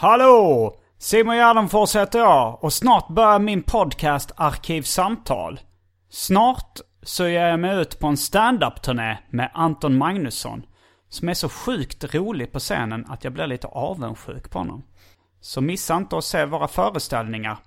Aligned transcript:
Hallå! 0.00 0.76
Simon 0.98 1.36
Gärdenfors 1.36 1.96
heter 1.96 2.18
jag 2.18 2.64
och 2.64 2.72
snart 2.72 3.08
börjar 3.08 3.38
min 3.38 3.62
podcast 3.62 4.32
Arkivsamtal. 4.36 5.60
Snart 6.10 6.80
så 7.02 7.28
ger 7.28 7.46
jag 7.46 7.60
mig 7.60 7.80
ut 7.80 7.98
på 7.98 8.06
en 8.06 8.16
stand-up-turné 8.16 9.18
med 9.30 9.50
Anton 9.54 9.98
Magnusson. 9.98 10.62
Som 11.08 11.28
är 11.28 11.34
så 11.34 11.48
sjukt 11.48 12.14
rolig 12.14 12.52
på 12.52 12.58
scenen 12.58 13.06
att 13.08 13.24
jag 13.24 13.32
blir 13.32 13.46
lite 13.46 13.66
avundsjuk 13.66 14.50
på 14.50 14.58
honom. 14.58 14.82
Så 15.40 15.60
missa 15.60 15.96
inte 15.96 16.16
att 16.16 16.24
se 16.24 16.44
våra 16.44 16.68
föreställningar. 16.68 17.58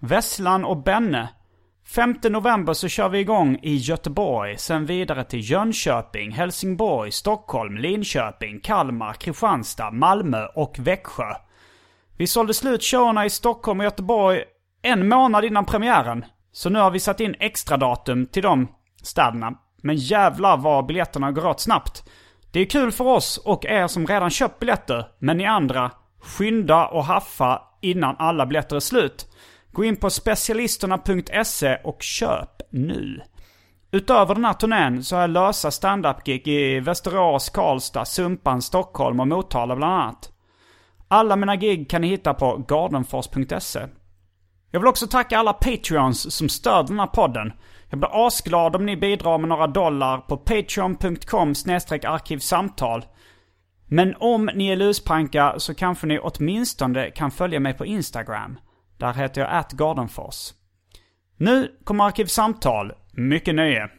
Vesslan 0.00 0.64
och 0.64 0.82
Benne. 0.82 1.28
5 1.94 2.14
november 2.22 2.72
så 2.72 2.88
kör 2.88 3.08
vi 3.08 3.18
igång 3.18 3.58
i 3.62 3.76
Göteborg, 3.76 4.58
sen 4.58 4.86
vidare 4.86 5.24
till 5.24 5.50
Jönköping, 5.50 6.30
Helsingborg, 6.30 7.12
Stockholm, 7.12 7.76
Linköping, 7.76 8.60
Kalmar, 8.60 9.12
Kristianstad, 9.12 9.90
Malmö 9.90 10.46
och 10.46 10.78
Växjö. 10.78 11.34
Vi 12.18 12.26
sålde 12.26 12.54
slut 12.54 12.82
showerna 12.82 13.24
i 13.26 13.30
Stockholm 13.30 13.80
och 13.80 13.84
Göteborg 13.84 14.44
en 14.82 15.08
månad 15.08 15.44
innan 15.44 15.64
premiären. 15.64 16.24
Så 16.52 16.70
nu 16.70 16.78
har 16.78 16.90
vi 16.90 17.00
satt 17.00 17.20
in 17.20 17.34
extra 17.40 17.76
datum 17.76 18.26
till 18.26 18.42
de 18.42 18.68
städerna. 19.02 19.54
Men 19.82 19.96
jävlar 19.96 20.56
vad 20.56 20.86
biljetterna 20.86 21.32
går 21.32 21.46
åt 21.46 21.60
snabbt. 21.60 22.04
Det 22.52 22.60
är 22.60 22.64
kul 22.64 22.92
för 22.92 23.04
oss 23.04 23.36
och 23.38 23.64
er 23.64 23.86
som 23.86 24.06
redan 24.06 24.30
köpt 24.30 24.58
biljetter. 24.58 25.08
Men 25.18 25.36
ni 25.36 25.46
andra, 25.46 25.90
skynda 26.20 26.86
och 26.86 27.04
haffa 27.04 27.62
innan 27.82 28.16
alla 28.18 28.46
biljetter 28.46 28.76
är 28.76 28.80
slut. 28.80 29.26
Gå 29.72 29.84
in 29.84 29.96
på 29.96 30.10
specialisterna.se 30.10 31.76
och 31.84 32.02
köp 32.02 32.62
nu. 32.70 33.20
Utöver 33.90 34.34
den 34.34 34.44
här 34.44 34.52
turnén 34.52 35.04
så 35.04 35.16
har 35.16 35.20
jag 35.20 35.30
lösa 35.30 35.70
standup-gig 35.70 36.48
i 36.48 36.80
Västerås, 36.80 37.50
Karlstad, 37.50 38.04
Sumpan, 38.04 38.62
Stockholm 38.62 39.20
och 39.20 39.28
Motala 39.28 39.76
bland 39.76 39.92
annat. 39.92 40.32
Alla 41.08 41.36
mina 41.36 41.56
gig 41.56 41.90
kan 41.90 42.00
ni 42.00 42.08
hitta 42.08 42.34
på 42.34 42.64
gardenfors.se. 42.68 43.80
Jag 44.70 44.80
vill 44.80 44.88
också 44.88 45.06
tacka 45.06 45.38
alla 45.38 45.52
Patreons 45.52 46.34
som 46.34 46.48
stöder 46.48 46.88
den 46.88 46.98
här 46.98 47.06
podden. 47.06 47.52
Jag 47.90 47.98
blir 47.98 48.26
asglad 48.26 48.76
om 48.76 48.86
ni 48.86 48.96
bidrar 48.96 49.38
med 49.38 49.48
några 49.48 49.66
dollar 49.66 50.18
på 50.18 50.36
patreon.com 50.36 51.54
arkivsamtal. 52.04 53.04
Men 53.86 54.14
om 54.18 54.50
ni 54.54 54.68
är 54.68 54.76
luspanka 54.76 55.54
så 55.58 55.74
kanske 55.74 56.06
ni 56.06 56.18
åtminstone 56.18 57.10
kan 57.10 57.30
följa 57.30 57.60
mig 57.60 57.74
på 57.74 57.86
Instagram. 57.86 58.58
Där 58.98 59.12
heter 59.12 59.40
jag 59.40 59.50
atgardenfors. 59.52 60.52
Nu 61.36 61.78
kommer 61.84 62.04
Arkivsamtal. 62.04 62.92
Mycket 63.12 63.54
nöje. 63.54 63.90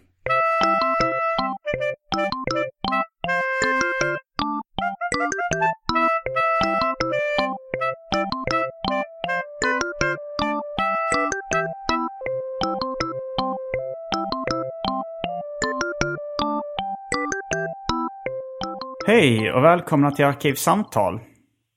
Hej 19.08 19.52
och 19.52 19.64
välkomna 19.64 20.12
till 20.12 20.26
Arkivsamtal. 20.26 21.20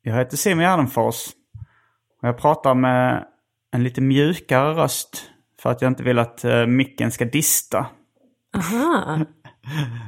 Jag 0.03 0.15
heter 0.15 0.37
Simon 0.37 0.65
Gärdenfors. 0.65 1.27
Och 2.23 2.29
jag 2.29 2.39
pratar 2.39 2.75
med 2.75 3.25
en 3.73 3.83
lite 3.83 4.01
mjukare 4.01 4.75
röst. 4.75 5.31
För 5.63 5.71
att 5.71 5.83
jag 5.83 5.91
inte 5.91 6.03
vill 6.03 6.19
att 6.19 6.45
uh, 6.45 6.67
micken 6.67 7.11
ska 7.11 7.25
dista. 7.25 7.87
Aha. 8.57 9.17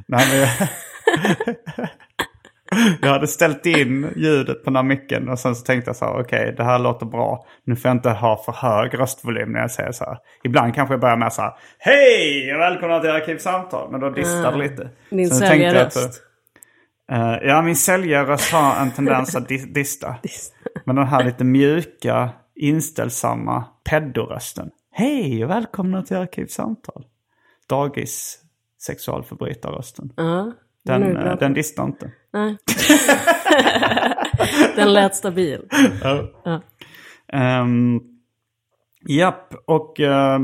Nej, 0.09 0.27
men 0.31 0.41
jag... 0.41 0.49
jag 3.03 3.09
hade 3.09 3.27
ställt 3.27 3.67
in 3.67 4.13
ljudet 4.17 4.65
på 4.65 4.71
den 4.71 4.77
här 4.77 4.83
micken 4.83 5.29
och 5.29 5.39
sen 5.39 5.55
så 5.55 5.65
tänkte 5.65 5.89
jag 5.89 5.97
så 5.97 6.05
här, 6.05 6.13
okej 6.13 6.43
okay, 6.43 6.53
det 6.53 6.65
här 6.65 6.79
låter 6.79 7.07
bra. 7.07 7.47
Nu 7.65 7.77
får 7.77 7.89
jag 7.89 7.97
inte 7.97 8.11
ha 8.11 8.43
för 8.45 8.53
hög 8.53 8.99
röstvolym 8.99 9.53
när 9.53 9.61
jag 9.61 9.71
säger 9.71 9.93
så 9.93 10.05
här. 10.05 10.19
Ibland 10.45 10.75
kanske 10.75 10.95
jag 10.95 11.01
börjar 11.01 11.17
med 11.17 11.33
så 11.33 11.43
här, 11.43 11.53
hej 11.79 12.55
och 12.55 12.61
välkomna 12.61 13.01
till 13.01 13.11
Arkivsamtal. 13.11 13.91
Men 13.91 14.01
då 14.01 14.11
distar 14.11 14.53
det 14.53 14.59
lite. 14.59 14.91
Din 15.11 15.31
säljarröst. 15.31 16.32
Uh, 17.13 17.39
ja, 17.43 17.63
min 17.63 17.77
säljarröst 17.77 18.53
har 18.53 18.77
en 18.77 18.91
tendens 18.91 19.37
att 19.37 19.49
di 19.49 19.57
dista. 19.59 20.17
Men 20.85 20.97
den 20.97 21.07
här 21.07 21.25
lite 21.25 21.45
mjuka, 21.45 22.31
inställsamma 22.55 23.65
peddorösten. 23.85 24.71
Hej 24.91 25.45
och 25.45 25.51
välkomna 25.51 26.03
till 26.03 26.17
Arkivsamtal. 26.17 27.05
Dagis 27.69 28.39
sexualförbrytarrösten. 28.83 30.13
Uh, 30.21 30.49
den, 30.85 31.17
uh, 31.17 31.37
den 31.39 31.55
distar 31.55 31.85
inte. 31.85 32.11
Nej. 32.33 32.57
den 34.77 34.93
lät 34.93 35.15
stabil. 35.15 35.69
Ja. 36.03 36.29
Uh. 36.47 36.61
Um, 37.63 38.01
japp, 39.09 39.55
och 39.67 40.01
uh, 40.01 40.39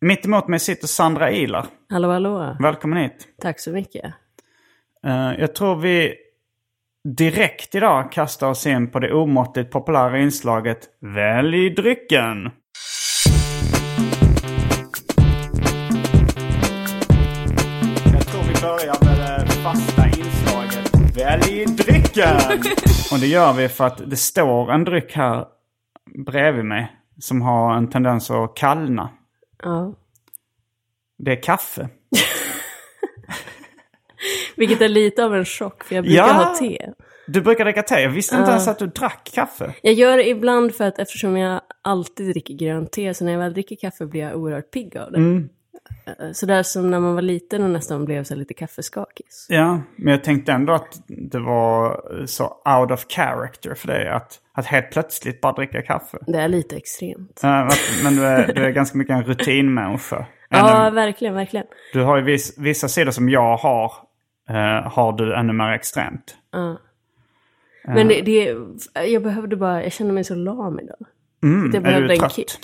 mitt 0.00 0.26
emot 0.26 0.48
mig 0.48 0.58
sitter 0.58 0.86
Sandra 0.86 1.30
Ilar. 1.30 1.66
Hallå, 1.88 2.10
hallå. 2.10 2.56
Välkommen 2.60 2.98
hit. 2.98 3.28
Tack 3.40 3.60
så 3.60 3.70
mycket. 3.70 4.14
Uh, 5.06 5.40
jag 5.40 5.54
tror 5.54 5.76
vi 5.76 6.14
direkt 7.18 7.74
idag 7.74 8.12
kastar 8.12 8.50
oss 8.50 8.66
in 8.66 8.90
på 8.90 8.98
det 8.98 9.12
omåttligt 9.12 9.70
populära 9.70 10.18
inslaget 10.18 10.88
Välj 11.00 11.70
drycken. 11.70 12.50
Jag 18.12 18.26
tror 18.26 18.42
vi 18.42 18.60
börjar 18.62 19.04
med 19.04 19.46
det 19.46 19.52
fasta 19.52 20.06
inslaget 20.06 21.16
Välj 21.16 21.66
drycken! 21.66 22.36
Och 23.12 23.18
det 23.20 23.26
gör 23.26 23.52
vi 23.52 23.68
för 23.68 23.86
att 23.86 24.10
det 24.10 24.16
står 24.16 24.72
en 24.72 24.84
dryck 24.84 25.12
här 25.16 25.46
bredvid 26.26 26.64
mig 26.64 26.96
som 27.18 27.42
har 27.42 27.74
en 27.76 27.90
tendens 27.90 28.30
att 28.30 28.56
kallna. 28.56 29.10
Ja. 29.62 29.94
Det 31.18 31.32
är 31.32 31.42
kaffe. 31.42 31.88
Vilket 34.68 34.80
är 34.80 34.88
lite 34.88 35.24
av 35.24 35.34
en 35.34 35.44
chock 35.44 35.84
för 35.84 35.94
jag 35.94 36.04
brukar 36.04 36.18
Ja. 36.26 36.32
ha 36.32 36.54
te. 36.54 36.88
Du 37.26 37.40
brukar 37.40 37.64
dricka 37.64 37.82
te. 37.82 38.00
Jag 38.00 38.10
visste 38.10 38.36
inte 38.36 38.50
ens 38.50 38.68
att 38.68 38.78
du 38.78 38.86
drack 38.86 39.30
kaffe. 39.34 39.74
Jag 39.82 39.94
gör 39.94 40.16
det 40.16 40.28
ibland 40.28 40.74
för 40.74 40.84
att 40.88 40.98
eftersom 40.98 41.36
jag 41.36 41.60
alltid 41.82 42.30
dricker 42.30 42.54
grönt 42.54 42.92
te 42.92 43.14
så 43.14 43.24
när 43.24 43.32
jag 43.32 43.38
väl 43.38 43.52
dricker 43.52 43.76
kaffe 43.76 44.06
blir 44.06 44.20
jag 44.20 44.36
oerhört 44.36 44.70
pigg 44.70 44.96
av 44.96 45.12
det. 45.12 45.18
Mm. 45.18 45.48
Eh, 46.06 46.32
Sådär 46.32 46.62
som 46.62 46.90
när 46.90 47.00
man 47.00 47.14
var 47.14 47.22
liten 47.22 47.62
och 47.62 47.70
nästan 47.70 48.04
blev 48.04 48.24
så 48.24 48.34
lite 48.34 48.54
kaffeskakis. 48.54 49.46
Ja, 49.48 49.80
men 49.96 50.10
jag 50.12 50.24
tänkte 50.24 50.52
ändå 50.52 50.72
att 50.72 51.00
det 51.08 51.38
var 51.38 52.00
så 52.26 52.44
out 52.80 52.90
of 52.90 53.06
character 53.08 53.74
för 53.74 53.88
dig 53.88 54.08
att, 54.08 54.38
att 54.54 54.66
helt 54.66 54.90
plötsligt 54.90 55.40
bara 55.40 55.52
dricka 55.52 55.82
kaffe. 55.82 56.18
Det 56.26 56.38
är 56.38 56.48
lite 56.48 56.76
extremt. 56.76 57.40
Att- 57.42 57.78
Men 58.04 58.16
du 58.16 58.24
är, 58.26 58.52
du 58.54 58.64
är 58.64 58.70
ganska 58.70 58.98
mycket 58.98 59.12
en 59.14 59.24
rutinmänniska. 59.24 60.26
Ja, 60.54 60.86
Ännu- 60.86 60.94
verkligen, 60.94 61.34
verkligen. 61.34 61.66
Du 61.92 62.00
har 62.02 62.16
ju 62.16 62.22
viss, 62.22 62.58
vissa 62.58 62.88
sidor 62.88 63.10
som 63.10 63.28
jag 63.28 63.56
har, 63.56 63.92
eh, 64.54 64.92
har 64.92 65.12
du 65.12 65.34
ännu 65.34 65.52
mer 65.52 65.72
extremt. 65.72 66.36
Ja. 66.52 66.78
Men 67.84 68.08
det, 68.08 68.20
det, 68.20 68.56
jag 69.06 69.22
behövde 69.22 69.56
bara, 69.56 69.82
jag 69.82 69.92
kände 69.92 70.12
mig 70.12 70.24
så 70.24 70.34
lam 70.34 70.80
idag. 70.80 71.06
Mm, 71.42 71.70
jag 71.74 71.86
är 71.92 72.00
du 72.00 72.12
en 72.12 72.18
trött? 72.18 72.32
kick. 72.32 72.58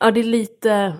Ja, 0.00 0.10
det 0.10 0.20
är 0.20 0.24
lite, 0.24 0.94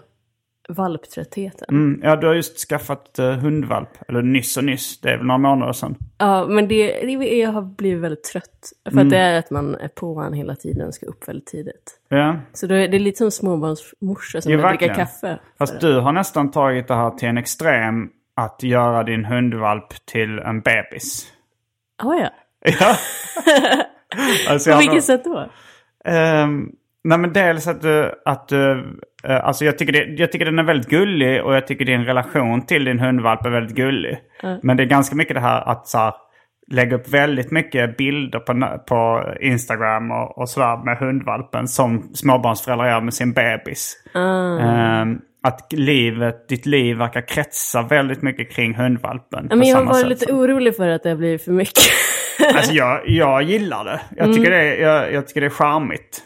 valptröttheten. 0.68 1.66
Mm, 1.70 2.00
ja, 2.02 2.16
du 2.16 2.26
har 2.26 2.34
just 2.34 2.68
skaffat 2.68 3.16
uh, 3.20 3.30
hundvalp. 3.30 3.88
Eller 4.08 4.22
nyss 4.22 4.56
och 4.56 4.64
nyss. 4.64 5.00
Det 5.00 5.10
är 5.10 5.16
väl 5.16 5.26
några 5.26 5.38
månader 5.38 5.72
sedan. 5.72 5.96
Ja, 6.18 6.46
men 6.48 6.68
det, 6.68 6.86
det, 7.00 7.12
jag 7.38 7.52
har 7.52 7.62
blivit 7.62 8.02
väldigt 8.02 8.24
trött. 8.24 8.72
För 8.84 8.92
Mm. 8.92 9.06
att 9.06 9.10
det 9.10 9.18
är 9.18 9.38
att 9.38 9.50
man 9.50 9.74
är 9.74 9.88
på 9.88 10.14
honom 10.14 10.32
hela 10.32 10.56
tiden, 10.56 10.92
ska 10.92 11.06
upp 11.06 11.28
väldigt 11.28 11.46
tidigt. 11.46 12.00
Ja. 12.08 12.36
Så 12.52 12.66
då 12.66 12.74
är 12.74 12.88
det 12.88 12.98
lite 12.98 13.18
som 13.18 13.30
småbarnsmorsa 13.30 14.40
som 14.40 14.52
Ja, 14.52 14.58
verkligen. 14.58 14.94
kaffe. 14.94 15.38
Fast 15.58 15.80
du 15.80 16.00
har 16.00 16.12
nästan 16.12 16.50
tagit 16.50 16.88
det 16.88 16.94
här 16.94 17.10
till 17.10 17.28
en 17.28 17.38
extrem. 17.38 18.10
Att 18.36 18.62
göra 18.62 19.02
din 19.02 19.24
hundvalp 19.24 20.06
till 20.06 20.38
en 20.38 20.60
bebis. 20.60 21.32
Ja, 22.02 22.14
ja. 22.14 22.30
Ja. 22.80 22.96
alltså, 24.48 24.72
På 24.72 24.78
vilket 24.78 25.04
sätt 25.04 25.24
då? 25.24 25.48
Ehm, 26.04 26.68
nej 27.04 27.18
men 27.18 27.32
dels 27.32 27.68
att 27.68 27.82
du, 27.82 28.22
att 28.24 28.48
du, 28.48 28.72
eh, 29.24 29.44
alltså 29.44 29.64
jag 29.64 29.78
tycker, 29.78 29.92
det, 29.92 30.04
jag 30.22 30.32
tycker 30.32 30.44
den 30.44 30.58
är 30.58 30.64
väldigt 30.64 30.90
gullig 30.90 31.42
och 31.42 31.54
jag 31.54 31.66
tycker 31.66 31.84
din 31.84 32.04
relation 32.04 32.66
till 32.66 32.84
din 32.84 33.00
hundvalp 33.00 33.46
är 33.46 33.50
väldigt 33.50 33.76
gullig. 33.76 34.18
Men 34.62 34.76
det 34.76 34.82
är 34.82 34.86
ganska 34.86 35.16
mycket 35.16 35.34
det 35.34 35.40
här 35.40 35.68
att 35.68 35.88
så 35.88 35.98
här, 35.98 36.14
lägga 36.70 36.96
upp 36.96 37.08
väldigt 37.08 37.50
mycket 37.50 37.96
bilder 37.96 38.38
på, 38.38 38.78
på 38.88 39.24
Instagram 39.40 40.10
och, 40.10 40.38
och 40.38 40.48
sådär 40.48 40.84
med 40.84 40.98
hundvalpen 40.98 41.68
som 41.68 42.10
småbarnsföräldrar 42.14 42.88
gör 42.88 43.00
med 43.00 43.14
sin 43.14 43.32
bebis. 43.32 44.04
Ehm, 44.60 45.20
att 45.42 45.72
livet, 45.72 46.48
ditt 46.48 46.66
liv 46.66 46.96
verkar 46.96 47.20
kretsa 47.28 47.82
väldigt 47.82 48.22
mycket 48.22 48.50
kring 48.52 48.74
hundvalpen. 48.74 49.46
Ja, 49.50 49.56
men 49.56 49.68
jag 49.68 49.96
sätt 49.96 50.08
lite 50.08 50.32
orolig 50.32 50.76
för 50.76 50.88
att 50.88 51.02
det 51.02 51.16
blivit 51.16 51.44
för 51.44 51.52
mycket. 51.52 51.84
Alltså 52.54 52.72
jag, 52.72 53.00
jag 53.08 53.42
gillar 53.42 53.84
det. 53.84 54.00
Jag 54.16 54.34
tycker, 54.34 54.50
det, 54.50 54.56
är, 54.56 54.82
jag, 54.82 55.12
jag 55.12 55.26
tycker 55.28 55.40
det 55.40 55.46
är 55.46 55.50
charmigt. 55.50 56.22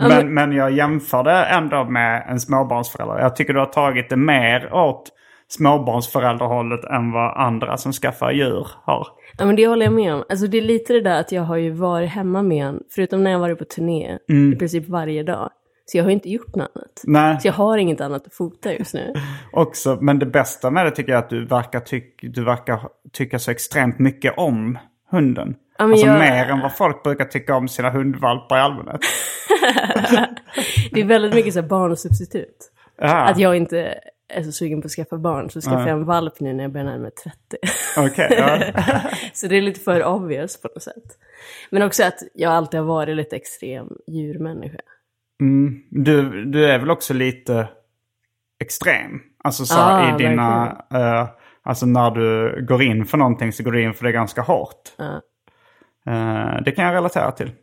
men- 0.00 0.08
Men, 0.08 0.34
men 0.34 0.52
jag 0.52 0.72
jämför 0.72 1.22
det 1.24 1.44
ändå 1.44 1.84
med 1.84 2.26
en 2.28 2.40
småbarnsförälder. 2.40 3.18
Jag 3.18 3.36
tycker 3.36 3.52
du 3.52 3.58
har 3.58 3.66
tagit 3.66 4.08
det 4.08 4.16
mer 4.16 4.72
åt 4.74 5.10
småbarnsförälderhållet 5.48 6.84
än 6.84 7.12
vad 7.12 7.36
andra 7.36 7.76
som 7.76 7.92
skaffar 7.92 8.30
djur 8.32 8.66
har. 8.84 9.06
Ja, 9.38 9.44
men 9.46 9.56
det 9.56 9.66
håller 9.66 9.86
jag 9.86 9.92
med 9.92 10.14
om. 10.14 10.24
Alltså 10.28 10.46
det 10.46 10.58
är 10.58 10.62
lite 10.62 10.92
det 10.92 11.00
där 11.00 11.20
att 11.20 11.32
jag 11.32 11.42
har 11.42 11.56
ju 11.56 11.70
varit 11.70 12.10
hemma 12.10 12.42
med 12.42 12.66
honom, 12.66 12.82
förutom 12.94 13.24
när 13.24 13.30
jag 13.30 13.38
varit 13.38 13.58
på 13.58 13.64
turné, 13.64 14.18
i 14.52 14.56
princip 14.56 14.88
varje 14.88 15.22
dag. 15.22 15.50
Så 15.88 15.98
jag 15.98 16.04
har 16.04 16.10
inte 16.10 16.30
gjort 16.30 16.54
något 16.54 16.70
annat. 16.74 17.02
Nej, 17.04 17.40
Så 17.40 17.48
jag 17.48 17.52
har 17.52 17.78
inget 17.78 18.00
annat 18.00 18.26
att 18.26 18.34
fota 18.34 18.72
just 18.72 18.94
nu. 18.94 19.14
också. 19.52 19.98
Men 20.00 20.18
det 20.18 20.26
bästa 20.26 20.70
med 20.70 20.86
det 20.86 20.90
tycker 20.90 21.12
jag 21.12 21.18
är 21.18 21.22
att 21.24 21.30
du 21.30 21.46
verkar, 21.46 21.80
tyck, 21.80 22.20
du 22.22 22.44
verkar 22.44 22.80
tycka 23.12 23.38
så 23.38 23.50
extremt 23.50 23.98
mycket 23.98 24.34
om 24.38 24.78
hunden. 25.10 25.54
Ja, 25.78 25.84
alltså 25.84 26.06
jag- 26.06 26.18
mer 26.18 26.44
än 26.50 26.60
vad 26.60 26.76
folk 26.76 27.02
brukar 27.02 27.24
tycka 27.24 27.56
om 27.56 27.68
sina 27.68 27.90
hundvalpar 27.90 28.56
i 28.56 28.60
allmänhet. 28.60 29.00
Det 30.92 31.00
är 31.00 31.04
väldigt 31.04 31.34
mycket 31.34 31.54
så 31.54 31.62
barnsubstitut. 31.62 32.72
Ja, 32.98 33.22
Att 33.24 33.38
jag 33.38 33.56
inte 33.56 33.98
är 34.28 34.42
så 34.42 34.52
sugen 34.52 34.82
på 34.82 34.86
att 34.86 34.92
skaffa 34.92 35.18
barn, 35.18 35.50
så 35.50 35.60
skaffar 35.60 35.80
jag 35.80 35.88
en 35.88 36.04
valp 36.04 36.40
nu 36.40 36.52
när 36.52 36.64
jag 36.64 36.72
börjar 36.72 36.84
närma 36.86 36.98
mig 37.02 37.10
30. 37.10 37.38
okej. 37.96 38.36
ja. 38.38 38.82
så 39.32 39.46
det 39.46 39.56
är 39.56 39.62
lite 39.62 39.80
för 39.80 40.04
obvious 40.04 40.60
på 40.62 40.68
något 40.74 40.82
sätt. 40.82 41.18
Men 41.70 41.82
också 41.82 42.04
att 42.04 42.18
jag 42.34 42.52
alltid 42.52 42.80
har 42.80 42.86
varit 42.86 43.16
lite 43.16 43.36
extrem 43.36 43.88
djurmänniska. 44.06 44.78
Du, 45.90 46.44
du 46.44 46.66
är 46.66 46.78
väl 46.78 46.90
också 46.90 47.14
lite 47.14 47.68
extrem? 48.60 49.20
Alltså 49.44 49.64
så 49.64 49.80
Ah, 49.80 50.14
i 50.14 50.18
dina... 50.18 50.76
eh, 50.94 51.28
alltså 51.62 51.86
när 51.86 52.10
du 52.10 52.56
går 52.68 52.82
in 52.82 53.04
för 53.04 53.18
någonting 53.18 53.52
så 53.52 53.62
går 53.62 53.72
du 53.72 53.82
in 53.82 53.94
för 53.94 54.04
det 54.04 54.12
ganska 54.12 54.42
hårt. 54.42 54.94
Ja. 54.98 55.20
Eh, 56.12 56.62
det 56.64 56.72
kan 56.72 56.84
jag 56.84 56.94
relatera 56.94 57.30
till. 57.32 57.52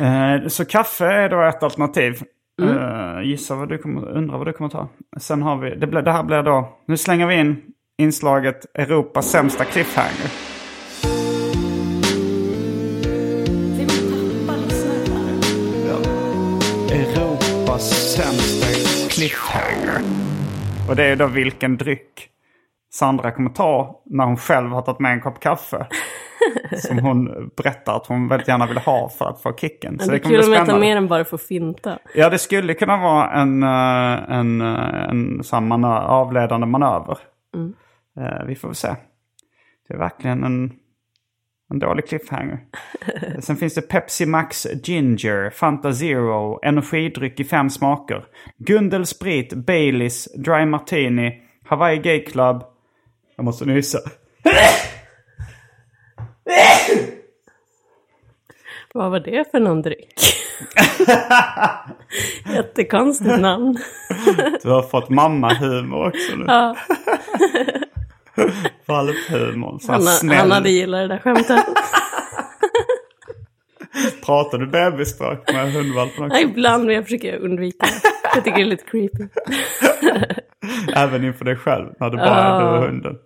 Eh, 0.00 0.46
så 0.48 0.64
kaffe 0.64 1.06
är 1.06 1.28
då 1.28 1.42
ett 1.42 1.62
alternativ. 1.62 2.22
Uh, 2.62 3.22
gissa 3.24 3.54
vad 3.54 3.68
du 3.68 3.78
kommer, 3.78 4.08
undrar 4.08 4.38
vad 4.38 4.46
du 4.46 4.52
kommer 4.52 4.70
ta. 4.70 4.88
Sen 5.20 5.42
har 5.42 5.56
vi, 5.56 5.74
det, 5.74 5.86
blir, 5.86 6.02
det 6.02 6.12
här 6.12 6.22
blir 6.22 6.42
då, 6.42 6.78
nu 6.86 6.96
slänger 6.96 7.26
vi 7.26 7.34
in 7.34 7.62
inslaget 7.98 8.66
Europas 8.74 9.30
sämsta 9.30 9.64
cliffhanger. 9.64 10.57
Cliffhanger. 19.18 20.00
Och 20.88 20.96
det 20.96 21.04
är 21.04 21.16
då 21.16 21.26
vilken 21.26 21.76
dryck 21.76 22.28
Sandra 22.92 23.30
kommer 23.30 23.50
ta 23.50 24.02
när 24.06 24.24
hon 24.24 24.36
själv 24.36 24.70
har 24.70 24.82
tagit 24.82 25.00
med 25.00 25.12
en 25.12 25.20
kopp 25.20 25.40
kaffe. 25.40 25.86
Som 26.76 26.98
hon 26.98 27.50
berättar 27.56 27.96
att 27.96 28.06
hon 28.06 28.28
väldigt 28.28 28.48
gärna 28.48 28.66
vill 28.66 28.78
ha 28.78 29.08
för 29.08 29.24
att 29.28 29.42
få 29.42 29.52
kicken. 29.56 29.98
Så 29.98 30.06
det 30.10 30.12
det 30.16 30.20
kommer 30.20 30.36
bli 30.36 30.42
spännande. 30.46 30.80
mer 30.80 30.96
än 30.96 31.08
bara 31.08 31.24
för 31.24 31.36
att 31.36 31.42
finta. 31.42 31.98
Ja, 32.14 32.30
det 32.30 32.38
skulle 32.38 32.74
kunna 32.74 32.96
vara 32.96 33.30
en, 33.30 33.62
eh, 33.62 34.38
en, 34.38 34.60
eh, 34.60 35.08
en 35.10 35.44
sån 35.44 35.72
manö- 35.72 36.06
avledande 36.06 36.66
manöver. 36.66 37.18
Eh, 38.20 38.46
Vi 38.46 38.54
får 38.54 38.68
väl 38.68 38.74
se. 38.74 38.88
Det 39.88 39.94
är 39.94 39.98
verkligen 39.98 40.44
en, 40.44 40.72
en 41.70 41.78
dålig 41.78 42.08
cliffhanger. 42.08 42.58
Sen 43.40 43.56
finns 43.56 43.74
det 43.74 43.82
Pepsi 43.82 44.26
Max 44.26 44.66
Ginger, 44.84 45.50
Fanta 45.50 45.92
Zero, 45.92 46.60
energidryck 46.62 47.40
i 47.40 47.44
fem 47.44 47.70
smaker. 47.70 48.24
Gundel 48.58 49.06
Sprit, 49.06 49.52
Baileys, 49.54 50.28
Dry 50.34 50.66
Martini, 50.66 51.42
Hawaii 51.64 51.98
Gay 51.98 52.24
Club. 52.24 52.62
Jag 53.36 53.44
måste 53.44 53.64
nysa. 53.64 53.98
Vad 58.94 59.10
var 59.10 59.20
det 59.20 59.50
för 59.50 59.60
någon 59.60 59.82
dryck? 59.82 60.14
Jättekonstigt 62.54 63.40
namn. 63.40 63.78
Du 64.62 64.70
har 64.70 64.82
fått 64.82 65.08
mamma-humor 65.08 66.06
också 66.08 66.36
nu. 66.36 66.44
Ja, 66.46 66.76
Valphumor. 68.86 69.78
Så 69.78 69.92
här 69.92 69.98
Hanna, 69.98 70.10
snäll. 70.10 70.36
Hanna 70.36 70.54
hade 70.54 70.70
gillat 70.70 71.00
det 71.00 71.08
där 71.08 71.18
skämtet. 71.18 71.66
Pratar 74.26 74.58
du 74.58 74.66
bebisspråk 74.66 75.52
med 75.52 75.72
hundvalpen 75.72 76.24
också? 76.24 76.38
Ja, 76.38 76.48
ibland, 76.48 76.84
men 76.84 76.94
jag 76.94 77.04
försöker 77.04 77.38
undvika 77.38 77.86
det. 77.86 78.00
Jag 78.34 78.44
tycker 78.44 78.56
det 78.56 78.62
är 78.62 78.66
lite 78.66 78.84
creepy. 78.84 79.28
Även 80.94 81.24
inför 81.24 81.44
dig 81.44 81.56
själv 81.56 81.86
när 82.00 82.10
du 82.10 82.16
bara 82.16 82.44
är 82.44 82.60
du 82.60 82.66
och 82.66 82.84
hunden. 82.84 83.18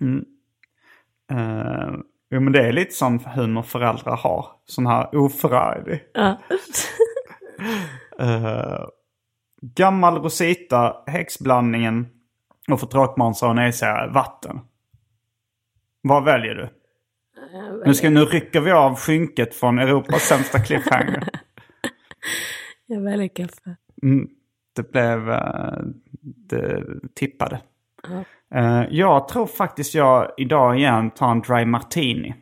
Mm. 0.00 0.24
Uh, 1.32 1.94
jo 2.30 2.40
men 2.40 2.52
det 2.52 2.66
är 2.66 2.72
lite 2.72 2.94
sån 2.94 3.18
humor 3.18 3.62
föräldrar 3.62 4.16
har. 4.16 4.46
Sån 4.64 4.86
här 4.86 5.16
oförarglig. 5.16 6.02
Ja. 6.14 6.38
Uh, 8.20 8.86
gammal 9.62 10.22
Rosita, 10.22 10.96
häxblandningen 11.06 12.06
och 12.72 12.80
för 12.80 12.86
tråkmånsar 12.86 13.48
och 13.48 13.56
nejsägare, 13.56 14.10
vatten. 14.10 14.60
Vad 16.02 16.24
väljer 16.24 16.54
du? 16.54 16.68
Nu, 17.86 17.94
ska, 17.94 18.10
nu 18.10 18.24
rycker 18.24 18.60
vi 18.60 18.72
av 18.72 18.96
skynket 18.96 19.54
från 19.54 19.78
Europas 19.78 20.22
sämsta 20.22 20.58
cliffhanger. 20.58 21.28
Jag 22.86 23.00
väljer 23.00 23.28
kaffe. 23.28 23.76
Det 24.76 24.92
blev... 24.92 25.30
eh, 25.30 25.78
det 26.22 26.84
tippade. 27.14 27.60
Eh, 28.54 28.84
jag 28.90 29.28
tror 29.28 29.46
faktiskt 29.46 29.94
jag 29.94 30.30
idag 30.36 30.78
igen 30.78 31.10
tar 31.10 31.30
en 31.30 31.40
dry 31.40 31.64
martini. 31.64 32.34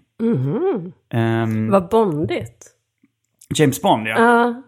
Ehm, 1.10 1.70
Vad 1.70 1.88
bondigt. 1.88 2.66
James 3.54 3.82
Bond 3.82 4.08
ja. 4.08 4.18
Ja, 4.18 4.62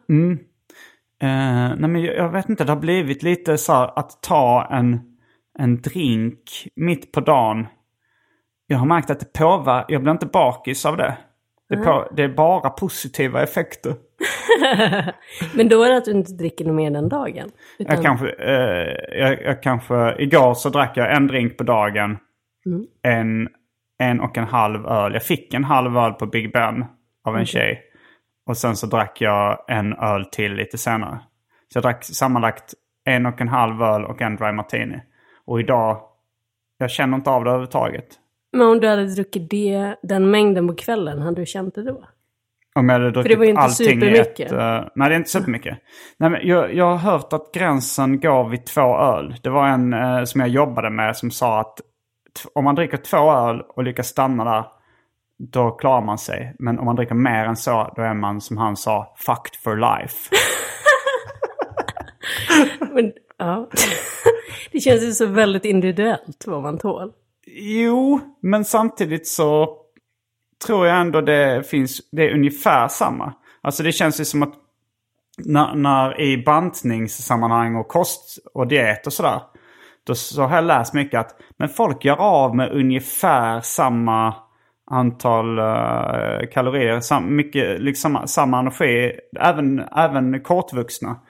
Eh, 1.22 1.74
nej 1.78 1.88
men 1.90 2.02
jag, 2.02 2.16
jag 2.16 2.28
vet 2.28 2.48
inte, 2.48 2.64
det 2.64 2.72
har 2.72 2.80
blivit 2.80 3.22
lite 3.22 3.58
så 3.58 3.72
här 3.72 3.98
att 3.98 4.22
ta 4.22 4.68
en, 4.70 5.11
en 5.58 5.82
drink 5.82 6.68
mitt 6.74 7.12
på 7.12 7.20
dagen. 7.20 7.66
Jag 8.66 8.78
har 8.78 8.86
märkt 8.86 9.10
att 9.10 9.20
det 9.20 9.32
påverkar, 9.32 9.92
jag 9.92 10.02
blir 10.02 10.12
inte 10.12 10.26
bakis 10.26 10.86
av 10.86 10.96
det. 10.96 11.16
Det, 11.68 11.76
på, 11.76 12.08
det 12.16 12.22
är 12.22 12.28
bara 12.28 12.70
positiva 12.70 13.42
effekter. 13.42 13.94
men 15.54 15.68
då 15.68 15.82
är 15.82 15.90
det 15.90 15.96
att 15.96 16.04
du 16.04 16.10
inte 16.10 16.32
dricker 16.32 16.64
något 16.64 16.74
mer 16.74 16.90
den 16.90 17.08
dagen. 17.08 17.50
Utan, 17.78 17.94
Jag 17.94 18.04
kanske, 18.04 18.28
eh, 18.28 19.18
jag, 19.18 19.42
jag 19.42 19.62
kanske, 19.62 20.16
igår 20.18 20.54
så 20.54 20.68
drack 20.68 20.96
jag 20.96 21.16
en 21.16 21.26
drink 21.26 21.56
på 21.56 21.64
dagen. 21.64 22.18
En, 23.02 23.48
en 23.98 24.20
och 24.20 24.38
en 24.38 24.44
halv 24.44 24.86
öl. 24.86 25.12
Jag 25.12 25.22
fick 25.22 25.54
en 25.54 25.64
halv 25.64 25.96
öl 25.96 26.12
på 26.12 26.26
Big 26.26 26.52
Ben 26.52 26.84
av 27.24 27.36
en 27.36 27.46
tjej. 27.46 27.82
Och 28.46 28.56
sen 28.56 28.76
så 28.76 28.86
drack 28.86 29.20
jag 29.20 29.64
en 29.68 29.92
öl 29.92 30.24
till 30.24 30.52
lite 30.52 30.78
senare. 30.78 31.20
Så 31.72 31.76
jag 31.76 31.82
drack 31.82 32.04
sammanlagt 32.04 32.74
en 33.04 33.26
och 33.26 33.40
en 33.40 33.48
halv 33.48 33.82
öl 33.82 34.04
och 34.04 34.22
en 34.22 34.36
dry 34.36 34.52
martini. 34.52 35.00
Och 35.46 35.60
idag, 35.60 36.00
jag 36.78 36.90
känner 36.90 37.16
inte 37.16 37.30
av 37.30 37.44
det 37.44 37.50
överhuvudtaget. 37.50 38.06
Men 38.52 38.68
om 38.68 38.80
du 38.80 38.88
hade 38.88 39.06
druckit 39.06 39.50
det, 39.50 39.96
den 40.02 40.30
mängden 40.30 40.68
på 40.68 40.74
kvällen, 40.74 41.22
hade 41.22 41.40
du 41.40 41.46
känt 41.46 41.74
det 41.74 41.82
då? 41.82 42.04
Om 42.74 42.88
jag 42.88 42.98
hade 42.98 43.10
druckit 43.10 43.32
det 43.32 43.36
var 43.36 43.44
ju 43.44 43.50
inte 43.50 43.68
supermycket. 43.68 44.40
ett... 44.40 44.52
eh, 44.52 44.84
nej, 44.94 45.08
det 45.08 45.14
är 45.14 45.18
inte 45.18 45.30
supermycket. 45.30 45.78
Nej, 46.16 46.30
men 46.30 46.40
jag, 46.46 46.74
jag 46.74 46.84
har 46.84 46.96
hört 46.96 47.32
att 47.32 47.52
gränsen 47.54 48.20
går 48.20 48.48
vid 48.48 48.66
två 48.66 48.98
öl. 48.98 49.34
Det 49.42 49.50
var 49.50 49.68
en 49.68 49.92
eh, 49.92 50.24
som 50.24 50.40
jag 50.40 50.50
jobbade 50.50 50.90
med 50.90 51.16
som 51.16 51.30
sa 51.30 51.60
att 51.60 51.80
om 52.52 52.64
man 52.64 52.74
dricker 52.74 52.96
två 52.96 53.32
öl 53.32 53.60
och 53.60 53.84
lyckas 53.84 54.06
stanna 54.06 54.44
där, 54.44 54.64
då 55.38 55.70
klarar 55.70 56.02
man 56.02 56.18
sig. 56.18 56.54
Men 56.58 56.78
om 56.78 56.84
man 56.84 56.96
dricker 56.96 57.14
mer 57.14 57.44
än 57.44 57.56
så, 57.56 57.92
då 57.96 58.02
är 58.02 58.14
man 58.14 58.40
som 58.40 58.56
han 58.56 58.76
sa, 58.76 59.14
fucked 59.18 59.60
for 59.64 59.76
life. 59.76 60.30
Men 62.94 63.12
ja, 63.46 63.68
det 64.72 64.80
känns 64.80 65.02
ju 65.02 65.12
så 65.12 65.26
väldigt 65.26 65.64
individuellt 65.64 66.44
vad 66.46 66.62
man 66.62 66.78
tål. 66.78 67.12
Jo, 67.46 68.20
men 68.42 68.64
samtidigt 68.64 69.28
så 69.28 69.78
tror 70.66 70.86
jag 70.86 71.00
ändå 71.00 71.20
det 71.20 71.70
finns, 71.70 72.00
det 72.12 72.22
är 72.22 72.34
ungefär 72.34 72.88
samma. 72.88 73.34
Alltså 73.60 73.82
det 73.82 73.92
känns 73.92 74.20
ju 74.20 74.24
som 74.24 74.42
att 74.42 74.54
när, 75.38 75.74
när 75.74 76.20
i 76.20 76.42
bantningssammanhang 76.44 77.76
och 77.76 77.88
kost 77.88 78.38
och 78.54 78.66
diet 78.66 79.06
och 79.06 79.12
sådär. 79.12 79.40
Då 80.04 80.14
så 80.14 80.42
har 80.42 80.56
jag 80.56 80.64
läst 80.64 80.94
mycket 80.94 81.20
att 81.20 81.36
men 81.56 81.68
folk 81.68 82.04
gör 82.04 82.16
av 82.16 82.56
med 82.56 82.72
ungefär 82.72 83.60
samma 83.60 84.34
antal 84.90 85.58
uh, 85.58 86.48
kalorier, 86.52 87.00
sam, 87.00 87.36
mycket, 87.36 87.80
liksom, 87.80 88.22
samma 88.26 88.58
energi. 88.58 89.12
Även, 89.40 89.78
även 89.96 90.40
kortvuxna. 90.40 91.20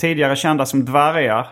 Tidigare 0.00 0.36
kända 0.36 0.66
som 0.66 0.84
dvärgar. 0.84 1.46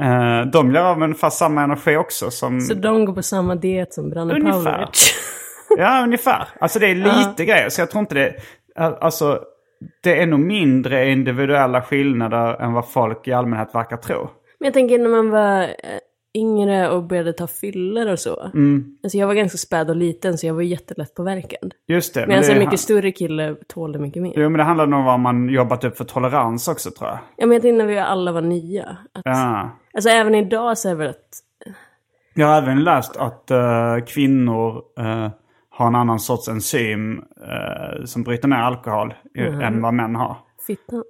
uh, 0.00 0.46
de 0.52 0.74
gör 0.74 0.84
av 0.84 0.98
med 0.98 1.06
ungefär 1.06 1.30
samma 1.30 1.62
energi 1.62 1.96
också. 1.96 2.30
Som, 2.30 2.60
Så 2.60 2.74
de 2.74 3.04
går 3.04 3.12
på 3.12 3.22
samma 3.22 3.54
diet 3.54 3.94
som 3.94 4.10
Branne. 4.10 4.40
Pavlovic. 4.40 5.14
Ja, 5.78 6.02
ungefär. 6.04 6.48
Alltså 6.60 6.78
det 6.78 6.86
är 6.86 6.94
lite 6.94 7.44
grejer. 7.44 7.68
Så 7.68 7.80
jag 7.80 7.90
tror 7.90 8.00
inte 8.00 8.14
det... 8.14 8.34
Alltså, 8.76 9.40
det 10.02 10.22
är 10.22 10.26
nog 10.26 10.40
mindre 10.40 11.10
individuella 11.10 11.82
skillnader 11.82 12.62
än 12.62 12.72
vad 12.72 12.88
folk 12.90 13.28
i 13.28 13.32
allmänhet 13.32 13.74
verkar 13.74 13.96
tro. 13.96 14.30
Men 14.60 14.66
jag 14.66 14.74
tänker 14.74 14.98
när 14.98 15.08
man 15.08 15.30
var 15.30 15.62
eh, 15.62 15.68
yngre 16.36 16.88
och 16.90 17.02
började 17.02 17.32
ta 17.32 17.46
fyller 17.46 18.12
och 18.12 18.18
så. 18.18 18.42
Mm. 18.54 18.96
Alltså 19.02 19.18
jag 19.18 19.26
var 19.26 19.34
ganska 19.34 19.58
späd 19.58 19.90
och 19.90 19.96
liten 19.96 20.38
så 20.38 20.46
jag 20.46 20.54
var 20.54 20.62
jättelätt 20.62 21.14
påverkad. 21.14 21.74
Just 21.88 22.14
det. 22.14 22.26
Medan 22.26 22.42
det, 22.42 22.52
en 22.52 22.58
mycket 22.58 22.80
större 22.80 23.12
kille 23.12 23.56
tålde 23.68 23.98
mycket 23.98 24.22
mer. 24.22 24.32
Jo, 24.36 24.42
men 24.48 24.58
det 24.58 24.64
handlar 24.64 24.86
nog 24.86 24.98
om 24.98 25.04
vad 25.04 25.20
man 25.20 25.48
jobbat 25.48 25.84
upp 25.84 25.96
för 25.96 26.04
tolerans 26.04 26.68
också 26.68 26.90
tror 26.90 27.08
jag. 27.10 27.18
Ja 27.36 27.46
men 27.46 27.52
jag 27.52 27.62
tänkte 27.62 27.78
när 27.84 27.86
vi 27.92 27.98
alla 27.98 28.32
var 28.32 28.42
nya. 28.42 28.96
Att, 29.12 29.22
Ja. 29.24 29.70
Alltså 29.94 30.10
även 30.10 30.34
idag 30.34 30.78
så 30.78 30.88
är 30.88 30.92
det 30.92 30.98
väl 30.98 31.08
att 31.10 31.42
Jag 32.34 32.46
har 32.46 32.62
även 32.62 32.84
läst 32.84 33.16
att 33.16 33.50
eh, 33.50 33.96
kvinnor 34.06 34.82
eh, 34.98 35.28
har 35.70 35.86
en 35.86 35.94
annan 35.94 36.20
sorts 36.20 36.48
enzym 36.48 37.18
eh, 37.18 38.04
som 38.04 38.22
bryter 38.22 38.48
ner 38.48 38.56
alkohol 38.56 39.14
eh, 39.38 39.58
än 39.58 39.82
vad 39.82 39.94
män 39.94 40.16
har. 40.16 40.36
fittan. 40.66 41.04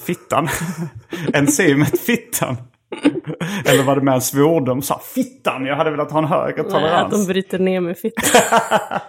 Fittan. 0.00 0.48
Enzymet 1.34 2.00
fittan. 2.00 2.56
Eller 3.66 3.82
var 3.84 3.96
det 3.96 4.02
med 4.02 4.14
en 4.14 4.20
svordom? 4.20 4.82
Sa 4.82 5.00
fittan, 5.14 5.66
jag 5.66 5.76
hade 5.76 5.90
velat 5.90 6.10
ha 6.10 6.18
en 6.18 6.24
högre 6.24 6.56
Nej, 6.56 6.66
att 6.66 6.70
tolerans. 6.72 7.26
de 7.26 7.32
bryter 7.32 7.58
ner 7.58 7.80
med 7.80 7.98
fittan. 7.98 8.24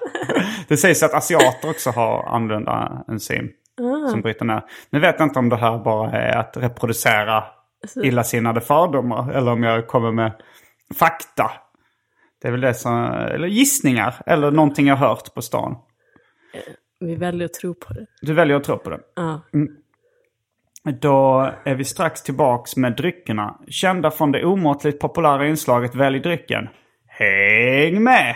Det 0.67 0.77
sägs 0.77 1.03
att 1.03 1.13
asiater 1.13 1.69
också 1.69 1.89
har 1.89 2.23
annorlunda 2.23 3.03
enzym 3.07 3.49
som 4.11 4.21
bryter 4.21 4.45
ner. 4.45 4.61
Nu 4.89 4.99
vet 4.99 5.15
jag 5.19 5.25
inte 5.25 5.39
om 5.39 5.49
det 5.49 5.55
här 5.55 5.77
bara 5.77 6.11
är 6.11 6.37
att 6.37 6.57
reproducera 6.57 7.43
illasinnade 8.03 8.61
fördomar 8.61 9.31
eller 9.31 9.51
om 9.51 9.63
jag 9.63 9.87
kommer 9.87 10.11
med 10.11 10.31
fakta. 10.95 11.51
Det 12.41 12.47
är 12.47 12.51
väl 12.51 12.61
det 12.61 12.73
som, 12.73 13.03
eller 13.05 13.47
gissningar 13.47 14.15
eller 14.25 14.51
någonting 14.51 14.87
jag 14.87 14.95
hört 14.95 15.33
på 15.33 15.41
stan. 15.41 15.75
vi 16.99 17.15
väljer 17.15 17.45
att 17.45 17.53
tro 17.53 17.73
på 17.73 17.93
det. 17.93 18.05
Du 18.21 18.33
väljer 18.33 18.57
att 18.57 18.63
tro 18.63 18.77
på 18.77 18.89
det. 18.89 18.99
Ja. 19.15 19.41
Då 20.91 21.51
är 21.63 21.75
vi 21.75 21.83
strax 21.83 22.23
tillbaks 22.23 22.75
med 22.75 22.95
dryckerna. 22.95 23.59
Kända 23.67 24.11
från 24.11 24.31
det 24.31 24.45
omåttligt 24.45 24.99
populära 24.99 25.47
inslaget 25.47 25.95
Välj 25.95 26.19
drycken. 26.19 26.67
Häng 27.07 28.03
med! 28.03 28.35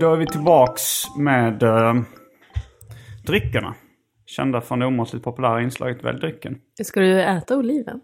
Då 0.00 0.12
är 0.12 0.16
vi 0.16 0.26
tillbaks 0.26 0.82
med 1.18 1.62
äh, 1.62 1.94
dryckerna. 3.26 3.74
Kända 4.26 4.60
från 4.60 4.78
det 4.78 4.86
omåttligt 4.86 5.24
populära 5.24 5.62
inslaget 5.62 6.04
Välj 6.04 6.20
drycken. 6.20 6.58
Ska 6.84 7.00
du 7.00 7.22
äta 7.22 7.56
oliven? 7.56 8.00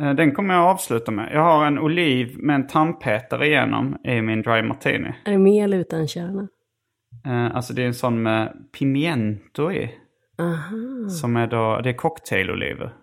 Eh, 0.00 0.14
Den 0.14 0.32
kommer 0.32 0.54
jag 0.54 0.64
avsluta 0.66 1.10
med. 1.12 1.30
Jag 1.32 1.40
har 1.42 1.66
en 1.66 1.78
oliv 1.78 2.36
med 2.38 2.54
en 2.54 2.66
tandpetare 2.66 3.46
igenom 3.46 3.96
i 4.04 4.22
min 4.22 4.42
dry 4.42 4.62
martini. 4.62 5.12
Är 5.24 5.32
det 5.32 5.38
med 5.38 5.64
eller 5.64 5.78
utan 5.78 6.08
kärna? 6.08 6.48
Eh, 7.26 7.56
Alltså 7.56 7.72
det 7.74 7.82
är 7.82 7.86
en 7.86 7.94
sån 7.94 8.22
med 8.22 8.52
pimiento 8.78 9.72
i. 9.72 9.90
Som 11.10 11.36
är 11.36 11.46
då, 11.46 11.80
det 11.80 11.88
är 11.90 11.94
cocktailoliver. 11.94 12.94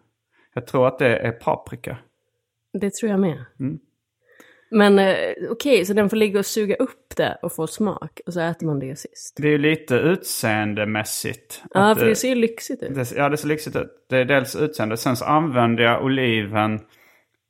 Jag 0.54 0.68
tror 0.68 0.88
att 0.88 1.00
det 1.00 1.18
är 1.18 1.32
paprika. 1.32 1.98
Det 2.74 2.94
tror 2.94 3.12
jag 3.12 3.20
med. 3.20 3.46
Mm. 3.60 3.80
Men 4.70 5.00
eh, 5.00 5.16
okej, 5.50 5.86
så 5.86 5.94
den 5.94 6.10
får 6.10 6.18
ligga 6.18 6.40
och 6.40 6.46
suga 6.46 6.76
upp 6.76 7.16
det 7.18 7.38
och 7.42 7.56
få 7.56 7.68
smak. 7.68 8.20
Och 8.26 8.34
så 8.34 8.40
äter 8.40 8.68
man 8.68 8.80
det 8.80 9.00
sist. 9.00 9.38
Det 9.42 9.48
är 9.48 9.52
ju 9.52 9.58
lite 9.58 9.96
utseendemässigt. 9.96 11.64
Ja, 11.74 11.92
Att 11.92 12.00
för 12.00 12.06
det 12.06 12.16
ser 12.16 12.30
ju 12.30 12.36
lyxigt 12.36 12.84
ut. 12.84 12.96
det, 12.96 13.12
ja, 13.16 13.30
det 13.30 13.38
ser 13.38 13.48
lyxigt 13.48 13.76
ut. 13.76 14.06
Det 14.10 14.18
är 14.18 14.26
dels 14.26 14.56
utseende. 14.56 14.98
Sen 14.98 15.16
så 15.16 15.26
använder 15.26 15.84
jag 15.84 16.04
oliven 16.04 16.80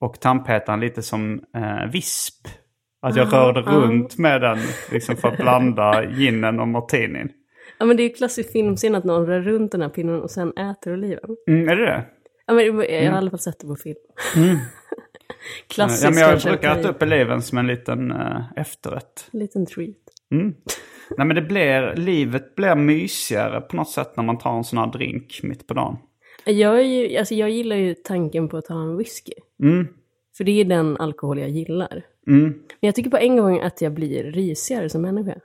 och 0.01 0.19
tandpetaren 0.19 0.79
lite 0.79 1.01
som 1.01 1.33
eh, 1.55 1.91
visp. 1.91 2.47
Att 3.01 3.15
jag 3.15 3.33
rörde 3.33 3.61
runt 3.61 4.17
med 4.17 4.41
den 4.41 4.57
liksom 4.91 5.17
för 5.17 5.27
att 5.27 5.37
blanda 5.37 6.03
ginen 6.03 6.59
och 6.59 6.67
martinin. 6.67 7.29
Ja, 7.77 7.85
men 7.85 7.97
det 7.97 8.03
är 8.03 8.07
ju 8.07 8.13
klassisk 8.13 8.51
filmscen 8.51 8.95
att 8.95 9.03
någon 9.03 9.25
rör 9.25 9.41
runt 9.41 9.71
den 9.71 9.81
här 9.81 9.89
pinnen 9.89 10.21
och 10.21 10.31
sen 10.31 10.57
äter 10.57 10.93
oliven. 10.93 11.35
Mm, 11.47 11.69
är 11.69 11.75
det 11.75 11.85
det? 11.85 12.05
Ja, 12.47 12.53
men 12.53 12.65
jag 12.65 12.73
har 12.73 12.83
i 12.83 13.07
alla 13.07 13.29
fall 13.29 13.39
sett 13.39 13.59
det 13.59 13.67
på 13.67 13.75
film. 13.75 13.97
Klassisk 15.67 16.03
Mm. 16.03 16.17
Ja, 16.17 16.27
men 16.27 16.31
jag 16.31 16.41
brukar 16.41 16.79
äta 16.79 16.89
upp 16.89 17.03
oliven 17.03 17.41
som 17.41 17.57
en 17.57 17.67
liten 17.67 18.11
uh, 18.11 18.41
efterrätt. 18.55 19.27
Liten 19.31 19.65
treat. 19.65 19.95
Nej 21.17 21.27
men 21.27 21.35
det 21.35 21.41
blir, 21.41 21.95
livet 21.95 22.55
blir 22.55 22.75
mysigare 22.75 23.61
på 23.61 23.75
något 23.75 23.89
sätt 23.89 24.17
när 24.17 24.23
man 24.23 24.37
tar 24.37 24.57
en 24.57 24.63
sån 24.63 24.79
här 24.79 24.87
drink 24.87 25.39
mitt 25.43 25.67
på 25.67 25.73
dagen. 25.73 25.97
Jag, 26.45 26.79
är 26.79 26.83
ju, 26.83 27.17
alltså 27.17 27.35
jag 27.35 27.49
gillar 27.49 27.75
ju 27.75 27.93
tanken 27.93 28.49
på 28.49 28.57
att 28.57 28.65
ta 28.65 28.73
en 28.73 28.97
whisky. 28.97 29.33
Mm. 29.63 29.87
För 30.37 30.43
det 30.43 30.61
är 30.61 30.65
den 30.65 30.97
alkohol 30.97 31.39
jag 31.39 31.49
gillar. 31.49 32.05
Mm. 32.27 32.43
Men 32.43 32.57
jag 32.79 32.95
tycker 32.95 33.09
på 33.09 33.17
en 33.17 33.37
gång 33.37 33.59
att 33.59 33.81
jag 33.81 33.93
blir 33.93 34.23
risigare 34.23 34.89
som 34.89 35.01
människa. 35.01 35.35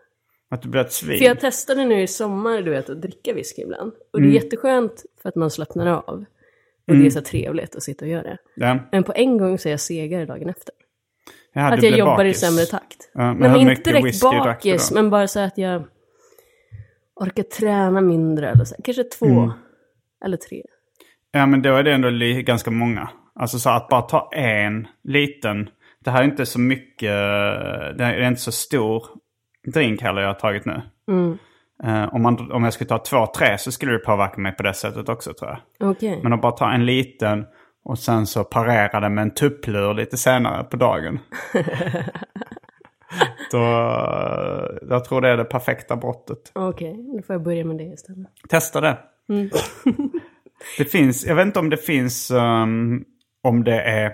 Att 0.50 0.62
du 0.62 0.69
blir 0.69 0.80
ett 0.80 0.92
svin. 0.92 1.19
För 1.19 1.25
jag 1.25 1.40
testade 1.40 1.85
nu 1.85 2.02
i 2.02 2.07
sommar, 2.07 2.62
du 2.62 2.71
vet, 2.71 2.90
att 2.90 3.02
dricka 3.02 3.35
whisky 3.35 3.62
ibland. 3.62 3.92
Och 4.12 4.23
det 4.23 4.28
är 4.28 4.33
jätteskönt 4.33 5.04
för 5.23 5.28
att 5.28 5.37
man 5.37 5.50
slappnar 5.50 5.87
av. 5.87 6.25
Och 6.90 6.97
det 6.97 7.06
är 7.06 7.11
så 7.11 7.20
trevligt 7.20 7.76
att 7.76 7.82
sitta 7.82 8.04
och 8.04 8.11
göra 8.11 8.23
det. 8.23 8.37
Ja. 8.56 8.78
Men 8.92 9.04
på 9.04 9.12
en 9.16 9.38
gång 9.38 9.59
så 9.59 9.68
är 9.68 9.70
jag 9.70 9.80
segare 9.80 10.26
dagen 10.26 10.49
efter. 10.49 10.75
Ja, 11.52 11.73
att 11.73 11.82
jag 11.82 11.99
jobbar 11.99 12.16
bakis. 12.16 12.37
i 12.37 12.47
sämre 12.47 12.64
takt. 12.64 13.11
Ja, 13.14 13.20
men 13.20 13.38
Nej, 13.38 13.50
men 13.64 13.70
inte 13.70 13.90
direkt 13.90 14.20
bakis, 14.20 14.92
men 14.92 15.11
bara 15.11 15.28
så 15.28 15.40
att 15.40 15.59
jag 15.59 15.85
orkar 17.16 17.42
träna 17.42 18.00
mindre. 18.00 18.50
Eller 18.50 18.64
så. 18.64 18.75
Kanske 18.85 19.04
två 19.04 19.26
Mm. 19.26 19.50
eller 20.25 20.37
tre. 20.37 20.62
Ja 21.32 21.47
men 21.47 21.62
då 21.62 21.76
är 21.76 21.82
det 21.82 21.92
ändå 21.92 22.09
ganska 22.42 22.70
många. 22.70 23.11
Alltså 23.35 23.59
så 23.59 23.70
att 23.70 23.88
bara 23.88 24.02
ta 24.02 24.30
en 24.32 24.87
liten. 25.04 25.68
Det 26.04 26.11
här 26.11 26.20
är 26.20 26.25
inte 26.25 26.47
så 26.47 26.61
mycket, 26.61 27.11
det 27.99 28.04
är 28.04 28.28
inte 28.28 28.40
så 28.40 28.52
stor 28.52 29.06
drink 29.73 30.02
heller 30.02 30.20
jag 30.23 30.28
har 30.28 30.35
tagit 30.35 30.64
nu. 30.64 30.82
Mm. 31.09 31.38
Eh, 31.84 32.14
om, 32.14 32.22
man, 32.22 32.52
om 32.52 32.64
jag 32.64 32.72
skulle 32.72 32.88
ta 32.88 32.99
två, 32.99 33.26
tre 33.26 33.58
så 33.58 33.72
skulle 33.72 33.92
det 33.92 33.99
påverka 33.99 34.40
mig 34.40 34.52
på 34.52 34.62
det 34.62 34.75
sättet 34.75 35.08
också 35.08 35.32
tror 35.34 35.50
jag. 35.50 35.90
Okej. 35.90 36.20
Men 36.22 36.32
att 36.32 36.40
bara 36.40 36.52
ta 36.52 36.72
en 36.72 36.87
liten 36.87 37.46
och 37.84 37.99
sen 37.99 38.26
så 38.26 38.44
parera 38.44 39.00
den 39.00 39.14
med 39.14 39.22
en 39.22 39.30
tupplur 39.30 39.94
lite 39.94 40.16
senare 40.16 40.64
på 40.64 40.76
dagen. 40.76 41.18
då, 43.52 43.58
jag 44.88 45.04
tror 45.04 45.20
det 45.20 45.28
är 45.28 45.37
det 45.37 45.44
perfekta 45.44 45.96
brottet. 45.96 46.52
Okej, 46.54 46.96
då 47.16 47.22
får 47.22 47.34
jag 47.34 47.42
börja 47.42 47.64
med 47.64 47.76
det 47.76 47.84
istället. 47.84 48.28
Testa 48.49 48.80
det. 48.80 48.99
det 50.78 50.84
finns, 50.84 51.26
jag 51.26 51.34
vet 51.34 51.46
inte 51.46 51.58
om 51.58 51.70
det 51.70 51.76
finns, 51.76 52.30
um, 52.30 53.04
om 53.42 53.64
det 53.64 53.82
är 53.82 54.12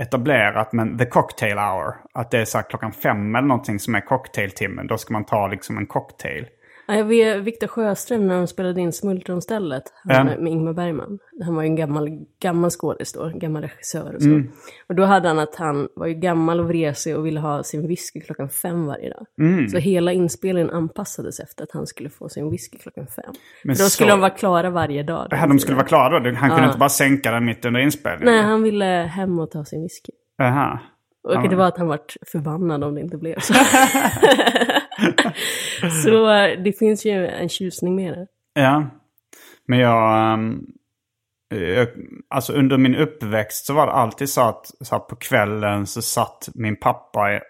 etablerat, 0.00 0.72
men 0.72 0.98
the 0.98 1.06
cocktail 1.06 1.58
hour. 1.58 1.94
Att 2.12 2.30
det 2.30 2.38
är 2.38 2.44
så 2.44 2.62
klockan 2.62 2.92
fem 2.92 3.34
eller 3.34 3.48
någonting 3.48 3.78
som 3.78 3.94
är 3.94 4.00
cocktailtimmen. 4.00 4.86
Då 4.86 4.98
ska 4.98 5.12
man 5.12 5.24
ta 5.24 5.46
liksom 5.46 5.78
en 5.78 5.86
cocktail. 5.86 6.46
Ja, 6.88 6.94
jag 6.94 7.04
vet 7.04 7.42
Viktor 7.42 7.66
Sjöström 7.66 8.26
när 8.26 8.36
de 8.36 8.46
spelade 8.46 8.80
in 8.80 8.92
Smultronstället 8.92 9.82
han, 10.04 10.26
Ja. 10.28 10.38
med 10.38 10.52
Ingmar 10.52 10.72
Bergman. 10.72 11.18
Han 11.44 11.54
var 11.54 11.62
ju 11.62 11.66
en 11.66 11.76
gammal, 11.76 12.08
gammal 12.42 12.70
skådis 12.70 13.12
då, 13.12 13.32
gammal 13.34 13.62
regissör 13.62 14.14
och 14.14 14.22
så. 14.22 14.28
Mm. 14.28 14.48
Och 14.88 14.94
då 14.94 15.04
hade 15.04 15.28
han 15.28 15.38
att 15.38 15.54
han 15.54 15.88
var 15.96 16.06
ju 16.06 16.14
gammal 16.14 16.60
och 16.60 16.68
vresig 16.68 17.16
och 17.16 17.26
ville 17.26 17.40
ha 17.40 17.62
sin 17.62 17.88
whisky 17.88 18.20
klockan 18.20 18.48
fem 18.48 18.86
varje 18.86 19.08
dag. 19.10 19.26
Mm. 19.40 19.68
Så 19.68 19.78
hela 19.78 20.12
inspelningen 20.12 20.70
anpassades 20.70 21.40
efter 21.40 21.64
att 21.64 21.72
han 21.72 21.86
skulle 21.86 22.10
få 22.10 22.28
sin 22.28 22.50
whisky 22.50 22.78
klockan 22.78 23.06
fem. 23.06 23.24
Men 23.64 23.76
För 23.76 23.84
då 23.84 23.88
skulle 23.88 24.10
så- 24.10 24.16
de 24.16 24.20
vara 24.20 24.30
klara 24.30 24.70
varje 24.70 25.02
dag. 25.02 25.28
Ja, 25.30 25.46
de 25.46 25.58
skulle 25.58 25.76
vara 25.76 25.86
klara 25.86 26.20
då. 26.20 26.30
Han 26.36 26.48
kunde 26.50 26.62
Ja. 26.62 26.66
inte 26.68 26.78
bara 26.78 26.88
sänka 26.88 27.30
den 27.32 27.44
mitt 27.44 27.64
under 27.64 27.80
inspelningen. 27.80 28.34
Nej, 28.34 28.42
han 28.44 28.62
ville 28.62 28.84
hem 28.84 29.38
och 29.38 29.50
ta 29.50 29.64
sin 29.64 29.82
whisky. 29.82 30.12
Aha. 30.42 30.80
Och 31.26 31.48
det 31.48 31.56
var 31.56 31.66
att 31.66 31.78
han 31.78 31.86
vart 31.86 32.16
förbannad 32.26 32.84
om 32.84 32.94
det 32.94 33.00
inte 33.00 33.18
blev 33.18 33.40
så. 33.40 33.54
så 36.04 36.26
det 36.64 36.78
finns 36.78 37.06
ju 37.06 37.26
en 37.26 37.48
tjusning 37.48 37.96
med 37.96 38.12
det. 38.12 38.26
Ja. 38.60 38.86
Men 39.68 39.78
jag... 39.78 40.32
ehm, 40.32 40.66
eh, 41.54 41.88
alltså 42.28 42.52
under 42.52 42.78
min 42.78 42.94
uppväxt 42.94 43.66
så 43.66 43.74
var 43.74 43.86
det 43.86 43.92
alltid 43.92 44.28
så 44.28 44.40
att 44.40 44.70
så 44.80 44.98
på 44.98 45.16
kvällen 45.16 45.86
så 45.86 46.02
satt 46.02 46.48
min 46.54 46.76
pappa 46.76 47.32
i, 47.32 47.40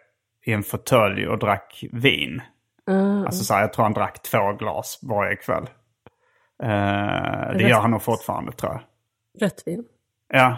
i 0.44 0.52
en 0.52 0.62
fåtölj 0.62 1.28
och 1.28 1.38
drack 1.38 1.84
vin. 1.92 2.42
Alltså 3.26 3.44
så 3.44 3.54
här, 3.54 3.60
jag 3.60 3.72
tror 3.72 3.82
han 3.82 3.92
drack 3.92 4.22
två 4.22 4.52
glas 4.52 4.98
varje 5.02 5.36
kväll. 5.36 5.66
Eh, 6.62 7.56
det 7.56 7.68
gör 7.68 7.80
han 7.80 7.90
nog 7.90 8.02
fortfarande 8.02 8.52
tror 8.52 8.72
jag. 8.72 8.82
Rött 9.42 9.62
vin. 9.66 9.84
Ja. 10.28 10.56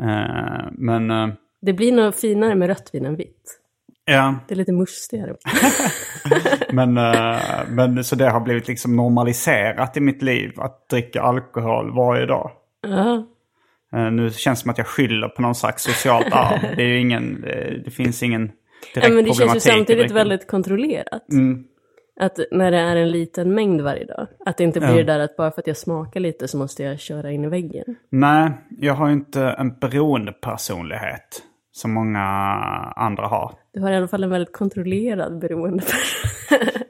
Eh, 0.00 0.66
men 0.72 1.10
eh, 1.10 1.28
Det 1.60 1.72
blir 1.72 1.92
nog 1.92 2.14
finare 2.14 2.54
med 2.54 2.68
rött 2.68 2.90
vin 2.92 3.06
än 3.06 3.16
vitt. 3.16 3.60
ja, 4.04 4.34
Det 4.48 4.54
är 4.54 4.56
lite 4.56 4.72
mustigare. 4.72 5.34
men, 6.72 6.96
eh, 6.98 7.40
men 7.68 8.04
så 8.04 8.16
det 8.16 8.30
har 8.30 8.40
blivit 8.40 8.68
liksom 8.68 8.96
normaliserat 8.96 9.96
i 9.96 10.00
mitt 10.00 10.22
liv 10.22 10.52
att 10.56 10.88
dricka 10.88 11.22
alkohol 11.22 11.94
varje 11.96 12.26
dag. 12.26 12.50
Ja. 12.82 13.26
Eh, 13.92 14.10
nu 14.10 14.30
känns 14.30 14.58
det 14.58 14.62
som 14.62 14.70
att 14.70 14.78
jag 14.78 14.86
skyller 14.86 15.28
på 15.28 15.42
någon 15.42 15.54
slags 15.54 15.82
socialt 15.82 16.32
arv. 16.32 16.58
Det 16.76 16.82
är 16.82 16.86
ju 16.86 17.00
ingen, 17.00 17.40
det, 17.40 17.82
det 17.84 17.90
finns 17.90 18.22
ingen 18.22 18.46
direkt 18.94 19.08
Ja, 19.08 19.14
men 19.14 19.24
det 19.24 19.34
känns 19.34 19.56
ju 19.56 19.60
samtidigt 19.60 20.10
väldigt 20.10 20.46
kontrollerat. 20.46 21.32
Mm. 21.32 21.64
Att 22.20 22.38
när 22.50 22.70
det 22.70 22.78
är 22.78 22.96
en 22.96 23.10
liten 23.10 23.54
mängd 23.54 23.80
varje 23.80 24.04
dag. 24.04 24.26
Att 24.46 24.56
det 24.56 24.64
inte 24.64 24.80
blir 24.80 24.90
Ja. 24.90 24.96
det 24.96 25.02
där 25.02 25.18
att 25.20 25.36
bara 25.36 25.50
för 25.50 25.60
att 25.60 25.66
jag 25.66 25.76
smakar 25.76 26.20
lite 26.20 26.48
så 26.48 26.58
måste 26.58 26.82
jag 26.82 27.00
köra 27.00 27.30
in 27.32 27.44
i 27.44 27.48
väggen. 27.48 27.84
Nej, 28.10 28.50
jag 28.80 28.94
har 28.94 29.06
ju 29.06 29.12
inte 29.12 29.42
en 29.42 29.78
beroende 29.78 30.32
personlighet 30.32 31.42
som 31.78 31.92
många 31.92 32.20
andra 32.96 33.26
har. 33.26 33.52
Du 33.72 33.80
har 33.80 33.90
i 33.90 33.96
alla 33.96 34.08
fall 34.08 34.24
en 34.24 34.30
väldigt 34.30 34.52
kontrollerad 34.56 35.38
beroende. 35.38 35.84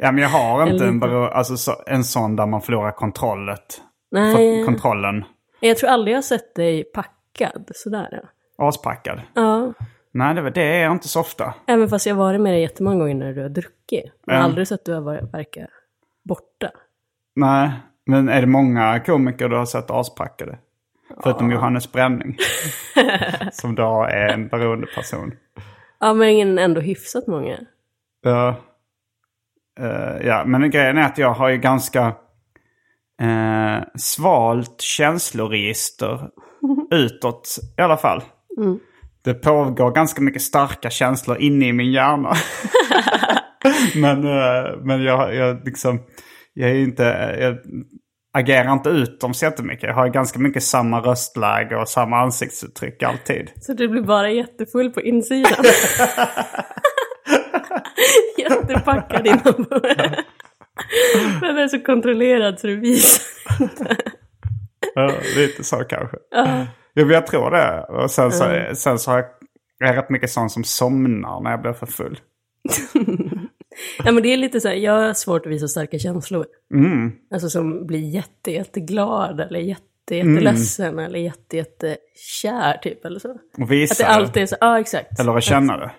Ja, 0.00 0.12
men 0.12 0.22
jag 0.22 0.28
har 0.28 0.66
inte 0.72 0.86
en, 0.86 1.02
bero- 1.02 1.28
alltså, 1.28 1.56
så, 1.56 1.72
en 1.86 2.04
sån 2.04 2.36
där 2.36 2.46
man 2.46 2.60
förlorar 2.62 2.90
kontrollet. 2.92 3.80
Nej, 4.10 4.34
För, 4.36 4.64
kontrollen. 4.66 5.24
jag 5.60 5.76
tror 5.76 5.90
aldrig 5.90 6.12
jag 6.12 6.16
har 6.18 6.22
sett 6.22 6.54
dig 6.54 6.84
packad 6.84 7.70
sådär. 7.74 8.22
Aspackad. 8.58 9.20
ja, 9.34 9.72
Nej, 10.12 10.34
det, 10.34 10.50
det 10.50 10.62
är 10.62 10.82
jag 10.82 10.92
inte 10.92 11.08
så 11.08 11.20
ofta. 11.20 11.54
även 11.66 11.88
fast 11.88 12.06
jag 12.06 12.14
har 12.14 12.24
varit 12.24 12.40
med 12.40 12.52
dig 12.52 12.60
jättemånga 12.62 12.98
gånger 12.98 13.14
när 13.14 13.32
du 13.32 13.42
har 13.42 13.48
druckit. 13.48 14.04
Men 14.26 14.36
Ja. 14.36 14.42
aldrig 14.42 14.68
sett 14.68 14.84
du 14.84 14.94
har 14.94 15.00
varit, 15.00 15.34
verkat 15.34 15.68
borta. 16.24 16.70
Nej, 17.36 17.70
men 18.06 18.28
är 18.28 18.40
det 18.40 18.46
många 18.46 19.00
komiker 19.00 19.48
du 19.48 19.56
har 19.56 19.66
sett 19.66 19.90
aspackade? 19.90 20.58
Förutom 21.22 21.50
Johannes 21.50 21.92
Bränning. 21.92 22.36
som 23.52 23.74
då 23.74 24.02
är 24.10 24.28
en 24.28 24.48
beroende 24.48 24.86
person. 24.86 25.32
Ja, 26.00 26.14
men 26.14 26.58
ändå 26.58 26.80
hyfsat 26.80 27.26
många. 27.26 27.58
Ja. 28.22 28.56
Eh, 29.80 30.26
ja, 30.26 30.44
men 30.44 30.70
grejen 30.70 30.98
är 30.98 31.02
att 31.02 31.18
jag 31.18 31.34
har 31.34 31.48
ju 31.48 31.56
ganska 31.56 32.06
uh, 33.22 33.82
svalt 33.94 34.80
känsloregister 34.80 36.30
utåt 36.90 37.58
i 37.78 37.80
alla 37.80 37.96
fall. 37.96 38.22
Det 39.24 39.34
pågår 39.34 39.90
ganska 39.90 40.22
mycket 40.22 40.42
starka 40.42 40.90
känslor 40.90 41.38
inne 41.38 41.68
i 41.68 41.72
min 41.72 41.92
hjärna. 41.92 42.32
men 43.94 44.24
eh, 44.24 44.76
men 44.82 45.02
jag, 45.02 45.34
jag 45.34 45.64
liksom, 45.64 46.00
jag 46.54 46.70
är 46.70 46.74
inte, 46.74 47.02
jag 47.40 47.58
agerar 48.38 48.72
inte 48.72 48.90
ut 48.90 49.20
dem 49.20 49.34
så 49.34 49.44
jättemycket. 49.44 49.88
Jag 49.88 49.94
har 49.94 50.08
ganska 50.08 50.38
mycket 50.38 50.62
samma 50.62 51.00
röstläge 51.00 51.76
och 51.76 51.88
samma 51.88 52.18
ansiktsuttryck 52.18 53.02
alltid. 53.02 53.50
Så 53.60 53.72
du 53.72 53.88
blir 53.88 54.02
bara 54.02 54.30
jättefull 54.30 54.90
på 54.90 55.00
insidan. 55.00 55.52
Jättepackad 58.38 59.26
inombords. 59.26 59.96
Den 61.40 61.58
är 61.58 61.68
så 61.68 61.80
kontrollerad 61.80 62.60
så 62.60 62.66
du 62.66 62.80
visar. 62.80 63.24
Ja, 64.94 65.12
lite 65.36 65.64
så 65.64 65.76
kanske. 65.76 66.16
Ja, 66.30 66.66
men 66.94 67.08
jag 67.10 67.26
tror 67.26 67.50
det. 67.50 67.86
Och 67.88 68.10
sen 68.10 68.32
så, 68.32 68.44
sen 68.74 68.98
så 68.98 69.10
har 69.10 69.18
jag, 69.18 69.26
jag 69.78 69.96
rätt 69.96 70.10
mycket 70.10 70.30
sån 70.30 70.50
som 70.50 70.64
somnar 70.64 71.40
när 71.40 71.50
jag 71.50 71.62
blir 71.62 71.72
för 71.72 71.86
full. 71.86 72.20
Ja 74.04 74.12
men 74.12 74.22
det 74.22 74.32
är 74.32 74.36
lite 74.36 74.60
så 74.60 74.68
här, 74.68 74.74
jag 74.74 74.92
har 74.92 75.14
svårt 75.14 75.46
att 75.46 75.52
visa 75.52 75.68
starka 75.68 75.98
känslor. 75.98 76.46
Mm. 76.74 77.12
Alltså 77.32 77.50
som 77.50 77.86
blir 77.86 78.00
jätte, 78.14 78.52
jätteglad 78.52 79.40
eller 79.40 79.60
jätte, 79.60 80.16
jätteledsen 80.16 80.98
eller 80.98 81.18
jätte, 81.18 81.56
jättekär 81.56 82.78
typ 82.82 83.04
eller 83.04 83.18
så. 83.18 83.36
Och 83.58 83.72
visa 83.72 83.92
Att 83.92 83.98
det 83.98 84.06
alltid 84.06 84.42
är 84.42 84.46
så, 84.46 84.56
ja 84.60 84.80
exakt. 84.80 85.20
Eller 85.20 85.36
att 85.36 85.44
känna 85.44 85.76
det. 85.76 85.90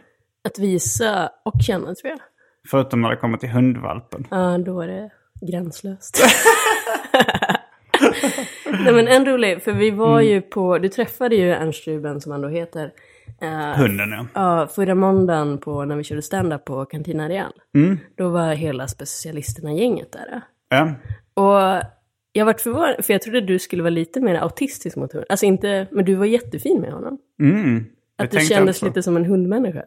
Att 0.44 0.60
visa 0.60 1.32
och 1.46 1.62
känna 1.62 1.96
tror 1.96 2.12
jag. 2.12 2.20
Förutom 2.68 3.02
när 3.02 3.10
det 3.10 3.18
kommer 3.18 3.38
till 3.38 3.50
hundvalpen. 3.50 4.28
Ja, 4.32 4.58
då 4.58 4.82
är 4.82 4.88
det 4.88 5.10
gränslöst. 5.42 6.24
Nej 8.84 8.94
men 8.94 9.08
en 9.08 9.26
rolig, 9.26 9.64
för 9.64 9.72
vi 9.72 9.92
var 9.92 10.22
ju 10.22 10.42
på, 10.42 10.78
du 10.78 10.90
träffade 10.90 11.36
ju 11.36 11.52
Ernst 11.52 11.88
Ruben 11.88 12.22
som 12.22 12.32
han 12.32 12.42
då 12.42 12.48
heter. 12.48 12.92
Eh, 13.42 13.78
Hunden 13.82 14.10
ja. 14.12 14.26
Ja, 14.34 14.68
förra 14.68 14.96
måndagen 14.96 15.58
på, 15.58 15.86
när 15.86 15.96
vi 15.96 16.04
körde 16.04 16.22
stand-up 16.22 16.66
på 16.66 16.86
Cantina 16.86 17.30
Real. 17.30 17.52
Då 18.18 18.30
var 18.30 18.54
hela 18.54 18.88
specialisterna-gänget 18.88 20.12
där. 20.12 20.42
ja. 20.70 20.94
Och 21.34 21.84
jag 22.32 22.46
vart 22.46 22.62
förvånad, 22.62 23.06
för 23.06 23.14
jag 23.14 23.22
trodde 23.22 23.42
du 23.42 23.60
skulle 23.60 23.84
vara 23.84 23.90
lite 23.90 24.22
mer 24.22 24.36
autistisk 24.36 24.96
mot 24.98 25.14
hund. 25.14 25.26
Alltså 25.30 25.46
inte, 25.46 25.88
men 25.92 26.06
du 26.06 26.16
var 26.16 26.26
jättefin 26.26 26.82
med 26.82 26.92
honom. 26.92 27.18
Mm. 27.42 27.86
Att 28.18 28.32
du 28.32 28.40
kändes 28.40 28.76
också. 28.78 28.86
lite 28.86 29.04
som 29.04 29.18
en 29.18 29.26
hundmänniska. 29.26 29.80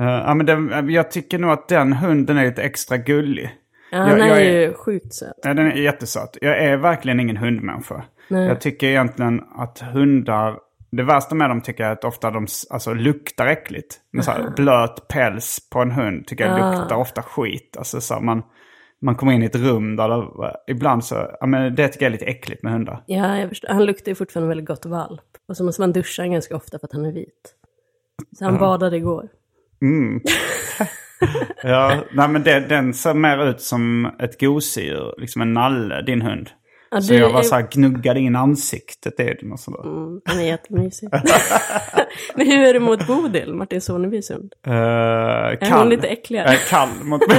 Eh, 0.00 0.04
ja, 0.06 0.34
men 0.34 0.46
den, 0.46 0.88
jag 0.90 1.10
tycker 1.10 1.38
nog 1.38 1.50
att 1.50 1.68
den 1.68 1.92
hunden 1.92 2.38
är 2.38 2.46
lite 2.46 2.62
extra 2.62 2.96
gullig. 2.96 3.50
Ja, 3.92 4.08
Jag- 4.08 4.20
är, 4.20 4.26
jag 4.26 4.44
ju 4.44 4.72
sjukt 4.74 5.14
söt. 5.14 5.32
Ja, 5.42 5.54
den 5.54 5.66
är 5.66 5.74
jättesöt. 5.76 6.38
Jag 6.40 6.58
är 6.64 6.76
verkligen 6.76 7.20
ingen 7.20 7.36
hundmänniska. 7.36 8.04
Jag 8.28 8.60
tycker 8.60 8.86
egentligen 8.86 9.42
att 9.56 9.78
hundar, 9.92 10.58
det 10.90 11.02
värsta 11.02 11.34
med 11.34 11.50
dem 11.50 11.60
tycker 11.60 11.82
jag 11.82 11.90
är 11.90 11.92
att 11.92 12.04
ofta 12.04 12.30
de 12.30 12.46
alltså, 12.70 12.94
luktar 12.94 13.46
äckligt. 13.46 14.00
Med 14.12 14.24
så 14.24 14.30
här 14.30 14.52
blöt 14.56 15.08
päls 15.08 15.70
på 15.70 15.78
en 15.78 15.90
hund 15.90 16.26
tycker 16.26 16.46
jag 16.46 16.78
luktar 16.80 16.96
ofta 16.96 17.22
skit. 17.22 17.76
Alltså 17.78 18.00
så 18.00 18.14
här, 18.14 18.20
man, 18.20 18.42
man 19.02 19.14
kommer 19.14 19.32
in 19.32 19.42
i 19.42 19.46
ett 19.46 19.56
rum 19.56 19.96
där 19.96 20.08
det, 20.08 20.72
ibland 20.72 21.04
så, 21.04 21.36
ja 21.40 21.46
men 21.46 21.74
det 21.74 21.88
tycker 21.88 22.06
jag 22.06 22.10
är 22.10 22.12
lite 22.12 22.24
äckligt 22.24 22.62
med 22.62 22.72
hundar. 22.72 23.04
Ja, 23.06 23.38
jag 23.38 23.48
förstår. 23.48 23.68
Han 23.68 23.84
luktar 23.84 24.10
ju 24.10 24.14
fortfarande 24.14 24.48
väldigt 24.48 24.66
gott 24.66 24.86
valp. 24.86 25.20
Och 25.48 25.56
så 25.56 25.64
måste 25.64 25.82
man 25.82 25.92
duscha 25.92 26.26
ganska 26.26 26.56
ofta 26.56 26.78
för 26.78 26.86
att 26.86 26.92
han 26.92 27.04
är 27.04 27.12
vit. 27.12 27.54
Så 28.38 28.44
han 28.44 28.58
badade 28.58 28.96
igår. 28.96 29.28
Ja, 31.62 32.04
nej 32.12 32.28
men 32.28 32.42
det, 32.42 32.60
den 32.60 32.94
ser 32.94 33.14
mer 33.14 33.44
ut 33.44 33.60
som 33.60 34.10
ett 34.18 34.40
gosedjur, 34.40 35.14
liksom 35.18 35.42
en 35.42 35.52
nalle, 35.52 36.02
din 36.02 36.22
hund. 36.22 36.50
Ja, 36.90 37.00
Så 37.00 37.14
jag 37.14 37.30
var 37.32 37.38
är- 37.38 37.42
så 37.42 37.54
här 37.54 37.68
gnuggade 37.70 38.20
in 38.20 38.36
ansiktet 38.36 39.20
i 39.20 39.34
den 39.40 39.52
och 39.52 39.60
sådär. 39.60 39.82
Mm, 39.84 40.20
han 40.24 40.38
är 40.40 40.44
jättemysig. 40.44 41.08
Men 42.34 42.46
hur 42.46 42.58
är 42.68 42.72
det 42.74 42.80
mot 42.80 43.06
Bodil, 43.06 43.54
Martin 43.54 43.80
Sonebys 43.80 44.30
hund? 44.30 44.52
Uh, 44.66 44.72
Är 44.74 45.78
hon 45.78 45.88
lite 45.88 46.08
äckligare? 46.08 46.48
Äh, 46.52 46.58
kall 46.68 46.88
mot 47.02 47.22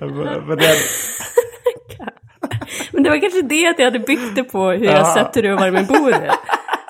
Men 0.00 0.58
den, 0.58 0.76
Men 2.92 3.02
det 3.02 3.10
var 3.10 3.20
kanske 3.20 3.42
det 3.42 3.66
att 3.66 3.78
jag 3.78 3.84
hade 3.84 3.98
byggt 3.98 4.34
det 4.36 4.44
på 4.44 4.70
hur 4.70 4.84
jag 4.84 4.94
Ja. 4.94 5.14
sett 5.14 5.36
hur 5.36 5.42
du 5.42 5.50
har 5.50 5.58
varit 5.58 5.72
med 5.72 5.86
Bodil. 5.86 6.30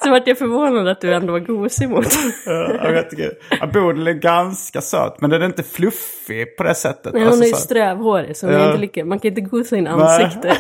Så 0.05 0.11
vart 0.11 0.27
jag 0.27 0.39
förvånad 0.39 0.89
att 0.89 1.01
du 1.01 1.15
ändå 1.15 1.33
var 1.33 1.39
gosig 1.41 1.89
mot 1.91 2.07
ja, 3.61 3.67
Bodil 3.73 4.09
är 4.09 4.13
ganska 4.13 4.81
söt, 4.81 5.21
men 5.21 5.31
den 5.31 5.43
är 5.43 5.47
inte 5.47 5.63
fluffig 5.63 6.57
på 6.57 6.63
det 6.63 6.75
sättet. 6.75 7.13
Nej, 7.13 7.23
hon 7.23 7.29
Alltså, 7.29 7.45
är 7.45 7.49
ju 7.49 7.55
strävhårig, 7.55 8.37
så 8.37 8.47
Ja. 8.47 8.67
inte 8.67 8.79
lika, 8.81 9.05
man 9.05 9.19
kan 9.19 9.29
inte 9.29 9.41
gosa 9.41 9.77
in 9.77 9.87
ansikte. 9.87 10.57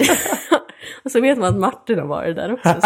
och 1.05 1.11
så 1.11 1.21
vet 1.21 1.39
man 1.39 1.49
att 1.49 1.61
Martin 1.61 1.99
har 1.99 2.07
varit 2.07 2.37
där 2.37 2.53
också. 2.53 2.75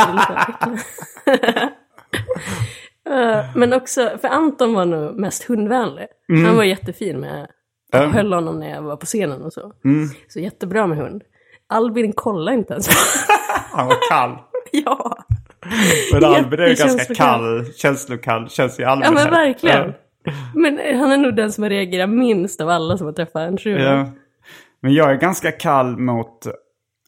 Eh, 3.10 3.44
Men 3.54 3.72
också, 3.72 4.10
för 4.20 4.28
Anton 4.28 4.74
var 4.74 4.84
nog 4.84 5.16
mest 5.18 5.44
hundvänlig. 5.44 6.06
Han 6.46 6.56
var 6.56 6.64
jättefin 6.64 7.20
med, 7.20 7.46
jag 7.92 8.02
Mm. 8.02 8.14
höll 8.14 8.32
honom 8.32 8.58
när 8.60 8.70
jag 8.70 8.82
var 8.82 8.96
på 8.96 9.06
scenen 9.06 9.42
och 9.42 9.52
så. 9.52 9.72
Mm. 9.84 10.08
Så 10.28 10.40
jättebra 10.40 10.86
med 10.86 10.98
hund. 10.98 11.22
Albin 11.68 12.12
kollade 12.12 12.56
inte 12.56 12.72
ens. 12.72 12.88
Han 13.72 13.86
var 13.86 13.96
kall. 14.10 14.38
ja. 14.72 15.16
Men 16.12 16.24
Albin 16.24 16.60
är 16.60 16.66
ju 16.66 16.74
ganska 16.74 17.14
kall, 17.14 17.64
känslokall, 17.72 18.48
känns 18.50 18.78
i 18.78 18.82
ja, 18.82 18.88
allmänhet. 18.88 19.14
men 19.14 19.30
verkligen. 19.30 19.94
Ja. 20.24 20.32
Men 20.54 20.98
han 20.98 21.12
är 21.12 21.16
nog 21.16 21.36
den 21.36 21.52
som 21.52 21.62
har 21.62 21.70
reagerat 21.70 22.10
minst 22.10 22.60
av 22.60 22.68
alla 22.68 22.98
som 22.98 23.06
har 23.06 23.14
träffat 23.14 23.48
en 23.48 23.58
tjuv. 23.58 23.78
Ja. 23.78 24.10
Men 24.80 24.94
jag 24.94 25.10
är 25.10 25.14
ganska 25.14 25.52
kall 25.52 25.96
mot... 25.96 26.46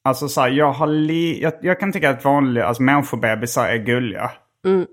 Alltså 0.03 0.29
så 0.29 0.41
här, 0.41 0.49
jag 0.49 0.73
har 0.73 0.87
li, 0.87 1.43
jag, 1.43 1.53
jag 1.63 1.81
kan 1.81 1.93
tycka 1.93 2.11
att 2.11 2.25
vanliga, 2.25 2.65
alltså 2.65 2.83
människobebisar 2.83 3.69
är 3.69 3.77
gulliga. 3.77 4.31
Mm. 4.67 4.87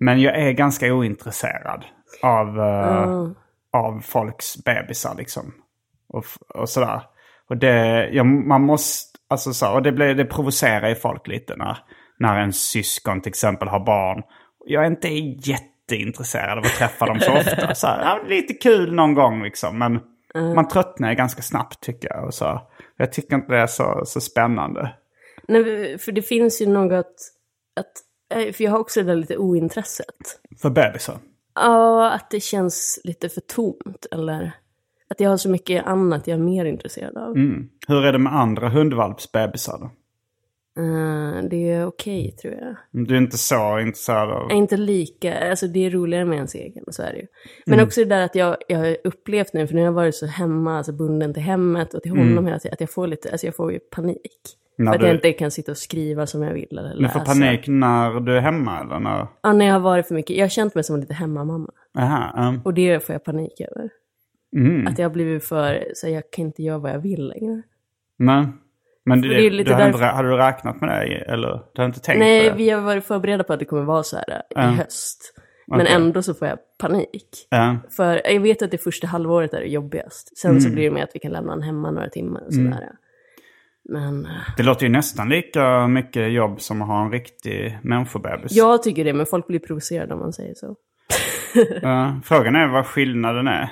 Men 0.00 0.20
jag 0.20 0.38
är 0.38 0.52
ganska 0.52 0.94
ointresserad 0.94 1.84
av, 2.22 2.58
eh, 2.58 3.30
av 3.72 4.00
folks 4.00 4.64
bebisar 4.64 5.14
liksom. 5.18 5.52
Och, 6.08 6.24
och 6.54 6.68
sådär. 6.68 7.00
Och 7.48 7.56
det, 7.56 8.08
jag, 8.12 8.26
man 8.26 8.62
måste, 8.62 9.18
alltså 9.28 9.52
så, 9.52 9.72
och 9.72 9.82
det, 9.82 9.92
blir, 9.92 10.14
det 10.14 10.24
provocerar 10.24 10.88
ju 10.88 10.94
folk 10.94 11.26
lite 11.26 11.56
när, 11.56 11.78
när 12.18 12.40
en 12.40 12.52
syskon 12.52 13.20
till 13.20 13.30
exempel 13.30 13.68
har 13.68 13.84
barn. 13.84 14.22
Jag 14.66 14.82
är 14.82 14.86
inte 14.86 15.08
jätteintresserad 15.50 16.58
av 16.58 16.64
att 16.64 16.74
träffa 16.78 17.06
dem 17.06 17.20
så 17.20 17.32
ofta. 17.32 17.74
Så 17.74 17.86
här, 17.86 18.02
ja, 18.04 18.20
lite 18.28 18.54
kul 18.54 18.94
någon 18.94 19.14
gång 19.14 19.42
liksom. 19.42 19.78
Men 19.78 20.00
man 20.54 20.68
tröttnar 20.68 21.14
ganska 21.14 21.42
snabbt 21.42 21.80
tycker 21.80 22.08
jag. 22.08 22.24
Och 22.24 22.34
så. 22.34 22.60
Jag 22.96 23.12
tycker 23.12 23.34
inte 23.36 23.52
det 23.52 23.58
är 23.60 23.66
så, 23.66 24.02
så 24.06 24.20
spännande. 24.20 24.94
Nej, 25.48 25.98
för 25.98 26.12
det 26.12 26.22
finns 26.22 26.62
ju 26.62 26.66
något 26.66 27.06
att... 27.76 27.92
eh, 28.38 28.52
För 28.52 28.64
jag 28.64 28.70
har 28.70 28.78
också 28.78 29.00
det 29.02 29.06
där 29.06 29.14
lite 29.16 29.36
ointresset. 29.36 30.40
För 30.62 30.70
bebisar? 30.70 31.18
Ja, 31.54 32.10
att 32.10 32.30
det 32.30 32.40
känns 32.40 33.00
lite 33.04 33.28
för 33.28 33.40
tomt. 33.40 34.06
Eller 34.12 34.52
att 35.10 35.20
jag 35.20 35.30
har 35.30 35.36
så 35.36 35.50
mycket 35.50 35.86
annat 35.86 36.26
jag 36.26 36.38
är 36.38 36.42
mer 36.42 36.64
intresserad 36.64 37.16
av. 37.16 37.36
Mm. 37.36 37.68
Hur 37.88 38.04
är 38.04 38.12
det 38.12 38.18
med 38.18 38.34
andra 38.34 38.68
hundvalpsbebisar 38.68 39.78
då? 39.78 39.90
Eh, 40.78 41.42
det 41.50 41.70
är 41.70 41.86
okej, 41.86 42.32
tror 42.42 42.54
jag. 42.54 42.76
Du 43.06 43.14
är 43.14 43.18
inte 43.18 43.38
så 43.38 43.78
intresserad 43.80 44.30
av... 44.30 44.50
är 44.50 44.54
inte 44.54 44.76
lika, 44.76 45.50
alltså 45.50 45.66
det 45.66 45.86
är 45.86 45.90
roligare 45.90 46.24
med 46.24 46.36
ens 46.36 46.54
egen, 46.54 46.84
så 46.88 47.02
är 47.02 47.12
det 47.12 47.18
ju. 47.18 47.26
Men 47.66 47.80
också 47.80 48.00
det 48.00 48.06
där 48.06 48.24
att 48.24 48.34
jag, 48.34 48.56
jag 48.68 48.78
har 48.78 48.96
upplevt 49.04 49.52
nu, 49.52 49.66
för 49.66 49.74
nu 49.74 49.80
har 49.80 49.86
jag 49.86 49.92
varit 49.92 50.14
så 50.14 50.26
hemma, 50.26 50.76
alltså 50.76 50.92
bunden 50.92 51.34
till 51.34 51.42
hemmet 51.42 51.94
och 51.94 52.02
till 52.02 52.10
honom 52.10 52.46
hela 52.46 52.58
tiden, 52.58 52.72
att 52.74 52.80
jag 52.80 52.90
får 52.90 53.06
lite, 53.06 53.30
alltså 53.30 53.46
jag 53.46 53.56
får 53.56 53.72
ju 53.72 53.78
panik. 53.78 54.20
När 54.80 54.92
att 54.94 55.00
du- 55.00 55.06
jag 55.06 55.14
inte 55.14 55.32
kan 55.32 55.50
sitta 55.50 55.72
och 55.72 55.78
skriva 55.78 56.26
som 56.26 56.42
jag 56.42 56.52
vill 56.54 56.78
eller 56.78 56.94
Du 56.94 57.02
läsa. 57.02 57.18
får 57.18 57.24
panik 57.26 57.64
när 57.68 58.20
du 58.20 58.36
är 58.36 58.40
hemma 58.40 58.80
eller 58.80 58.98
när... 59.00 59.26
Ja, 59.42 59.52
när 59.52 59.66
jag 59.66 59.72
har 59.72 59.80
varit 59.80 60.08
för 60.08 60.14
mycket. 60.14 60.36
Jag 60.36 60.44
har 60.44 60.48
känt 60.50 60.74
mig 60.74 60.84
som 60.84 61.00
lite 61.00 61.14
hemmamamma. 61.14 61.70
Aha, 61.98 62.48
um. 62.48 62.60
Och 62.64 62.74
det 62.74 63.04
får 63.06 63.12
jag 63.12 63.24
panik 63.24 63.60
över. 63.60 63.90
mm. 64.56 64.86
Att 64.86 64.98
jag 64.98 65.04
har 65.08 65.14
blivit 65.14 65.44
för, 65.44 65.84
så 65.94 66.08
jag 66.08 66.30
kan 66.30 66.44
inte 66.44 66.62
göra 66.62 66.78
vad 66.78 66.90
jag 66.92 66.98
vill 66.98 67.28
längre. 67.28 67.62
Nej. 68.16 68.46
Men 69.08 69.20
det 69.20 69.50
lite 69.50 69.70
du 69.70 69.74
hade, 69.74 69.86
inte, 69.86 69.98
därför- 69.98 70.14
hade 70.16 70.28
du 70.28 70.36
räknat 70.36 70.80
med 70.80 70.88
det? 70.90 71.14
Eller 71.16 71.48
du 71.48 71.82
hade 71.82 71.86
inte 71.86 72.00
tänkt 72.00 72.18
Nej, 72.18 72.44
på 72.50 72.56
det? 72.56 72.62
vi 72.62 72.70
har 72.70 72.80
varit 72.80 73.04
förberedda 73.04 73.44
på 73.44 73.52
att 73.52 73.58
det 73.58 73.64
kommer 73.64 73.82
vara 73.82 74.02
så 74.02 74.16
här 74.16 74.42
Ja. 74.50 74.72
i 74.72 74.74
höst. 74.74 75.34
Men 75.66 75.80
Okej. 75.80 75.92
ändå 75.94 76.22
så 76.22 76.34
får 76.34 76.48
jag 76.48 76.58
panik. 76.80 77.46
Ja. 77.50 77.76
För 77.96 78.20
jag 78.24 78.40
vet 78.40 78.62
att 78.62 78.70
det 78.70 78.78
första 78.78 79.06
halvåret 79.06 79.54
är 79.54 79.60
det 79.60 79.66
jobbigast. 79.66 80.38
Sen 80.38 80.50
Mm. 80.50 80.60
så 80.60 80.70
blir 80.70 80.84
det 80.84 80.90
med 80.90 81.02
att 81.04 81.10
vi 81.14 81.18
kan 81.20 81.32
lämna 81.32 81.52
honom 81.52 81.62
hemma 81.64 81.90
några 81.90 82.08
timmar 82.08 82.40
och 82.46 82.54
sådär. 82.54 82.88
Men 83.90 84.24
eh, 84.26 84.30
Det 84.56 84.62
låter 84.62 84.86
ju 84.86 84.92
nästan 84.92 85.28
lika 85.28 85.86
mycket 85.86 86.32
jobb 86.32 86.60
som 86.60 86.82
att 86.82 86.88
ha 86.88 87.04
en 87.04 87.10
riktig 87.12 87.78
människobebis. 87.82 88.52
jag 88.52 88.82
tycker 88.82 89.04
det, 89.04 89.12
men 89.12 89.26
folk 89.26 89.46
blir 89.46 89.58
provocerade 89.58 90.14
om 90.14 90.20
man 90.20 90.32
säger 90.32 90.54
så. 90.54 90.74
Ja, 91.82 92.20
frågan 92.24 92.56
är 92.56 92.68
vad 92.68 92.86
skillnaden 92.86 93.48
är. 93.48 93.70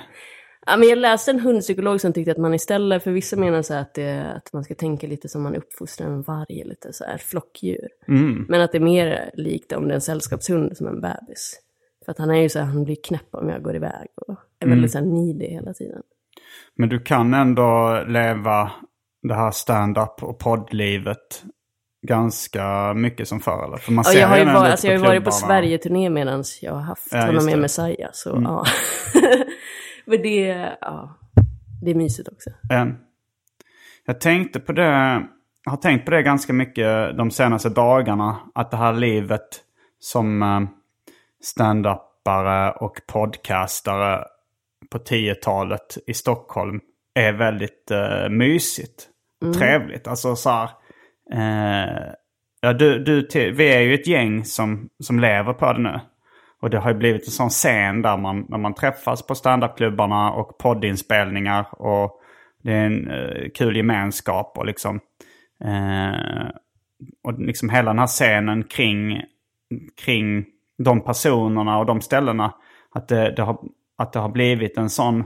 Ja, 0.67 0.77
men 0.77 0.87
jag 0.89 0.97
läste 0.97 1.31
en 1.31 1.39
hundpsykolog 1.39 2.01
som 2.01 2.13
tyckte 2.13 2.31
att 2.31 2.37
man 2.37 2.53
istället, 2.53 3.03
för 3.03 3.11
vissa 3.11 3.35
menar 3.35 3.61
så 3.61 3.73
att, 3.73 3.93
det, 3.93 4.33
att 4.35 4.53
man 4.53 4.63
ska 4.63 4.75
tänka 4.75 5.07
lite 5.07 5.29
som 5.29 5.43
man 5.43 5.55
uppfostrar 5.55 6.07
en 6.07 6.21
varg, 6.21 6.63
lite 6.65 6.93
så 6.93 7.03
här 7.03 7.17
flockdjur. 7.17 7.87
Mm. 8.07 8.45
Men 8.49 8.61
att 8.61 8.71
det 8.71 8.77
är 8.77 8.79
mer 8.81 9.31
likt 9.33 9.71
om 9.71 9.87
det 9.87 9.93
är 9.93 9.95
en 9.95 10.01
sällskapshund 10.01 10.77
som 10.77 10.87
en 10.87 11.01
bebis. 11.01 11.59
För 12.05 12.11
att 12.11 12.17
han 12.17 12.29
är 12.31 12.41
ju 12.41 12.49
så 12.49 12.59
här, 12.59 12.65
han 12.65 12.83
blir 12.83 12.97
knäpp 13.03 13.27
om 13.31 13.49
jag 13.49 13.63
går 13.63 13.75
iväg 13.75 14.07
och 14.27 14.35
är 14.59 14.65
Mm. 14.65 14.75
väldigt 14.77 14.91
så 14.91 14.97
här 14.97 15.05
needy 15.05 15.45
hela 15.47 15.73
tiden. 15.73 16.01
Men 16.75 16.89
du 16.89 16.99
kan 16.99 17.33
ändå 17.33 18.01
leva 18.07 18.71
det 19.23 19.33
här 19.35 19.51
stand-up 19.51 20.23
och 20.23 20.39
poddlivet 20.39 21.43
ganska 22.07 22.93
mycket 22.93 23.27
som 23.27 23.39
förr 23.39 23.65
eller? 23.67 23.77
För 23.77 23.91
man 23.91 24.03
Ja, 24.07 24.11
ser 24.11 24.19
jag 24.19 24.27
har 24.27 24.37
ju 24.37 24.41
ute 24.43 24.51
alltså, 24.51 24.87
jag 24.87 24.99
har 24.99 25.07
varit 25.07 25.23
på. 25.23 25.31
Sverige-turné 25.31 26.09
medan 26.09 26.43
jag 26.61 26.73
har 26.73 26.81
haft 26.81 27.07
Ja, 27.11 27.19
honom 27.25 27.45
med. 27.45 27.53
Mm. 27.53 27.59
Messiah. 27.61 28.09
Så 28.13 28.39
ja. 28.43 28.65
Men 30.07 30.21
det, 30.21 30.77
ja, 30.81 31.17
det 31.81 31.91
är 31.91 31.95
mysigt 31.95 32.27
också. 32.27 32.49
Eh, 32.49 32.85
Jag 34.05 34.21
tänkte 34.21 34.59
på 34.59 34.71
det, 34.71 34.83
jag 35.63 35.71
har 35.71 35.77
tänkt 35.77 36.05
på 36.05 36.11
det 36.11 36.23
ganska 36.23 36.53
mycket 36.53 37.17
de 37.17 37.31
senaste 37.31 37.69
dagarna. 37.69 38.37
Att 38.55 38.71
det 38.71 38.77
här 38.77 38.93
livet 38.93 39.47
som 39.99 40.41
eh, 40.43 40.61
stand-upare 41.43 42.71
och 42.71 43.01
podcastare 43.07 44.25
på 44.91 44.97
10-talet 44.97 45.97
i 46.07 46.13
Stockholm 46.13 46.79
är 47.15 47.33
väldigt 47.33 47.91
eh, 47.91 48.29
mysigt. 48.29 49.07
och 49.45 49.53
Trevligt. 49.53 50.07
Alltså 50.07 50.35
så 50.35 50.49
här, 50.49 50.69
eh, 51.33 52.13
ja, 52.61 52.73
du, 52.73 53.03
du, 53.03 53.51
vi 53.51 53.73
är 53.73 53.79
ju 53.81 53.93
ett 53.93 54.07
gäng 54.07 54.45
som, 54.45 54.89
som 55.03 55.19
lever 55.19 55.53
på 55.53 55.73
det 55.73 55.79
nu. 55.81 55.99
Och 56.61 56.69
det 56.69 56.79
har 56.79 56.91
ju 56.91 56.97
blivit 56.97 57.25
en 57.25 57.31
sån 57.31 57.49
scen 57.49 58.01
där 58.01 58.17
man, 58.17 58.45
när 58.49 58.57
man 58.57 58.73
träffas 58.73 59.27
på 59.27 59.35
standupklubbarna 59.35 60.31
och 60.31 60.57
poddinspelningar. 60.57 61.81
Och 61.81 62.21
det 62.63 62.73
är 62.73 62.85
en 62.85 63.11
eh, 63.11 63.49
kul 63.55 63.77
gemenskap 63.77 64.57
och 64.57 64.65
liksom... 64.65 64.99
Eh, 65.63 66.49
och 67.23 67.39
liksom 67.39 67.69
hela 67.69 67.91
den 67.91 67.99
här 67.99 68.07
scenen 68.07 68.63
kring, 68.63 69.21
kring 70.05 70.45
de 70.83 71.03
personerna 71.03 71.77
och 71.77 71.85
de 71.85 72.01
ställena. 72.01 72.53
Att 72.91 73.07
det, 73.07 73.31
det, 73.31 73.41
har, 73.41 73.59
att 73.97 74.13
det 74.13 74.19
har 74.19 74.29
blivit 74.29 74.77
en 74.77 74.89
sån, 74.89 75.23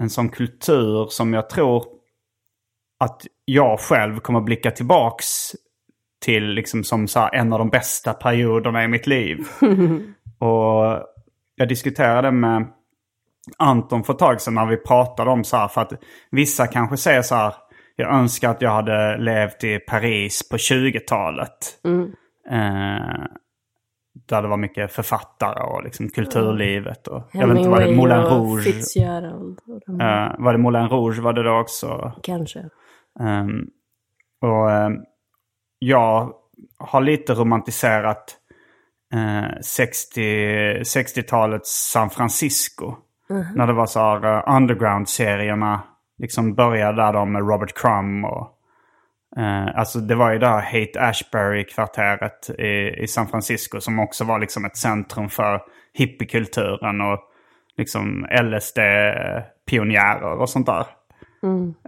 en 0.00 0.10
sån 0.10 0.28
kultur 0.28 1.06
som 1.08 1.34
jag 1.34 1.50
tror 1.50 1.84
att 3.00 3.22
jag 3.44 3.80
själv 3.80 4.18
kommer 4.18 4.40
blicka 4.40 4.70
tillbaks 4.70 5.52
till 6.24 6.44
liksom 6.44 6.84
som 6.84 7.08
så 7.08 7.20
här 7.20 7.34
en 7.34 7.52
av 7.52 7.58
de 7.58 7.68
bästa 7.68 8.12
perioderna 8.12 8.84
i 8.84 8.88
mitt 8.88 9.06
liv. 9.06 9.38
Och 10.38 11.02
jag 11.56 11.68
diskuterade 11.68 12.30
med 12.30 12.66
Anton 13.58 14.04
för 14.04 14.12
ett 14.12 14.18
tag 14.18 14.40
sedan 14.40 14.54
när 14.54 14.66
vi 14.66 14.76
pratade 14.76 15.30
om 15.30 15.44
så 15.44 15.56
här, 15.56 15.68
för 15.68 15.80
att 15.80 15.92
vissa 16.30 16.66
kanske 16.66 16.96
säger 16.96 17.22
så 17.22 17.34
här, 17.34 17.54
jag 17.96 18.14
önskar 18.14 18.50
att 18.50 18.62
jag 18.62 18.70
hade 18.70 19.18
levt 19.18 19.64
i 19.64 19.78
Paris 19.78 20.48
på 20.48 20.56
20-talet. 20.56 21.78
Eh, 22.50 23.24
där 24.28 24.42
det 24.42 24.48
var 24.48 24.56
mycket 24.56 24.92
författare 24.92 25.62
och 25.62 25.84
liksom 25.84 26.08
kulturlivet. 26.08 27.08
Och, 27.08 27.22
jag 27.32 27.48
vet 27.48 27.58
inte, 27.58 27.70
var 27.70 27.80
det 27.80 27.96
Moulin 27.96 28.22
Rouge? 28.22 28.64
Fitzgerald. 28.64 29.58
Eh, 29.88 30.34
var 30.38 30.52
det 30.52 30.58
Moulin 30.58 30.88
Rouge 30.88 31.18
var 31.18 31.32
det 31.32 31.42
då 31.42 31.60
också? 31.60 32.12
Kanske. 32.22 32.68
Ehm, 33.20 33.66
och 34.40 34.70
ehm, 34.70 34.92
jag 35.78 36.32
har 36.78 37.00
lite 37.00 37.34
romantiserat 37.34 38.36
eh, 39.14 39.60
60, 39.60 40.82
60-talets 40.82 41.90
San 41.92 42.10
Francisco. 42.10 42.94
När 43.54 43.66
det 43.66 43.72
var 43.72 43.86
så 43.86 44.00
här 44.00 44.24
eh, 44.24 44.42
underground-serierna 44.56 45.82
liksom 46.18 46.54
började 46.54 47.02
där 47.02 47.12
då 47.12 47.24
med 47.24 47.48
Robert 47.48 47.74
Crumb 47.74 48.24
och 48.24 48.50
eh, 49.36 49.78
alltså 49.78 49.98
det 49.98 50.14
var 50.14 50.32
ju 50.32 50.38
här 50.38 50.60
Haight 50.60 50.96
Ashbury-kvarteret 50.96 52.50
i, 52.50 53.02
i 53.02 53.06
San 53.08 53.28
Francisco 53.28 53.80
som 53.80 53.98
också 53.98 54.24
var 54.24 54.38
liksom 54.38 54.64
ett 54.64 54.76
centrum 54.76 55.28
för 55.28 55.62
hippiekulturen 55.92 57.00
och 57.00 57.20
liksom 57.76 58.26
LSD-pionjärer 58.30 60.40
och 60.40 60.50
sånt 60.50 60.66
där. 60.66 60.86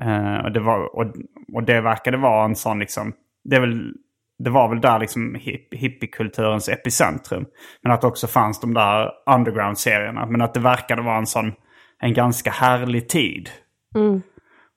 Eh, 0.00 0.44
och, 0.44 0.52
det 0.52 0.60
var, 0.60 0.96
och, 0.96 1.06
och 1.54 1.62
det 1.62 1.80
verkade 1.80 2.16
vara 2.16 2.44
en 2.44 2.56
sån 2.56 2.78
liksom, 2.78 3.12
det, 3.44 3.56
är 3.56 3.60
väl, 3.60 3.94
det 4.38 4.50
var 4.50 4.68
väl 4.68 4.80
där 4.80 4.98
liksom 4.98 5.34
hip, 5.34 5.74
hippiekulturens 5.74 6.68
epicentrum. 6.68 7.46
Men 7.82 7.92
att 7.92 8.00
det 8.00 8.06
också 8.06 8.26
fanns 8.26 8.60
de 8.60 8.74
där 8.74 9.10
underground-serierna. 9.36 10.26
Men 10.26 10.42
att 10.42 10.54
det 10.54 10.60
verkade 10.60 11.02
vara 11.02 11.18
en 11.18 11.26
sån, 11.26 11.52
en 11.98 12.14
ganska 12.14 12.50
härlig 12.50 13.08
tid 13.08 13.50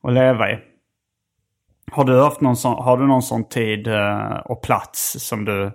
att 0.04 0.14
leva 0.14 0.52
i. 0.52 0.60
Har 1.92 2.04
du 2.04 2.22
haft 2.22 2.42
någon 2.42 2.56
sån, 2.56 2.84
har 2.84 2.98
du 2.98 3.08
någon 3.08 3.22
sån 3.22 3.44
tid 3.44 3.88
eh, 3.88 4.38
och 4.46 4.62
plats 4.62 5.16
som 5.20 5.46
du 5.46 5.72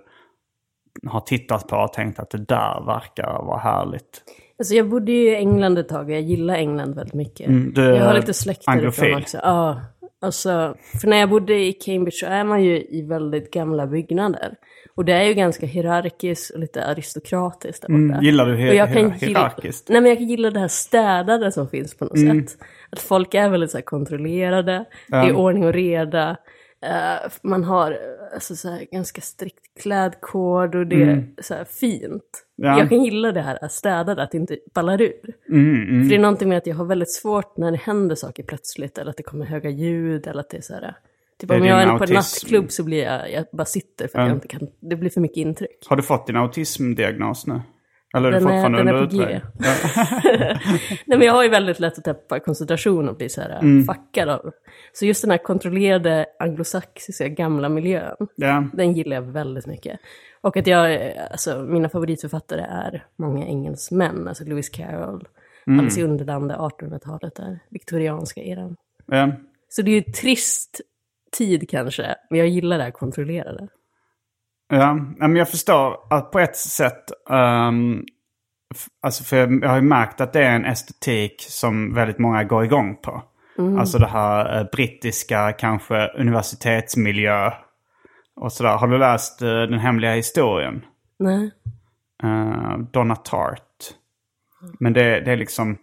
har 1.07 1.19
tittat 1.19 1.67
på 1.67 1.75
och 1.75 1.93
tänkt 1.93 2.19
att 2.19 2.29
det 2.29 2.45
där 2.45 2.85
verkar 2.85 3.43
vara 3.43 3.59
härligt? 3.59 4.23
Alltså 4.59 4.73
jag 4.73 4.89
bodde 4.89 5.11
ju 5.11 5.29
i 5.29 5.35
England 5.35 5.77
ett 5.77 5.89
tag 5.89 6.05
och 6.05 6.11
jag 6.11 6.21
gillar 6.21 6.55
England 6.55 6.95
väldigt 6.95 7.13
mycket. 7.13 7.47
Mm, 7.47 7.73
du 7.73 7.83
jag 7.83 8.05
har 8.05 8.13
lite 8.13 8.33
släkt 8.33 8.65
därifrån 8.65 9.15
också. 9.15 9.37
Ja, 9.43 9.81
alltså, 10.21 10.75
för 11.01 11.07
när 11.07 11.17
jag 11.17 11.29
bodde 11.29 11.53
i 11.59 11.73
Cambridge 11.73 12.11
så 12.17 12.25
är 12.25 12.43
man 12.43 12.63
ju 12.63 12.77
i 12.77 13.05
väldigt 13.09 13.51
gamla 13.53 13.87
byggnader. 13.87 14.53
Och 14.95 15.05
det 15.05 15.13
är 15.13 15.23
ju 15.23 15.33
ganska 15.33 15.65
hierarkiskt 15.65 16.53
och 16.53 16.59
lite 16.59 16.85
aristokratiskt 16.85 17.81
där 17.81 17.87
borta. 17.89 17.99
Mm, 18.13 18.23
gillar 18.23 18.45
du 18.45 18.55
hier- 18.57 18.71
hier- 18.73 18.95
gilla- 18.97 19.09
hierarkiskt? 19.13 19.89
Nej 19.89 20.01
men 20.01 20.09
jag 20.09 20.17
kan 20.17 20.27
gilla 20.27 20.51
det 20.51 20.59
här 20.59 20.67
städade 20.67 21.51
som 21.51 21.69
finns 21.69 21.97
på 21.97 22.05
något 22.05 22.17
Mm. 22.17 22.47
sätt. 22.47 22.57
Att 22.89 22.99
folk 22.99 23.33
är 23.33 23.49
väldigt 23.49 23.71
så 23.71 23.81
kontrollerade, 23.81 24.85
det 25.07 25.15
är 25.15 25.35
ordning 25.35 25.65
och 25.65 25.73
reda. 25.73 26.37
Eh, 26.81 27.31
man 27.43 27.63
har 27.63 27.91
eh, 27.91 27.97
alltså, 28.33 28.55
så 28.55 28.79
ganska 28.91 29.21
strikt 29.21 29.81
klädkod 29.81 30.75
och 30.75 30.87
det 30.87 31.03
är 31.03 31.27
så 31.41 31.53
här, 31.53 31.65
fint. 31.65 32.03
Mm. 32.03 32.21
Ja. 32.55 32.79
Jag 32.79 32.89
kan 32.89 33.03
gilla 33.03 33.31
det 33.31 33.41
här 33.41 33.67
städade, 33.67 34.23
att 34.23 34.31
det 34.31 34.37
inte 34.37 34.57
ballar 34.73 35.01
ur. 35.01 35.35
Mm, 35.49 36.01
För 36.03 36.09
det 36.09 36.15
är 36.15 36.19
någonting 36.19 36.49
med 36.49 36.57
att 36.57 36.67
jag 36.67 36.75
har 36.75 36.85
väldigt 36.85 37.11
svårt 37.13 37.57
när 37.57 37.71
det 37.71 37.77
händer 37.77 38.15
saker 38.15 38.43
plötsligt, 38.43 38.97
eller 38.97 39.09
att 39.11 39.17
det 39.17 39.23
kommer 39.23 39.45
höga 39.45 39.69
ljud, 39.69 40.27
eller 40.27 40.39
att 40.39 40.49
det 40.49 40.57
är 40.57 40.61
så 40.61 40.73
här... 40.73 40.95
Typ 41.39 41.49
Det 41.49 41.55
är 41.55 41.59
om 41.59 41.65
jag 41.65 41.81
är 41.81 41.85
på 41.85 41.89
en 41.91 41.99
autism. 42.01 42.13
nattklubb 42.13 42.71
så 42.71 42.83
blir 42.83 43.03
jag, 43.03 43.31
jag 43.31 43.45
bara 43.51 43.65
sitter 43.65 44.07
för 44.07 44.19
att 44.19 44.27
jag 44.27 44.37
inte 44.37 44.47
kan, 44.47 44.67
det 44.79 44.95
blir 44.95 45.09
för 45.09 45.21
mycket 45.21 45.37
intryck. 45.37 45.85
Har 45.87 45.95
du 45.95 46.03
fått 46.03 46.27
din 46.27 46.35
autismdiagnos 46.35 47.47
nu? 47.47 47.61
Eller 48.17 48.27
är 48.27 48.31
Den 48.31 48.43
du 48.43 48.49
är- 48.49 48.53
fortfarande 48.53 48.77
den 48.77 48.87
är 48.87 49.05
på 49.07 49.15
G. 49.15 49.21
utredning? 49.21 49.41
Nej 51.05 51.17
men 51.17 51.21
jag 51.21 51.33
har 51.33 51.43
ju 51.43 51.49
väldigt 51.49 51.79
lätt 51.79 51.97
att 51.97 52.03
tappa 52.03 52.39
koncentration 52.39 53.09
och 53.09 53.15
bli 53.17 53.29
så 53.29 53.41
här 53.41 53.59
Mm. 53.59 53.85
fuckad 53.85 54.29
av. 54.29 54.51
Så 54.93 55.05
just 55.05 55.21
den 55.21 55.31
här 55.31 55.37
kontrollerade 55.37 56.25
anglosaxiska 56.39 57.27
gamla 57.27 57.69
miljön, 57.69 58.15
Ja. 58.35 58.63
den 58.73 58.93
gillar 58.93 59.15
jag 59.15 59.21
väldigt 59.21 59.67
mycket. 59.67 59.99
Och 60.41 60.57
att 60.57 60.67
jag, 60.67 61.13
alltså 61.31 61.59
mina 61.63 61.89
favoritförfattare 61.89 62.61
är 62.61 63.05
många 63.17 63.45
engelsmän, 63.45 64.27
alltså 64.27 64.43
Lewis 64.43 64.69
Carroll, 64.69 65.27
Mm. 65.67 65.79
Alice 65.79 65.99
i 65.99 66.03
Underlandet, 66.03 66.57
1800-talet 66.57 67.35
där, 67.35 67.59
viktorianska 67.69 68.41
eran. 68.41 68.75
Ja. 69.05 69.31
Så 69.69 69.81
det 69.81 69.91
är 69.91 69.95
ju 69.95 70.01
trist 70.01 70.81
tid 71.37 71.69
kanske. 71.69 72.15
Men 72.29 72.39
jag 72.39 72.47
gillar 72.47 72.77
det 72.77 72.83
här 72.83 72.91
kontrollerade. 72.91 73.67
Ja, 74.69 74.93
men 75.17 75.35
jag 75.35 75.49
förstår 75.49 75.97
att 76.09 76.31
på 76.31 76.39
ett 76.39 76.57
sätt, 76.57 77.11
um, 77.29 78.05
alltså 79.01 79.23
för 79.23 79.37
jag 79.37 79.69
har 79.69 79.75
ju 79.75 79.81
märkt 79.81 80.21
att 80.21 80.33
det 80.33 80.43
är 80.43 80.55
en 80.55 80.65
estetik 80.65 81.45
som 81.49 81.93
väldigt 81.93 82.19
många 82.19 82.43
går 82.43 82.63
igång 82.63 82.95
på. 82.95 83.23
Alltså 83.79 83.97
det 83.97 84.07
här 84.07 84.59
uh, 84.59 84.69
brittiska, 84.71 85.51
kanske 85.51 86.07
universitetsmiljö 86.07 87.51
och 88.35 88.53
sådär. 88.53 88.77
Har 88.77 88.87
du 88.87 88.97
läst 88.97 89.41
uh, 89.41 89.47
Den 89.47 89.79
hemliga 89.79 90.13
historien? 90.13 90.85
Nej. 91.19 91.51
Uh, 92.23 92.77
Donna 92.77 93.15
Tartt. 93.15 93.93
Men 94.79 94.93
det, 94.93 95.19
det 95.19 95.31
är 95.31 95.37
liksom, 95.37 95.77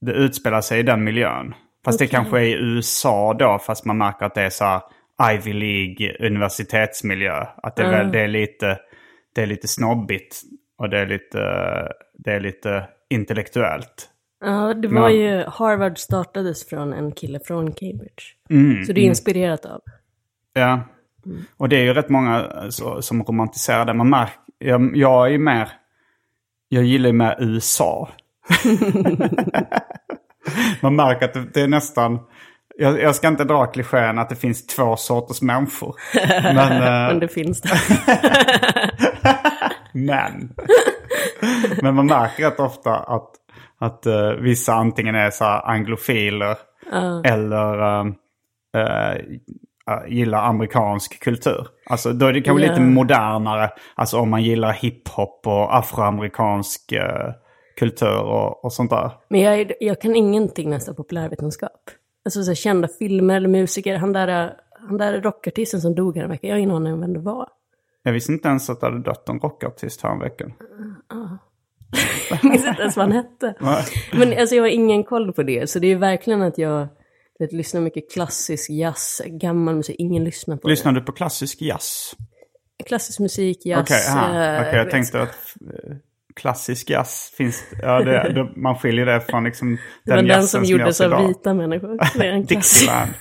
det 0.00 0.12
utspelar 0.12 0.60
sig 0.60 0.80
i 0.80 0.82
den 0.82 1.04
miljön. 1.04 1.54
Fast 1.84 1.98
det 1.98 2.06
kanske 2.06 2.38
är 2.38 2.42
i 2.42 2.52
USA 2.52 3.34
då, 3.34 3.58
fast 3.58 3.84
man 3.84 3.98
märker 3.98 4.26
att 4.26 4.34
det 4.34 4.42
är 4.42 4.50
så 4.50 4.64
här 4.64 4.80
Ivy 5.22 5.52
League 5.52 6.26
universitetsmiljö. 6.26 7.46
Att 7.56 7.76
det, 7.76 7.82
är, 7.82 7.90
väl, 7.90 8.12
det, 8.12 8.20
är, 8.20 8.28
lite, 8.28 8.78
det 9.34 9.42
är 9.42 9.46
lite 9.46 9.68
snobbigt 9.68 10.42
och 10.78 10.90
det 10.90 10.98
är 11.00 11.06
lite, 11.06 11.38
det 12.14 12.32
är 12.32 12.40
lite 12.40 12.88
intellektuellt. 13.10 14.08
Ja, 14.40 14.74
det 14.74 14.88
var 14.88 15.00
Men- 15.00 15.16
ju, 15.16 15.44
Harvard 15.46 15.98
startades 15.98 16.68
från 16.68 16.92
en 16.92 17.12
kille 17.12 17.40
från 17.44 17.72
Cambridge. 17.72 18.22
Mm, 18.50 18.84
så 18.84 18.92
det 18.92 19.00
är 19.00 19.04
inspirerat 19.04 19.66
av. 19.66 19.80
Ja. 20.52 20.80
Och 21.56 21.68
det 21.68 21.76
är 21.76 21.82
ju 21.84 21.94
rätt 21.94 22.08
många 22.08 22.50
så, 22.70 23.02
som 23.02 23.22
romantiserar 23.22 23.84
det. 23.84 23.94
Man 23.94 24.10
märker, 24.10 24.34
jag, 24.58 24.96
jag 24.96 25.26
är 25.26 25.30
ju 25.30 25.38
mer, 25.38 25.68
jag 26.68 26.84
gillar 26.84 27.06
ju 27.06 27.12
mer 27.12 27.36
USA. 27.40 28.08
Man 30.82 30.96
märker 30.96 31.24
att 31.26 31.54
det 31.54 31.60
är 31.62 31.68
nästan, 31.68 32.18
jag, 32.78 33.00
jag 33.00 33.14
ska 33.16 33.28
inte 33.28 33.44
dra 33.44 33.66
klichén 33.66 34.18
att 34.18 34.28
det 34.28 34.36
finns 34.36 34.66
två 34.66 34.96
sorters 34.96 35.42
människor. 35.42 35.94
Men, 36.42 36.72
eh, 36.82 37.08
Men 37.08 37.18
det 37.18 37.28
finns 37.28 37.60
det. 37.60 37.70
Men. 39.92 40.52
Men 41.82 41.94
man 41.94 42.06
märker 42.06 42.44
rätt 42.44 42.60
ofta 42.60 42.94
att, 42.94 43.30
att 43.78 44.06
eh, 44.06 44.30
vissa 44.30 44.72
antingen 44.74 45.14
är 45.14 45.30
så 45.30 45.44
anglofiler 45.44 46.56
eller 47.24 48.06
uh, 48.06 48.14
gillar 50.08 50.42
amerikansk 50.42 51.20
kultur. 51.22 51.66
Alltså 51.90 52.12
då 52.12 52.26
är 52.26 52.32
det 52.32 52.40
kanske 52.40 52.64
Ja. 52.64 52.70
lite 52.70 52.80
modernare. 52.82 53.70
Alltså 53.94 54.18
om 54.18 54.30
man 54.30 54.42
gillar 54.42 54.72
hiphop 54.72 55.46
och 55.46 55.76
afroamerikansk 55.76 56.92
kultur 57.78 58.18
och, 58.20 58.64
och 58.64 58.72
sånt 58.72 58.90
där. 58.90 59.10
Men 59.30 59.40
jag, 59.40 59.72
jag 59.80 60.00
kan 60.00 60.16
ingenting 60.16 60.70
nästan 60.70 60.94
populärvetenskap. 60.94 61.90
Alltså 62.26 62.42
så 62.42 62.50
här, 62.50 62.54
kända 62.54 62.88
filmer 62.88 63.36
eller 63.36 63.48
musiker. 63.48 63.96
Han 63.96 64.12
där, 64.12 64.54
han 64.88 64.98
där 64.98 65.20
rockartisten 65.20 65.80
som 65.80 65.94
dog 65.94 66.16
häromveckan, 66.16 66.48
jag 66.48 66.54
har 66.54 66.58
ingen 66.58 66.70
aning 66.76 66.92
om 66.92 67.00
vem 67.00 67.12
det 67.12 67.18
var. 67.20 67.48
Jag 68.02 68.12
visste 68.12 68.32
inte 68.32 68.48
ens 68.48 68.70
att 68.70 68.80
det 68.80 68.86
hade 68.86 69.02
dött 69.02 69.28
en 69.28 69.38
rockartist 69.40 70.00
häromveckan. 70.02 70.52
Jag 72.30 72.44
minns 72.44 72.66
inte 72.66 72.82
ens 72.82 72.96
vad 72.96 73.04
han 73.06 73.12
hette. 73.12 73.54
Men 74.18 74.38
alltså 74.40 74.54
jag 74.54 74.62
har 74.62 74.68
ingen 74.68 75.04
koll 75.04 75.32
på 75.32 75.42
det. 75.42 75.70
Så 75.70 75.78
det 75.78 75.86
är 75.92 75.96
verkligen 75.96 76.42
att 76.42 76.58
jag 76.58 76.88
vet, 77.38 77.52
lyssnar 77.52 77.80
mycket 77.80 78.10
klassisk 78.12 78.70
jazz, 78.70 79.22
gammal 79.26 79.76
musik. 79.76 79.96
Ingen 79.98 80.24
lyssnar 80.24 80.56
på 80.56 80.68
Lyssnar 80.68 80.92
du 80.92 81.00
på 81.00 81.12
klassisk 81.12 81.62
jazz? 81.62 82.14
det. 82.78 82.84
Klassisk 82.84 83.20
musik, 83.20 83.66
jazz. 83.66 83.80
Okej, 83.82 84.06
aha. 84.16 84.26
eh, 84.28 84.60
Okej, 84.60 84.74
jag 84.76 84.84
vet- 84.84 84.90
tänkte 84.90 85.22
att 85.22 85.28
eh, 85.60 85.96
klassisk 86.36 86.90
jazz 86.90 87.32
finns... 87.36 87.64
Ja, 87.82 87.98
det, 88.02 88.32
det, 88.34 88.48
man 88.56 88.74
skiljer 88.78 89.06
det 89.06 89.20
från 89.20 89.44
liksom 89.44 89.78
Det 90.04 90.10
var 90.10 90.16
den 90.16 90.26
den 90.26 90.36
jazzen 90.36 90.48
som 90.48 90.64
som 90.64 90.70
gjordes 90.78 91.00
av 91.00 91.06
idag. 91.06 91.28
vita 91.28 91.54
människor. 91.54 92.42
Dixieland. 92.46 93.10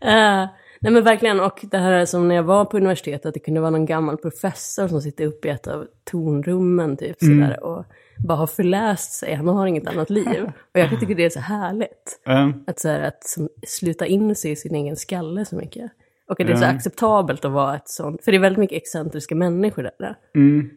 Eh, 0.00 0.46
nej 0.80 0.92
men 0.92 1.04
verkligen, 1.04 1.40
och 1.40 1.60
det 1.62 1.78
här 1.78 1.92
är 1.92 2.04
som 2.06 2.28
när 2.28 2.34
jag 2.34 2.42
var 2.42 2.64
på 2.64 2.76
universitetet, 2.76 3.26
att 3.26 3.34
det 3.34 3.40
kunde 3.40 3.60
vara 3.60 3.70
någon 3.70 3.86
gammal 3.86 4.16
professor 4.16 4.88
som 4.88 5.02
sitter 5.02 5.26
uppe 5.26 5.48
i 5.48 5.50
ett 5.50 5.66
av 5.66 5.86
tonrummen 6.10 6.96
typ 6.96 7.16
sådär 7.18 7.64
och 7.64 7.84
bara 8.18 8.38
har 8.38 8.46
förläst 8.46 9.12
sig, 9.12 9.34
han 9.34 9.48
har 9.48 9.66
inget 9.66 9.86
annat 9.86 10.10
liv. 10.10 10.44
Och 10.74 10.80
jag 10.80 11.00
tycker 11.00 11.14
det 11.14 11.24
är 11.24 11.30
så 11.30 11.40
härligt. 11.40 12.20
Eh, 12.28 12.50
Att, 12.66 12.78
så 12.78 12.88
här, 12.88 13.00
att 13.00 13.24
som, 13.24 13.48
sluta 13.66 14.06
in 14.06 14.34
sig 14.36 14.50
i 14.50 14.56
sin 14.56 14.74
egen 14.74 14.96
skalle 14.96 15.44
så 15.44 15.56
mycket. 15.56 15.90
Och 16.28 16.40
att 16.40 16.46
det 16.46 16.52
är 16.52 16.56
så 16.56 16.64
acceptabelt 16.64 17.44
att 17.44 17.52
vara 17.52 17.76
ett 17.76 17.88
sånt, 17.88 18.24
för 18.24 18.32
det 18.32 18.38
är 18.38 18.40
väldigt 18.40 18.58
mycket 18.58 18.76
excentriska 18.76 19.34
människor 19.34 19.90
där. 19.98 20.16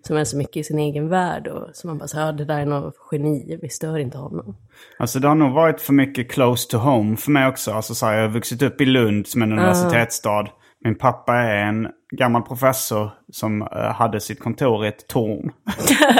Som 0.02 0.18
är 0.18 0.24
så 0.24 0.38
mycket 0.38 0.58
i 0.58 0.64
sin 0.64 0.80
egen 0.80 1.10
värld 1.10 1.48
och 1.48 1.76
som 1.76 1.88
man 1.88 1.98
bara 1.98 2.08
säger, 2.08 2.26
ja 2.26 2.32
det 2.32 2.46
där 2.46 2.60
är 2.60 2.66
något 2.66 2.96
geni, 3.12 3.60
vi 3.62 3.70
stör 3.70 3.98
inte 3.98 4.18
honom. 4.18 4.56
Alltså 5.00 5.20
det 5.20 5.28
har 5.28 5.36
nog 5.36 5.54
varit 5.54 5.82
för 5.82 5.94
mycket 5.94 6.32
close 6.32 6.70
to 6.72 6.78
home 6.78 7.18
för 7.18 7.32
mig 7.32 7.48
också. 7.48 7.72
Alltså 7.72 7.96
så 7.96 8.06
här, 8.06 8.14
jag 8.14 8.22
har 8.22 8.30
vuxit 8.30 8.62
upp 8.62 8.82
i 8.82 8.86
Lund 8.86 9.28
som 9.28 9.42
en 9.42 9.52
universitetsstad. 9.52 10.48
Min 10.84 10.96
pappa 10.96 11.34
är 11.34 11.56
en 11.56 11.88
gammal 12.18 12.42
professor 12.42 13.10
som 13.32 13.62
eh, 13.62 13.68
hade 13.78 14.20
sitt 14.20 14.40
kontor 14.40 14.86
i 14.86 14.88
ett 14.88 15.08
torn. 15.08 15.52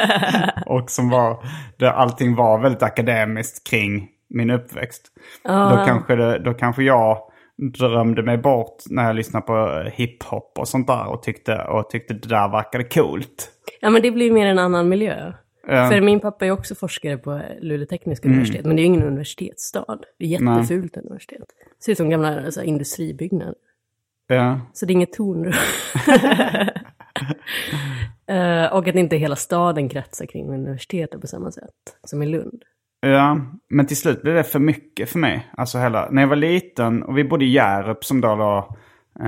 och 0.66 0.90
som 0.90 1.10
var, 1.10 1.46
där 1.78 1.92
allting 1.92 2.36
var 2.36 2.60
väldigt 2.60 2.84
akademiskt 2.84 3.70
kring 3.70 4.08
min 4.30 4.50
uppväxt. 4.50 5.04
Då, 5.44 5.84
kanske 5.86 6.16
det, 6.16 6.40
då 6.40 6.54
kanske 6.54 6.84
jag 6.84 7.18
drömde 7.58 8.24
mig 8.24 8.38
bort 8.38 8.84
när 8.89 9.06
jag 9.06 9.15
lyssnade 9.15 9.46
på 9.46 9.58
eh, 9.58 9.91
hiphop 9.93 10.60
och 10.60 10.67
sånt 10.67 10.88
där 10.88 11.08
och 11.08 11.24
tyckte, 11.24 11.56
och 11.58 11.89
tyckte 11.89 12.13
det 12.13 12.28
där 12.28 12.52
verkade 12.52 12.84
coolt. 12.84 13.52
Ja 13.82 13.89
men 13.89 14.02
det 14.02 14.12
blir 14.12 14.32
mer 14.32 14.48
en 14.48 14.60
annan 14.60 14.89
miljö. 14.89 15.34
Ja. 15.67 15.89
För 15.89 16.02
min 16.02 16.20
pappa 16.20 16.46
är 16.46 16.52
också 16.52 16.76
forskare 16.76 17.17
på 17.17 17.41
Luleå 17.62 17.86
tekniska 17.86 18.28
universitet, 18.28 18.65
men 18.65 18.76
det 18.76 18.80
är 18.80 18.84
ju 18.84 18.88
ingen 18.88 19.04
universitetsstad. 19.04 20.00
Det 20.20 20.26
är 20.26 20.30
jättefult 20.30 20.98
universitet. 20.98 21.48
Det 21.78 21.84
ser 21.84 21.91
ut 21.91 21.98
som 21.98 22.10
gamla 22.10 22.52
så 22.52 22.60
här, 22.60 22.67
industribyggnader. 22.67 23.56
Ja. 24.28 24.60
Så 24.74 24.86
det 24.86 24.91
är 24.91 24.96
inget 24.96 25.13
tornrum. 25.13 25.54
Eh, 28.30 28.74
och 28.74 28.88
att 28.88 28.96
inte 28.96 29.15
hela 29.15 29.36
staden 29.36 29.89
kretsar 29.89 30.26
kring 30.26 30.50
universitetet 30.50 31.22
på 31.22 31.28
samma 31.28 31.52
sätt 31.52 31.98
som 32.04 32.24
i 32.24 32.26
Lund. 32.26 32.63
Ja, 33.00 33.40
men 33.70 33.88
till 33.88 33.98
slut 33.98 34.22
blev 34.22 34.36
det 34.36 34.44
för 34.44 34.60
mycket 34.60 35.10
för 35.10 35.20
mig. 35.20 35.52
Alltså 35.58 35.80
hela, 35.80 36.10
när 36.12 36.22
jag 36.22 36.30
var 36.30 36.36
liten 36.36 37.04
och 37.04 37.18
vi 37.18 37.24
bodde 37.24 37.46
i 37.46 37.52
Hjärup 37.52 38.06
som 38.06 38.22
då 38.22 38.36
låg, 38.36 38.64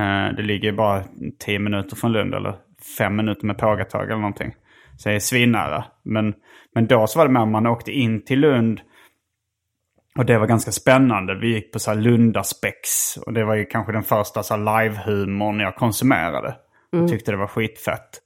eh, 0.00 0.36
det 0.36 0.42
ligger 0.42 0.72
bara 0.72 1.02
10 1.38 1.58
minuter 1.58 1.96
från 1.96 2.12
Lund 2.12 2.34
eller 2.34 2.54
fem 2.98 3.16
minuter 3.16 3.46
med 3.46 3.58
pågatåg 3.58 4.02
eller 4.02 4.16
någonting. 4.16 4.54
Så 4.96 5.08
jag 5.08 5.16
är 5.16 5.20
svinnära. 5.20 5.84
Men, 6.02 6.34
men 6.74 6.86
då 6.86 7.06
så 7.06 7.18
var 7.18 7.28
det 7.28 7.40
om 7.40 7.50
man 7.50 7.66
åkte 7.66 7.92
in 7.92 8.24
till 8.24 8.40
Lund 8.40 8.80
och 10.18 10.24
det 10.26 10.38
var 10.38 10.46
ganska 10.46 10.72
spännande. 10.72 11.34
Vi 11.34 11.54
gick 11.54 11.72
på 11.72 11.78
så 11.78 11.90
här 11.90 11.98
Lundaspex 11.98 13.16
och 13.16 13.32
det 13.32 13.44
var 13.44 13.54
ju 13.54 13.64
kanske 13.64 13.92
den 13.92 14.02
första 14.02 14.42
så 14.42 14.56
live-humorn 14.56 15.60
jag 15.60 15.76
konsumerade. 15.76 16.54
Jag 16.90 17.08
tyckte 17.08 17.30
det 17.30 17.36
var 17.36 17.46
skitfett. 17.46 18.20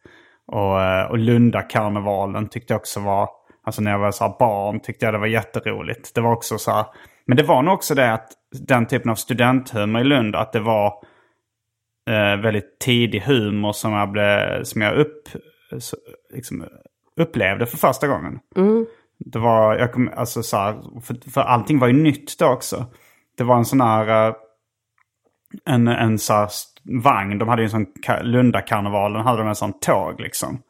Och, 0.46 0.82
eh, 0.82 1.10
och 1.10 1.18
Lundakarnevalen 1.18 2.48
tyckte 2.48 2.72
jag 2.72 2.78
också 2.78 3.00
var, 3.00 3.28
alltså 3.64 3.82
när 3.82 3.90
jag 3.90 3.98
var 3.98 4.10
så 4.12 4.36
barn 4.38 4.80
tyckte 4.80 5.04
jag 5.04 5.14
det 5.14 5.18
var 5.18 5.26
jätteroligt. 5.26 6.14
Det 6.14 6.20
var 6.20 6.32
också 6.32 6.58
så 6.58 6.70
här, 6.70 6.86
men 7.26 7.36
det 7.36 7.42
var 7.42 7.62
nog 7.62 7.74
också 7.74 7.94
det 7.94 8.12
att 8.12 8.28
den 8.60 8.86
typen 8.86 9.10
av 9.10 9.14
studenthumor 9.14 10.00
i 10.00 10.04
Lund, 10.04 10.36
att 10.36 10.52
det 10.52 10.60
var 10.60 10.86
eh, 12.10 12.40
väldigt 12.42 12.78
tidig 12.78 13.20
humor 13.20 13.72
som 13.72 13.92
jag, 13.92 14.10
blev, 14.10 14.64
som 14.64 14.80
jag 14.82 14.96
upp, 14.96 15.28
så, 15.78 15.96
liksom, 16.34 16.64
upplevde 17.20 17.66
för 17.66 17.76
första 17.76 18.06
gången. 18.06 18.38
Det 19.18 19.38
var, 19.38 19.76
jag 19.76 19.92
kom, 19.92 20.10
alltså 20.16 20.42
så 20.42 20.56
här, 20.56 21.00
för, 21.00 21.30
för 21.30 21.40
allting 21.40 21.78
var 21.78 21.86
ju 21.86 21.92
nytt 22.02 22.38
då 22.38 22.46
också. 22.46 22.86
Det 23.36 23.44
var 23.44 23.56
en 23.56 23.64
sån 23.64 23.80
här, 23.80 24.28
eh, 24.28 24.34
en, 25.64 25.88
en 25.88 26.18
så 26.18 26.32
här 26.34 26.48
vagn, 27.02 27.38
de 27.38 27.48
hade 27.48 27.62
ju 27.62 27.66
en 27.66 27.70
sån, 27.70 27.86
ka- 27.86 28.22
Lundakarnevalen 28.22 29.22
hade 29.22 29.38
de 29.38 29.48
en 29.48 29.54
sån 29.54 29.80
tåg 29.80 30.20
liksom. 30.20 30.62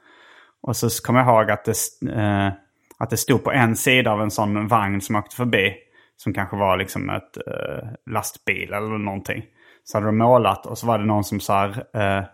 Och 0.62 0.76
så 0.76 1.02
kommer 1.02 1.20
jag 1.20 1.28
ihåg 1.28 1.50
att 1.50 1.64
det, 1.64 1.74
eh, 2.12 2.52
att 2.98 3.10
det 3.10 3.16
stod 3.16 3.44
på 3.44 3.52
en 3.52 3.76
sida 3.76 4.10
av 4.10 4.22
en 4.22 4.30
sån 4.30 4.68
vagn 4.68 5.00
som 5.00 5.16
åkte 5.16 5.36
förbi. 5.36 5.74
Som 6.16 6.34
kanske 6.34 6.56
var 6.56 6.76
liksom 6.76 7.10
ett 7.10 7.36
eh, 7.36 7.88
lastbil 8.10 8.72
eller 8.72 8.98
någonting. 8.98 9.44
Så 9.84 9.96
hade 9.96 10.06
de 10.06 10.18
målat 10.18 10.66
och 10.66 10.78
så 10.78 10.86
var 10.86 10.98
det 10.98 11.04
någon 11.04 11.24
som 11.24 11.40
så 11.40 11.52
här, 11.52 11.84
eh, 11.94 12.24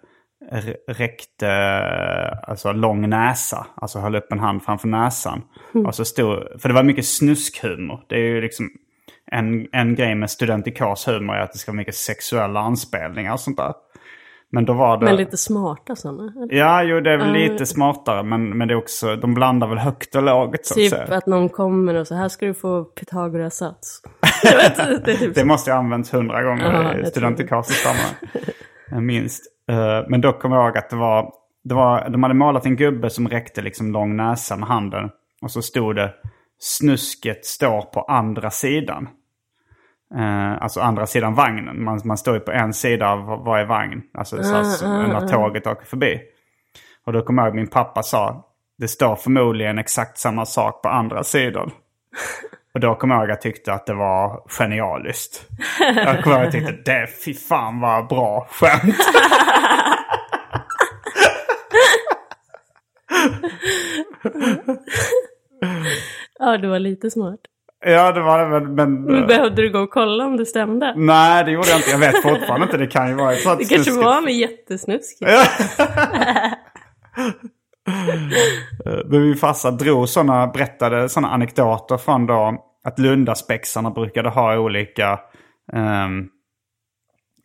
räckte 0.89 1.49
eh, 1.49 2.51
alltså 2.51 2.73
lång 2.73 3.09
näsa. 3.09 3.67
Alltså 3.75 3.99
höll 3.99 4.17
upp 4.17 4.33
en 4.33 4.39
hand 4.39 4.63
framför 4.63 4.89
näsan. 4.89 5.43
Och 5.87 5.95
så 5.95 6.05
stod, 6.05 6.61
för 6.61 6.69
det 6.69 6.75
var 6.75 6.83
mycket 6.83 7.07
snuskhumor. 7.07 8.05
Det 8.09 8.15
är 8.15 8.25
ju 8.25 8.41
liksom 8.41 8.71
en, 9.33 9.69
en 9.73 9.95
grej 9.95 10.15
med 10.15 10.31
studentikos 10.31 11.09
humor 11.09 11.35
är 11.35 11.41
att 11.41 11.53
det 11.53 11.59
ska 11.59 11.73
vara 11.73 11.77
mycket 11.77 11.95
sexuella 11.95 12.61
anspelningar 12.61 13.33
och 13.33 13.41
sånt 13.41 13.57
där. 13.57 13.75
Men 14.53 14.65
då 14.65 14.73
var 14.73 14.97
det... 14.97 15.05
Men 15.05 15.17
lite 15.17 15.37
smarta 15.37 15.97
sådana. 15.97 16.33
Ja, 16.49 16.83
jo 16.83 17.01
det 17.01 17.13
är 17.13 17.19
väl 17.19 17.33
lite 17.33 17.67
smartare 17.67 18.23
men, 18.23 18.59
men 18.59 18.69
det 18.69 18.75
är 18.75 18.79
också, 18.79 19.17
de 19.17 19.35
blandar 19.35 19.67
väl 19.67 19.79
högt 19.79 20.15
och 20.15 20.23
lågt 20.23 20.67
så 20.67 20.75
Typ 20.75 20.93
att 20.93 21.11
att 21.11 21.27
någon 21.27 21.49
kommer 21.49 21.95
och 21.95 22.07
så 22.07 22.15
här 22.15 22.29
ska 22.29 22.47
du 22.47 22.55
få 22.55 22.85
Pythagoras 22.85 23.57
sats. 23.57 24.03
Vet, 24.43 25.05
det 25.05 25.17
typ 25.17 25.35
Det 25.35 25.45
måste 25.45 25.71
ju 25.71 25.75
ha 25.75 25.79
använts 25.79 26.15
hundra 26.15 26.43
gånger 26.43 26.65
jag 26.65 27.41
i 27.41 27.43
i 27.43 27.73
samma. 27.73 29.01
Minst. 29.01 29.43
Eh, 29.69 30.05
Men 30.09 30.21
då 30.21 30.33
kommer 30.33 30.57
jag 30.57 30.67
ihåg 30.67 30.79
att 30.79 30.91
det 30.91 30.97
var, 30.97 31.33
det 31.65 31.75
var, 31.75 32.09
de 32.09 32.23
hade 32.23 32.35
målat 32.35 32.67
en 32.67 32.77
gubbe 32.77 33.11
som 33.11 33.29
räckte 33.29 33.63
liksom 33.63 33.93
lång 33.93 34.17
näsa 34.17 34.57
med 34.57 34.69
handen. 34.69 35.11
Och 35.43 35.51
så 35.51 35.63
stod 35.63 35.97
det 35.97 36.15
snusket 36.59 37.45
står 37.45 37.83
på 37.83 38.01
andra 38.01 38.51
sidan. 38.51 39.09
Eh, 40.19 40.63
alltså 40.63 40.81
andra 40.81 41.07
sidan 41.07 41.35
vagnen. 41.35 41.85
Man, 41.85 42.01
man 42.05 42.19
står 42.19 42.35
ju 42.35 42.41
på 42.41 42.53
en 42.53 42.75
sida 42.75 43.09
av 43.11 43.45
varje 43.45 43.65
vagn. 43.65 44.03
Alltså 44.15 44.43
så, 44.43 44.65
så, 44.65 44.89
när 44.89 45.29
tåget 45.29 45.67
åker 45.67 45.87
förbi. 45.87 46.21
Och 47.07 47.13
då 47.13 47.23
kommer 47.23 47.43
jag 47.43 47.49
ihåg 47.49 47.57
min 47.57 47.67
pappa 47.67 48.03
sa. 48.03 48.47
Det 48.79 48.89
står 48.89 49.17
förmodligen 49.17 49.79
exakt 49.79 50.19
samma 50.19 50.47
sak 50.47 50.83
på 50.83 50.89
andra 50.89 51.25
sidan. 51.25 51.71
Och 52.75 52.81
då 52.81 52.95
kommer 52.95 53.15
jag 53.15 53.23
ihåg 53.23 53.31
att 53.31 53.45
jag 53.45 53.55
tyckte 53.55 53.73
att 53.73 53.87
det 53.87 53.95
var 53.95 54.43
genialiskt. 54.59 55.47
Jag 55.79 56.23
kommer 56.23 56.37
ihåg 56.37 56.47
att 56.47 56.55
jag 56.55 56.67
tyckte 56.67 56.93
det, 56.93 57.07
fy 57.25 57.35
fan 57.35 57.81
vad 57.81 58.09
bra 58.09 58.47
skämt. 58.51 58.97
Ja, 66.43 66.59
det 66.59 66.69
var 66.69 66.79
lite 66.79 67.11
smart. 67.11 67.41
Ja, 67.87 68.13
det 68.13 68.21
var 68.21 68.39
det. 68.39 68.49
Men, 68.49 68.75
men, 68.75 69.03
Men 69.03 69.27
behövde 69.27 69.63
du 69.63 69.71
gå 69.73 69.79
och 69.79 69.91
kolla 69.91 70.25
om 70.27 70.37
det 70.37 70.47
stämde? 70.47 70.95
nej, 70.97 71.45
det 71.45 71.51
gjorde 71.51 71.69
jag 71.69 71.79
inte. 71.79 71.91
Jag 71.91 71.99
vet 71.99 72.23
fortfarande 72.23 72.65
inte. 72.67 72.77
Det 72.77 72.87
kan 72.87 73.09
ju 73.09 73.15
vara 73.15 73.35
sånt 73.37 73.59
Det 73.59 73.65
kanske 73.65 73.85
snuskigt. 73.85 74.05
var 74.05 74.21
med 74.23 74.35
jättesnuskigt. 74.35 75.31
Men 79.05 79.23
min 79.23 79.37
farsa 79.37 79.71
drog 79.71 80.09
såna, 80.09 80.47
berättade 80.47 81.09
sådana 81.09 81.29
anekdoter 81.35 81.97
från 81.97 82.27
då 82.27 82.65
att 82.85 82.99
Lundaspexarna 82.99 83.91
brukade 83.91 84.29
ha 84.29 84.59
olika... 84.59 85.21
ehm, 85.73 86.29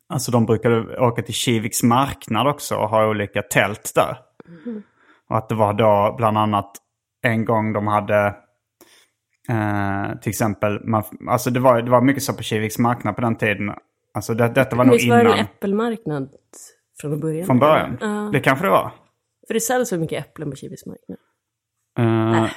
alltså 0.09 0.31
de 0.31 0.45
brukade 0.45 0.97
åka 0.99 1.21
till 1.21 1.33
Kiviks 1.33 1.83
marknad 1.83 2.47
också 2.47 2.75
och 2.75 2.89
ha 2.89 3.07
olika 3.07 3.41
tält 3.41 3.91
där. 3.95 4.17
Och 5.29 5.37
att 5.37 5.49
det 5.49 5.55
var 5.55 5.73
då 5.73 6.15
bland 6.17 6.37
annat 6.37 6.71
en 7.23 7.45
gång 7.45 7.73
de 7.73 7.87
hade... 7.87 8.35
eh, 9.49 10.19
till 10.19 10.29
exempel, 10.29 10.79
man, 10.87 11.03
alltså 11.29 11.49
det 11.49 11.59
var, 11.59 11.81
det 11.81 11.91
var 11.91 12.01
mycket 12.01 12.23
så 12.23 12.33
på 12.33 12.43
Kiviks 12.43 12.77
marknad 12.77 13.15
på 13.15 13.21
den 13.21 13.35
tiden. 13.35 13.71
Alltså 14.13 14.33
det, 14.33 14.47
detta 14.47 14.75
var 14.75 14.85
nog 14.85 14.93
Visst 14.93 15.09
var 15.09 15.17
det 15.17 15.21
innan. 15.23 15.33
en 15.37 15.45
äppelmarknad 15.45 16.29
från 17.01 17.19
början? 17.19 17.45
Från 17.45 17.59
början. 17.59 17.97
Ja. 18.01 18.29
Det 18.33 18.39
kanske 18.39 18.65
det 18.65 18.71
var. 18.71 18.91
För 19.47 19.53
det 19.53 19.59
säljs 19.59 19.89
så 19.89 19.97
mycket 19.97 20.25
äpplen 20.25 20.49
på 20.51 20.55
Kivis 20.55 20.85
marknad. 20.85 21.17
Uh, 21.99 22.47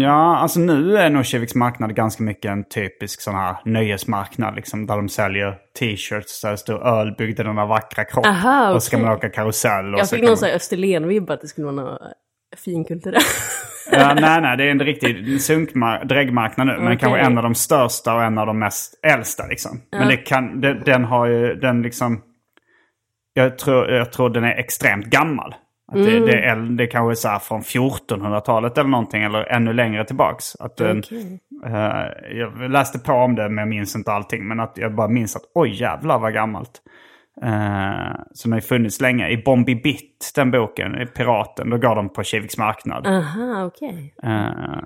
ja, 0.00 0.36
alltså 0.36 0.60
nu 0.60 0.96
är 0.96 1.10
nog 1.10 1.24
Kiviks 1.24 1.54
marknad 1.54 1.94
ganska 1.94 2.22
mycket 2.22 2.50
en 2.50 2.68
typisk 2.68 3.20
sån 3.20 3.34
här 3.34 3.56
nöjesmarknad. 3.64 4.56
Liksom, 4.56 4.86
där 4.86 4.96
de 4.96 5.08
säljer 5.08 5.58
t-shirts 5.78 6.40
där 6.42 6.50
det 6.50 6.56
står 6.56 6.86
öl 6.86 7.14
byggd 7.18 7.40
i 7.40 7.42
denna 7.42 7.66
vackra 7.66 8.04
kropp. 8.04 8.26
Aha, 8.26 8.74
Och 8.74 8.82
så 8.82 8.96
okej. 8.96 9.06
man 9.06 9.16
åka 9.16 9.28
karusell. 9.28 9.94
Och 9.94 10.00
Jag 10.00 10.08
så 10.08 10.16
fick 10.16 10.24
någon 10.24 10.36
man... 10.40 10.50
Österlen-vibb 10.50 11.30
att 11.30 11.40
det 11.40 11.48
skulle 11.48 11.64
vara 11.64 11.76
något 11.76 12.00
finkulturellt. 12.56 13.26
ja, 13.92 14.14
nej, 14.20 14.40
nej, 14.40 14.56
det 14.56 14.64
är 14.64 14.70
en 14.70 14.80
riktig 14.80 15.16
sunkmar- 15.40 16.04
dräggmarknad 16.04 16.66
nu. 16.66 16.72
Men 16.72 16.86
Okej. 16.86 16.98
kanske 16.98 17.18
en 17.20 17.36
av 17.36 17.42
de 17.42 17.54
största 17.54 18.14
och 18.14 18.22
en 18.22 18.38
av 18.38 18.46
de 18.46 18.58
mest 18.58 19.00
äldsta. 19.06 19.46
Liksom. 19.46 19.80
Men 19.92 20.08
det 20.08 20.16
kan, 20.16 20.60
det, 20.60 20.74
den 20.74 21.04
har 21.04 21.26
ju, 21.26 21.54
den 21.54 21.82
liksom... 21.82 22.22
Jag 23.32 23.58
tror, 23.58 23.90
jag 23.90 24.12
tror 24.12 24.30
den 24.30 24.44
är 24.44 24.54
extremt 24.58 25.06
gammal. 25.06 25.54
Att 25.92 26.04
det, 26.04 26.26
det, 26.26 26.32
är, 26.32 26.56
äl- 26.56 26.76
det 26.76 26.86
kanske 26.86 27.12
är 27.12 27.14
så 27.14 27.28
här 27.28 27.38
från 27.38 27.60
1400-talet 27.60 28.78
eller 28.78 28.90
någonting, 28.90 29.22
eller 29.22 29.44
ännu 29.44 29.72
längre 29.72 30.04
tillbaks. 30.04 30.56
Att 30.56 30.76
den, 30.76 30.98
Okej. 30.98 31.40
Eh, 31.66 32.36
jag 32.38 32.70
läste 32.70 32.98
på 32.98 33.12
om 33.12 33.34
det 33.34 33.48
men 33.48 33.58
jag 33.58 33.68
minns 33.68 33.96
inte 33.96 34.12
allting. 34.12 34.48
Men 34.48 34.60
att 34.60 34.72
jag 34.76 34.94
bara 34.94 35.08
minns 35.08 35.36
att 35.36 35.42
oj 35.54 35.80
jävlar 35.80 36.18
vad 36.18 36.34
gammalt. 36.34 36.70
Uh, 37.44 38.14
som 38.32 38.52
har 38.52 38.58
ju 38.58 38.62
funnits 38.62 39.00
länge. 39.00 39.28
I 39.28 39.42
Bombi 39.42 39.74
Bitt, 39.74 40.32
den 40.34 40.50
boken, 40.50 41.02
i 41.02 41.06
Piraten, 41.06 41.70
då 41.70 41.78
går 41.78 41.94
de 41.94 42.12
på 42.12 42.22
Kiviks 42.22 42.58
marknad. 42.58 43.06
Aha, 43.06 43.64
okej. 43.64 44.14
Eh, 44.22 44.30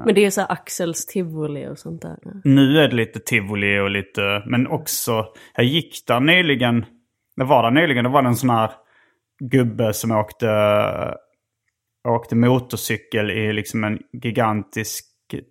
Men 0.06 0.14
det 0.14 0.24
är 0.24 0.30
så 0.30 0.40
här 0.40 0.52
Axels 0.52 1.06
tivoli 1.06 1.68
och 1.68 1.78
sånt 1.78 2.02
där. 2.02 2.16
nu 2.44 2.78
är 2.78 2.88
det 2.88 2.96
lite 2.96 3.20
tivoli 3.20 3.78
och 3.80 3.90
lite, 3.90 4.42
men 4.46 4.66
också, 4.66 5.26
jag 5.56 5.64
gick 5.64 6.06
där 6.06 6.20
nyligen, 6.20 6.84
det 7.36 7.44
var 7.44 7.62
där 7.62 7.70
nyligen, 7.70 8.04
det 8.04 8.10
var 8.10 8.22
det 8.22 8.28
en 8.28 8.36
sån 8.36 8.50
här 8.50 8.70
gubbe 9.50 9.92
som 9.92 10.10
åkte, 10.10 10.48
åkte 12.08 12.36
motorcykel 12.36 13.30
i 13.30 13.52
liksom 13.52 13.84
en 13.84 13.98
gigantisk 14.22 15.06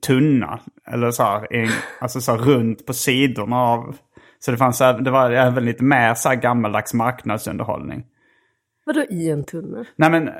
tunna. 0.07 0.59
Eller 0.91 1.12
så 1.12 1.23
här, 1.23 1.53
en, 1.53 1.69
alltså 2.01 2.21
så 2.21 2.31
här 2.31 2.39
runt 2.39 2.85
på 2.85 2.93
sidorna 2.93 3.57
av, 3.62 3.95
så 4.39 4.52
det 4.52 4.58
fanns 4.58 4.78
det 4.80 5.12
var 5.12 5.32
även 5.32 5.65
lite 5.65 5.84
mer 5.84 6.13
så 6.13 6.30
här 6.30 6.36
gammaldags 6.36 6.93
marknadsunderhållning. 6.93 8.06
Vadå 8.86 9.04
i 9.10 9.30
en 9.30 9.43
tunna? 9.43 9.86
Nej 9.95 10.10
men 10.10 10.28
eh, 10.28 10.34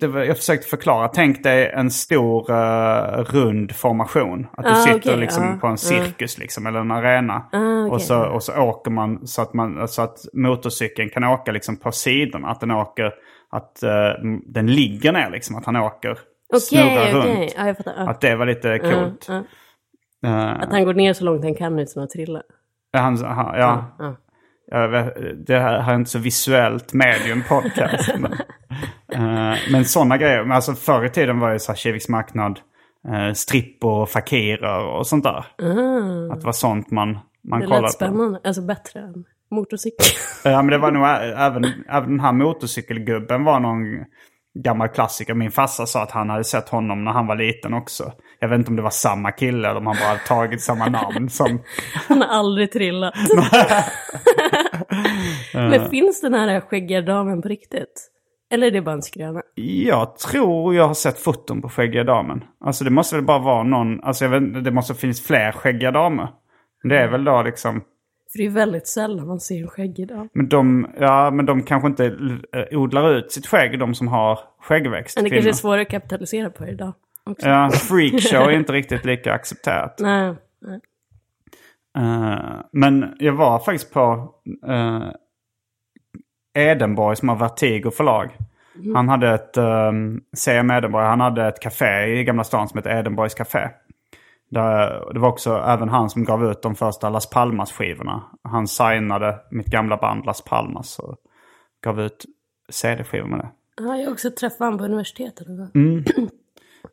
det 0.00 0.06
var, 0.06 0.20
jag 0.20 0.36
försökte 0.36 0.68
förklara. 0.68 1.08
Tänk 1.08 1.42
dig 1.42 1.70
en 1.70 1.90
stor 1.90 2.50
eh, 2.50 3.24
rund 3.24 3.72
formation. 3.72 4.46
Att 4.52 4.64
du 4.64 4.70
Ah, 4.70 4.74
sitter 4.74 4.98
okej, 4.98 5.16
liksom 5.16 5.44
ja, 5.44 5.56
på 5.60 5.66
en 5.66 5.78
cirkus 5.78 6.38
liksom, 6.38 6.66
eller 6.66 6.80
en 6.80 6.90
arena. 6.90 7.34
Ah, 7.52 7.80
okej. 7.82 7.90
och, 7.90 8.02
så, 8.02 8.24
och 8.24 8.42
så 8.42 8.60
åker 8.62 8.90
man 8.90 9.26
så 9.26 9.42
att, 9.42 9.54
man 9.54 9.88
så 9.88 10.02
att 10.02 10.18
motorcykeln 10.32 11.08
kan 11.10 11.24
åka 11.24 11.52
liksom 11.52 11.76
på 11.76 11.92
sidorna. 11.92 12.48
Att 12.48 12.60
den 12.60 12.70
åker, 12.70 13.12
att 13.50 13.82
eh, 13.82 13.90
den 14.46 14.66
ligger 14.66 15.12
ner 15.12 15.30
liksom. 15.30 15.56
Att 15.56 15.64
han 15.66 15.76
åker, 15.76 16.18
snurrar 16.60 17.18
Okej, 17.20 17.50
okej. 17.56 17.72
runt. 17.72 17.86
Att 18.08 18.20
det 18.20 18.36
var 18.36 18.46
lite 18.46 18.78
coolt. 18.78 19.26
Ja, 19.28 19.42
Eh, 20.24 20.50
Att 20.62 20.70
han 20.72 20.84
går 20.84 20.94
ner 20.94 21.12
så 21.12 21.24
långt 21.24 21.42
han 21.44 21.54
kan 21.54 21.78
utan 21.78 22.02
att 22.02 22.10
trilla. 22.10 22.42
Han, 23.00 23.24
han, 23.24 23.58
ja, 23.58 23.94
Ja. 23.98 24.16
Jag 24.70 24.88
vet, 24.88 25.14
det 25.46 25.58
här 25.58 25.90
är 25.90 25.94
inte 25.94 26.10
så 26.10 26.18
visuellt 26.18 26.92
medium 26.92 27.42
podcast. 27.48 28.10
men 28.18 28.32
eh, 29.12 29.58
men 29.72 29.84
sådana 29.84 30.16
grejer. 30.16 30.42
Men 30.42 30.52
alltså 30.52 30.74
förr 30.74 31.04
i 31.04 31.10
tiden 31.10 31.40
var 31.40 31.52
ju 31.52 31.58
så 31.58 31.72
här 31.72 31.76
Kiviks 31.76 32.08
marknad, 32.08 32.60
uh, 33.08 33.32
strippor 33.32 34.02
och 34.02 34.08
fakirer 34.10 34.84
och 34.84 35.06
sånt 35.06 35.24
där. 35.24 35.44
Att 36.32 36.40
det 36.40 36.46
var 36.46 36.52
sånt 36.52 36.90
man, 36.90 37.18
man 37.48 37.60
Det 37.60 37.66
kollade 37.66 37.82
lät 37.82 37.90
på. 37.90 38.04
spännande. 38.04 38.40
Alltså 38.44 38.62
bättre 38.62 39.00
än 39.00 39.24
motorcykel. 39.50 40.06
Ja 40.44 40.62
men 40.62 40.66
det 40.70 40.78
var 40.78 40.90
nog 40.90 41.06
även, 41.06 41.64
även 41.88 42.10
den 42.10 42.20
här 42.20 42.32
motorcykelgubben 42.32 43.44
var 43.44 43.60
någon 43.60 43.84
gammal 44.54 44.88
klassiker. 44.88 45.34
Min 45.34 45.50
farsa 45.50 45.86
sa 45.86 46.02
att 46.02 46.10
han 46.10 46.30
hade 46.30 46.44
sett 46.44 46.68
honom 46.68 47.04
när 47.04 47.12
han 47.12 47.26
var 47.26 47.36
liten 47.36 47.74
också. 47.74 48.12
Jag 48.38 48.48
vet 48.48 48.58
inte 48.58 48.70
om 48.70 48.76
det 48.76 48.82
var 48.82 48.90
samma 48.90 49.32
kille 49.32 49.68
eller 49.68 49.80
om 49.80 49.86
han 49.86 49.96
bara 50.00 50.08
hade 50.08 50.20
tagit 50.20 50.60
samma 50.60 50.88
namn 50.88 51.30
som... 51.30 51.62
Han 52.08 52.22
har 52.22 52.28
aldrig 52.28 52.72
trillat. 52.72 53.14
Men 55.54 55.90
finns 55.90 56.20
den 56.20 56.34
här 56.34 56.60
skäggiga 56.60 57.02
damen 57.02 57.42
på 57.42 57.48
riktigt? 57.48 58.08
Eller 58.52 58.66
är 58.66 58.70
det 58.70 58.82
bara 58.82 58.94
en 58.94 59.02
skröna? 59.02 59.42
Jag 59.54 60.18
tror 60.18 60.74
jag 60.74 60.86
har 60.86 60.94
sett 60.94 61.18
foton 61.18 61.62
på 61.62 61.68
skäggiga 61.68 62.04
damen. 62.04 62.44
Alltså 62.64 62.84
det 62.84 62.90
måste 62.90 63.16
väl 63.16 63.24
bara 63.24 63.38
vara 63.38 63.62
någon, 63.62 64.00
alltså 64.04 64.24
jag 64.24 64.30
vet, 64.30 64.64
det 64.64 64.70
måste 64.70 64.94
finnas 64.94 65.20
fler 65.20 65.52
skäggiga 65.52 65.90
damer. 65.90 66.28
Det 66.88 66.98
är 66.98 67.08
väl 67.08 67.24
då 67.24 67.42
liksom, 67.42 67.82
För 68.32 68.38
det 68.38 68.46
är 68.46 68.50
väldigt 68.50 68.86
sällan 68.86 69.26
man 69.26 69.40
ser 69.40 69.62
en 69.62 69.68
skäggig 69.68 70.08
dam. 70.08 70.28
men 70.32 70.48
de, 70.48 70.90
ja 71.00 71.30
men 71.30 71.46
de 71.46 71.62
kanske 71.62 71.88
inte 71.88 72.06
eh, 72.52 72.78
odlar 72.78 73.14
ut 73.14 73.32
sitt 73.32 73.46
skägg, 73.46 73.78
de 73.78 73.94
som 73.94 74.08
har 74.08 74.38
skäggväxt. 74.60 75.16
Men 75.16 75.24
det 75.24 75.30
kanske 75.30 75.50
är 75.50 75.52
svårare 75.52 75.82
att 75.82 75.90
kapitalisera 75.90 76.50
på 76.50 76.64
det 76.64 76.70
idag. 76.70 76.92
Också. 77.24 77.48
Ja, 77.48 77.70
freakshow 77.74 78.42
är 78.42 78.50
inte 78.50 78.72
riktigt 78.72 79.04
lika 79.04 79.32
accepterat. 79.32 79.98
Nej, 79.98 80.34
nej. 80.60 80.80
Eh, 81.98 82.60
men 82.72 83.16
jag 83.18 83.32
var 83.32 83.58
faktiskt 83.58 83.92
på 83.92 84.34
uh, 84.68 85.08
Edenborg 86.54 87.16
som 87.16 87.28
har 87.28 87.36
Vertigo 87.36 87.90
förlag. 87.90 88.30
Han 88.94 89.08
hade 89.08 89.30
ett, 89.30 89.56
um, 89.56 90.20
CM 90.36 90.70
Edenborg, 90.70 91.06
han 91.06 91.20
hade 91.20 91.46
ett 91.46 91.60
café 91.60 92.06
i 92.06 92.24
Gamla 92.24 92.44
stan 92.44 92.68
som 92.68 92.78
heter 92.78 92.98
Edenborgs 92.98 93.34
café. 93.34 93.68
Det 94.52 95.18
var 95.18 95.28
också 95.28 95.62
även 95.66 95.88
han 95.88 96.10
som 96.10 96.24
gav 96.24 96.44
ut 96.44 96.62
de 96.62 96.74
första 96.74 97.10
Las 97.10 97.30
Palmas-skivorna. 97.30 98.22
Han 98.42 98.68
signade 98.68 99.38
mitt 99.50 99.66
gamla 99.66 99.96
band 99.96 100.26
Las 100.26 100.44
Palmas 100.44 100.98
och 100.98 101.16
gav 101.84 102.00
ut 102.00 102.24
CD-skivor 102.72 103.28
med 103.28 103.38
det. 103.38 103.48
Ja, 103.76 103.96
jag 103.96 104.04
har 104.04 104.12
också 104.12 104.30
träffat 104.30 104.58
honom 104.58 104.78
på 104.78 104.84
universitetet. 104.84 105.46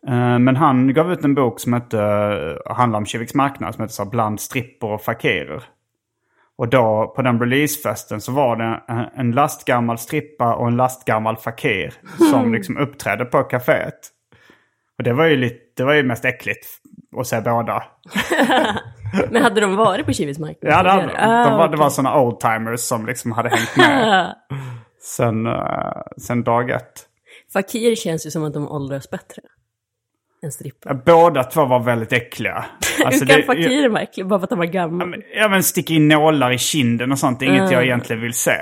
Eh, 0.08 0.40
Men 0.40 0.56
han 0.56 0.94
gav 0.94 1.12
ut 1.12 1.24
en 1.24 1.36
bok 1.36 1.60
som 1.60 1.74
hette, 1.74 1.98
uh, 1.98 2.74
handlar 2.76 3.00
om 3.00 3.06
Kiviks 3.06 3.34
marknad 3.34 3.76
som 3.76 3.90
så 3.90 4.04
här, 4.04 4.10
Bland 4.10 4.40
strippor 4.40 4.94
och 4.94 5.02
fakirer. 5.02 5.64
Och 6.58 6.70
då 6.70 7.14
på 7.16 7.22
den 7.22 7.40
releasefesten 7.40 8.22
så 8.22 8.32
var 8.32 8.56
det 8.56 8.84
en, 8.88 9.06
en 9.16 9.32
lastgammal 9.32 9.98
strippa 9.98 10.56
och 10.56 10.68
en 10.68 10.76
lastgammal 10.76 11.38
fakir 11.38 11.94
som 12.32 12.54
liksom 12.54 12.78
uppträdde 12.78 13.26
på 13.26 13.38
kaféet. 13.38 14.00
Och 14.98 15.04
det 15.04 15.14
var 15.14 15.26
ju 15.26 15.36
lite, 15.36 15.60
det 15.76 15.84
var 15.84 15.94
ju 15.94 16.04
mest 16.04 16.26
äckligt 16.26 16.66
att 17.18 17.28
se 17.28 17.42
båda. 17.42 17.84
Men 19.32 19.42
hade 19.44 19.62
de 19.62 19.76
varit 19.76 20.06
på 20.06 20.14
Kivis 20.14 20.40
marknad? 20.40 20.72
Ja, 20.74 20.84
det, 20.84 20.90
hade, 20.90 21.02
de. 21.04 21.10
tidigare? 21.10 21.44
de 21.44 21.58
var, 21.58 21.66
Ah, 21.66 21.68
det 21.68 21.78
var 21.78 21.90
sådana 21.90 22.20
oldtimers 22.20 22.80
som 22.80 23.06
liksom 23.06 23.32
hade 23.32 23.50
hängt 23.50 23.78
med 23.78 24.36
sen, 25.02 25.48
uh, 25.48 26.02
sen 26.18 26.44
dag 26.44 26.70
ett. 26.70 27.06
Fakir 27.54 27.96
känns 27.96 28.26
ju 28.26 28.32
som 28.32 28.44
att 28.44 28.54
de 28.54 28.68
åldras 28.72 29.10
bättre. 29.10 29.42
Än 30.44 30.52
strippa. 30.52 30.94
Båda 30.94 31.44
två 31.44 31.66
var 31.66 31.80
väldigt 31.80 32.14
äckliga. 32.14 32.66
Alltså, 33.06 33.26
Hur 33.26 33.34
kan 33.34 33.44
fakir 33.44 33.90
vara 33.90 34.02
äcklig 34.02 34.28
bara 34.28 34.40
för 34.40 34.44
att 34.44 34.50
han 34.50 34.60
var 34.60 34.66
Ja, 34.66 34.72
gammal? 34.72 35.08
men, 35.10 35.22
ja, 35.36 35.48
men 35.50 35.64
sticka 35.64 35.94
in 35.94 36.08
nålar 36.08 36.52
i 36.52 36.58
kinden 36.58 37.12
och 37.12 37.20
sånt. 37.20 37.40
Det 37.40 37.46
är 37.46 37.50
inget 37.50 37.72
jag 37.72 37.84
egentligen 37.84 38.22
vill 38.22 38.34
se. 38.34 38.56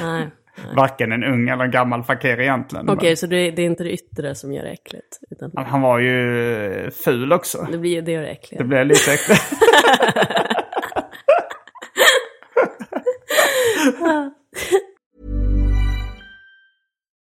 Nej 0.00 0.30
varken 0.76 1.12
en 1.12 1.24
ung 1.24 1.48
eller 1.48 1.64
en 1.64 1.70
gammal 1.70 2.02
fakir 2.02 2.40
egentligen. 2.40 2.88
Okej, 2.88 2.96
okay, 2.96 3.16
så 3.16 3.26
det, 3.26 3.50
det, 3.50 3.62
är 3.62 3.66
inte 3.66 3.84
det 3.84 3.92
yttre 3.92 4.34
som 4.34 4.52
gör 4.52 4.64
det 4.64 4.70
äckligt? 4.70 5.18
Utan... 5.30 5.52
Han 5.66 5.80
var 5.80 5.98
ju 5.98 6.90
ful 6.90 7.32
också. 7.32 7.66
Det, 7.72 7.78
blir, 7.78 8.02
det 8.02 8.12
gör 8.12 8.22
det 8.22 8.28
äckligt. 8.28 8.58
Det 8.58 8.64
blir 8.64 8.84
lite 8.84 9.12
äckligt. 9.12 9.42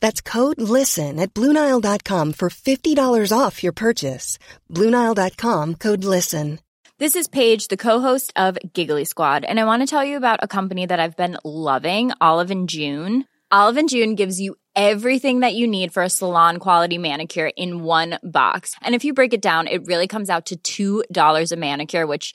That's 0.00 0.20
code 0.20 0.60
LISTEN 0.60 1.20
at 1.20 1.32
Bluenile.com 1.32 2.32
for 2.32 2.50
$50 2.50 3.38
off 3.38 3.62
your 3.62 3.72
purchase. 3.72 4.38
Bluenile.com 4.70 5.76
code 5.76 6.04
LISTEN. 6.04 6.58
This 7.00 7.16
is 7.16 7.28
Paige, 7.28 7.68
the 7.68 7.78
co-host 7.78 8.30
of 8.36 8.58
Giggly 8.74 9.06
Squad, 9.06 9.44
and 9.44 9.58
I 9.58 9.64
want 9.64 9.80
to 9.80 9.86
tell 9.86 10.04
you 10.04 10.18
about 10.18 10.40
a 10.42 10.46
company 10.46 10.84
that 10.84 11.00
I've 11.00 11.16
been 11.16 11.38
loving, 11.44 12.12
Olive 12.20 12.50
and 12.50 12.68
June. 12.68 13.24
Olive 13.50 13.78
and 13.78 13.88
June 13.88 14.16
gives 14.16 14.38
you 14.38 14.56
everything 14.76 15.40
that 15.40 15.54
you 15.54 15.66
need 15.66 15.94
for 15.94 16.02
a 16.02 16.10
salon 16.10 16.58
quality 16.58 16.98
manicure 16.98 17.50
in 17.56 17.82
one 17.84 18.18
box. 18.22 18.74
And 18.82 18.94
if 18.94 19.06
you 19.06 19.14
break 19.14 19.32
it 19.32 19.40
down, 19.40 19.66
it 19.66 19.86
really 19.86 20.06
comes 20.06 20.28
out 20.28 20.52
to 20.62 21.04
$2 21.08 21.52
a 21.52 21.56
manicure, 21.56 22.06
which 22.06 22.34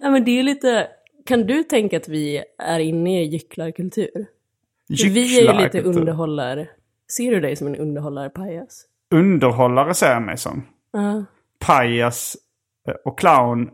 Ja, 0.00 0.10
men 0.10 0.24
det 0.24 0.38
är 0.38 0.42
lite... 0.42 0.88
Kan 1.26 1.46
du 1.46 1.62
tänka 1.62 1.96
att 1.96 2.08
vi 2.08 2.44
är 2.58 2.78
inne 2.78 3.22
i 3.22 3.24
gycklarkultur? 3.24 4.26
Vi 4.88 5.38
är 5.38 5.40
ju 5.40 5.52
lite 5.52 5.62
Gycklarkultur. 5.62 6.00
underhållar... 6.00 6.68
Ser 7.16 7.30
du 7.30 7.40
dig 7.40 7.56
som 7.56 7.66
en 7.66 7.76
underhållarpajas? 7.76 8.84
Underhållare 9.10 9.94
ser 9.94 10.12
jag 10.12 10.22
mig 10.22 10.38
som. 10.38 10.66
Ja. 10.92 11.24
Pajas 11.58 12.36
eh, 12.88 12.94
och 13.04 13.18
clown 13.18 13.70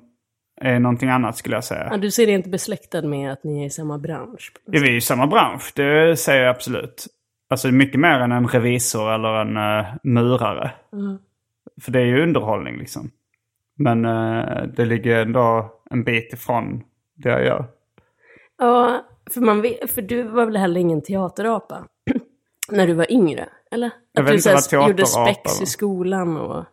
är 0.61 0.81
någonting 0.81 1.09
annat 1.09 1.37
skulle 1.37 1.57
jag 1.57 1.65
säga. 1.65 1.89
Ja, 1.91 1.97
du 1.97 2.11
ser 2.11 2.27
dig 2.27 2.35
inte 2.35 2.49
besläktad 2.49 3.03
med 3.03 3.33
att 3.33 3.45
ni 3.45 3.63
är 3.63 3.67
i 3.67 3.71
samma 3.71 3.99
bransch? 3.99 4.53
Ja, 4.65 4.81
vi 4.81 4.89
är 4.89 4.97
i 4.97 5.01
samma 5.01 5.27
bransch, 5.27 5.73
det 5.75 6.17
säger 6.17 6.43
jag 6.43 6.51
absolut. 6.51 7.07
Alltså 7.51 7.69
mycket 7.69 8.01
mer 8.01 8.21
än 8.21 8.33
en 8.33 8.49
revisor 8.49 9.15
eller 9.15 9.41
en 9.41 9.57
uh, 9.57 9.95
murare. 10.03 10.71
För 11.85 11.93
det 11.93 12.01
är 12.01 12.05
ju 12.05 12.23
underhållning 12.23 12.79
liksom. 12.79 13.11
Men 13.79 14.05
eh, 14.05 14.63
det 14.77 14.85
ligger 14.85 15.23
ändå 15.23 15.73
en 15.91 16.05
bit 16.05 16.33
ifrån 16.33 16.83
det 17.15 17.29
jag 17.29 17.45
gör. 17.45 17.65
Ja, 18.59 19.07
för, 19.31 19.41
man 19.41 19.63
vet, 19.63 19.91
för 19.91 20.03
du 20.03 20.23
var 20.23 20.47
väl 20.47 20.57
heller 20.57 20.81
ingen 20.81 21.03
teaterapa? 21.03 21.85
När 22.71 22.87
du 22.87 22.95
var 22.95 23.13
yngre, 23.13 23.49
eller? 23.71 23.91
Jag 24.13 24.25
Att 24.25 24.33
du 24.33 24.39
så 24.39 24.51
här, 24.51 24.89
gjorde 24.89 25.07
spex 25.07 25.63
i 25.63 25.67
skolan 25.67 26.37
och... 26.37 26.65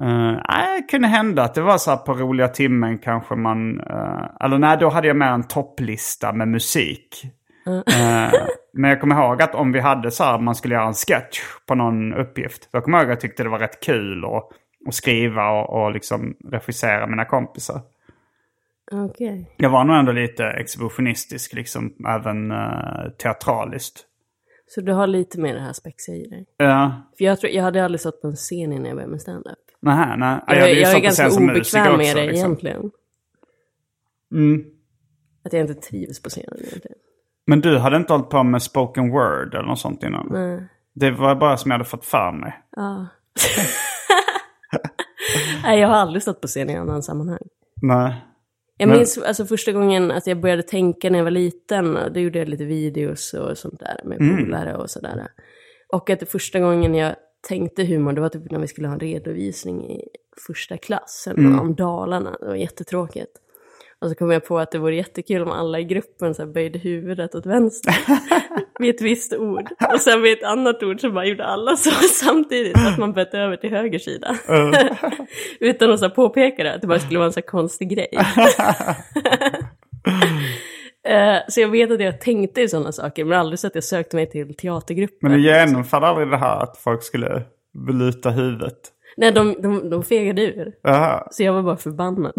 Uh, 0.00 0.40
nej, 0.48 0.80
det 0.80 0.86
kunde 0.90 1.08
hända 1.08 1.42
att 1.42 1.54
det 1.54 1.60
var 1.60 1.78
så 1.78 1.90
här 1.90 1.96
på 1.96 2.12
roliga 2.14 2.48
timmen 2.48 2.98
kanske 2.98 3.34
man... 3.34 3.80
eh, 3.80 4.44
eller 4.44 4.58
nej, 4.58 4.76
då 4.80 4.88
hade 4.88 5.06
jag 5.06 5.16
med 5.16 5.32
en 5.32 5.48
topplista 5.48 6.32
med 6.32 6.48
musik. 6.48 7.24
Eh, 7.66 8.32
men 8.72 8.90
jag 8.90 9.00
kommer 9.00 9.24
ihåg 9.24 9.42
att 9.42 9.54
om 9.54 9.72
vi 9.72 9.80
hade 9.80 10.10
så 10.10 10.24
här, 10.24 10.38
man 10.38 10.54
skulle 10.54 10.74
göra 10.74 10.86
en 10.86 10.94
sketch 10.94 11.40
på 11.66 11.74
någon 11.74 12.14
uppgift. 12.14 12.68
Då 12.72 12.80
kommer 12.80 12.98
jag 12.98 13.04
ihåg 13.04 13.12
att 13.12 13.22
jag 13.22 13.30
tyckte 13.30 13.42
det 13.42 13.48
var 13.48 13.58
rätt 13.58 13.80
kul 13.80 14.24
att, 14.24 14.48
att 14.88 14.94
skriva 14.94 15.50
och, 15.50 15.82
och 15.82 15.92
liksom 15.92 16.36
regissera 16.50 17.06
mina 17.06 17.24
kompisar. 17.24 17.80
Okej. 18.92 19.54
Jag 19.56 19.70
var 19.70 19.84
nog 19.84 19.96
ändå 19.96 20.12
lite 20.12 20.44
exhibitionistisk, 20.44 21.52
liksom 21.52 21.94
även 22.08 22.50
uh, 22.50 23.10
teatraliskt. 23.18 24.06
Så 24.66 24.80
du 24.80 24.92
har 24.92 25.06
lite 25.06 25.40
mer 25.40 25.54
det 25.54 25.60
här 25.60 25.72
spexiga 25.72 26.16
i 26.16 26.28
dig? 26.28 26.46
Ja, 26.56 27.10
För 27.18 27.24
jag, 27.24 27.40
tror, 27.40 27.52
jag 27.52 27.62
hade 27.62 27.84
aldrig 27.84 28.00
stått 28.00 28.20
på 28.20 28.28
en 28.28 28.36
scen 28.36 28.72
innan 28.72 28.84
jag 28.84 28.94
började 28.94 29.10
med 29.10 29.20
stand-up. 29.20 29.58
nähä, 29.80 30.16
nej. 30.16 30.40
Jag, 30.46 30.58
jag, 30.58 30.74
ju 30.74 30.82
är 30.82 31.00
ganska 31.00 31.28
obekväm 31.28 31.96
med 31.96 32.16
det 32.16 32.26
liksom. 32.26 32.46
egentligen. 32.46 32.90
Mm. 34.32 34.64
Att 35.44 35.52
jag 35.52 35.60
inte 35.60 35.74
trivs 35.74 36.22
på 36.22 36.28
scenen 36.28 36.58
egentligen. 36.58 36.98
Men 37.46 37.60
du 37.60 37.78
hade 37.78 37.96
inte 37.96 38.12
hållit 38.12 38.30
på 38.30 38.42
med 38.42 38.62
spoken 38.62 39.10
word 39.10 39.54
eller 39.54 39.66
något 39.68 39.78
sånt 39.78 40.02
innan? 40.02 40.28
Nej. 40.30 40.68
Det 40.94 41.10
var 41.10 41.34
bara 41.34 41.56
som 41.56 41.70
jag 41.70 41.78
hade 41.78 41.90
fått 41.90 42.04
för 42.04 42.32
mig. 42.32 42.62
Ja. 42.76 43.06
Nej, 45.62 45.80
jag 45.80 45.88
har 45.88 45.94
aldrig 45.96 46.22
stått 46.22 46.40
på 46.40 46.46
scen 46.46 46.70
i 46.70 46.76
annan 46.76 47.02
sammanhang. 47.02 47.38
Nej. 47.82 48.24
Jag 48.76 48.88
Men- 48.88 48.96
minns 48.96 49.18
alltså 49.18 49.46
första 49.46 49.72
gången 49.72 50.10
att 50.10 50.26
jag 50.26 50.40
började 50.40 50.62
tänka 50.62 51.10
när 51.10 51.18
jag 51.18 51.24
var 51.24 51.30
liten. 51.30 51.98
Då 52.14 52.20
gjorde 52.20 52.38
jag 52.38 52.48
lite 52.48 52.64
videos 52.64 53.34
och 53.34 53.58
sånt 53.58 53.80
där 53.80 54.00
med 54.04 54.20
Mm. 54.20 54.44
polare 54.44 54.76
och 54.76 54.90
sådär. 54.90 55.26
Och 55.92 56.10
att 56.10 56.20
det 56.20 56.26
första 56.26 56.60
gången 56.60 56.94
jag 56.94 57.14
tänkte 57.48 57.84
humor, 57.84 58.12
det 58.12 58.20
var 58.20 58.28
typ 58.28 58.50
när 58.50 58.58
vi 58.58 58.66
skulle 58.68 58.88
ha 58.88 58.94
en 58.94 59.00
redovisning 59.00 59.90
i 59.90 60.00
första 60.46 60.76
klassen 60.76 61.38
Mm. 61.38 61.60
om 61.60 61.74
Dalarna. 61.74 62.36
Det 62.40 62.46
var 62.46 62.54
jättetråkigt. 62.54 63.40
Och 64.04 64.10
så 64.10 64.16
kom 64.16 64.30
jag 64.30 64.44
på 64.44 64.58
att 64.58 64.70
det 64.70 64.78
vore 64.78 64.94
jättekul 64.94 65.42
om 65.42 65.50
alla 65.50 65.80
i 65.80 65.84
gruppen 65.84 66.34
så 66.34 66.46
böjde 66.46 66.78
huvudet 66.78 67.34
åt 67.34 67.46
vänster 67.46 67.94
vid 68.78 68.94
ett 68.94 69.00
visst 69.00 69.32
ord. 69.32 69.68
Och 69.92 70.00
sen 70.00 70.22
vid 70.22 70.32
ett 70.38 70.44
annat 70.44 70.82
ord 70.82 71.00
så 71.00 71.10
bara 71.10 71.26
gjorde 71.26 71.44
alla 71.44 71.76
så 71.76 71.90
samtidigt, 72.24 72.78
så 72.78 72.88
att 72.88 72.98
man 72.98 73.12
bytte 73.12 73.38
över 73.38 73.56
till 73.56 73.70
höger 73.70 73.98
sida. 73.98 74.36
Utan 75.60 75.92
att 75.92 76.00
så 76.00 76.10
påpeka 76.10 76.64
det, 76.64 76.74
att 76.74 76.80
det 76.80 76.86
bara 76.86 76.98
skulle 76.98 77.18
vara 77.18 77.26
en 77.26 77.32
så 77.32 77.42
konstig 77.42 77.88
grej. 77.88 78.18
Eh, 81.08 81.36
så 81.48 81.60
jag 81.60 81.68
vet 81.68 81.90
att 81.90 82.00
jag 82.00 82.20
tänkte 82.20 82.62
i 82.62 82.68
sådana 82.68 82.92
saker, 82.92 83.24
men 83.24 83.38
aldrig 83.38 83.58
så 83.58 83.66
att 83.66 83.74
jag 83.74 83.84
sökte 83.84 84.16
mig 84.16 84.30
till 84.30 84.56
teatergruppen. 84.56 85.18
Men 85.20 85.32
du 85.32 85.42
genomförde 85.42 86.06
aldrig 86.06 86.30
det 86.30 86.36
här 86.36 86.62
att 86.62 86.76
folk 86.76 87.02
skulle 87.02 87.42
luta 87.90 88.30
huvudet? 88.30 88.78
Nej, 89.16 89.32
de, 89.32 89.56
de, 89.62 89.90
de 89.90 90.02
fegade 90.02 90.42
ur. 90.42 90.72
Jaha. 90.82 91.28
Så 91.30 91.42
jag 91.42 91.52
var 91.52 91.62
bara 91.62 91.76
förbannad. 91.76 92.32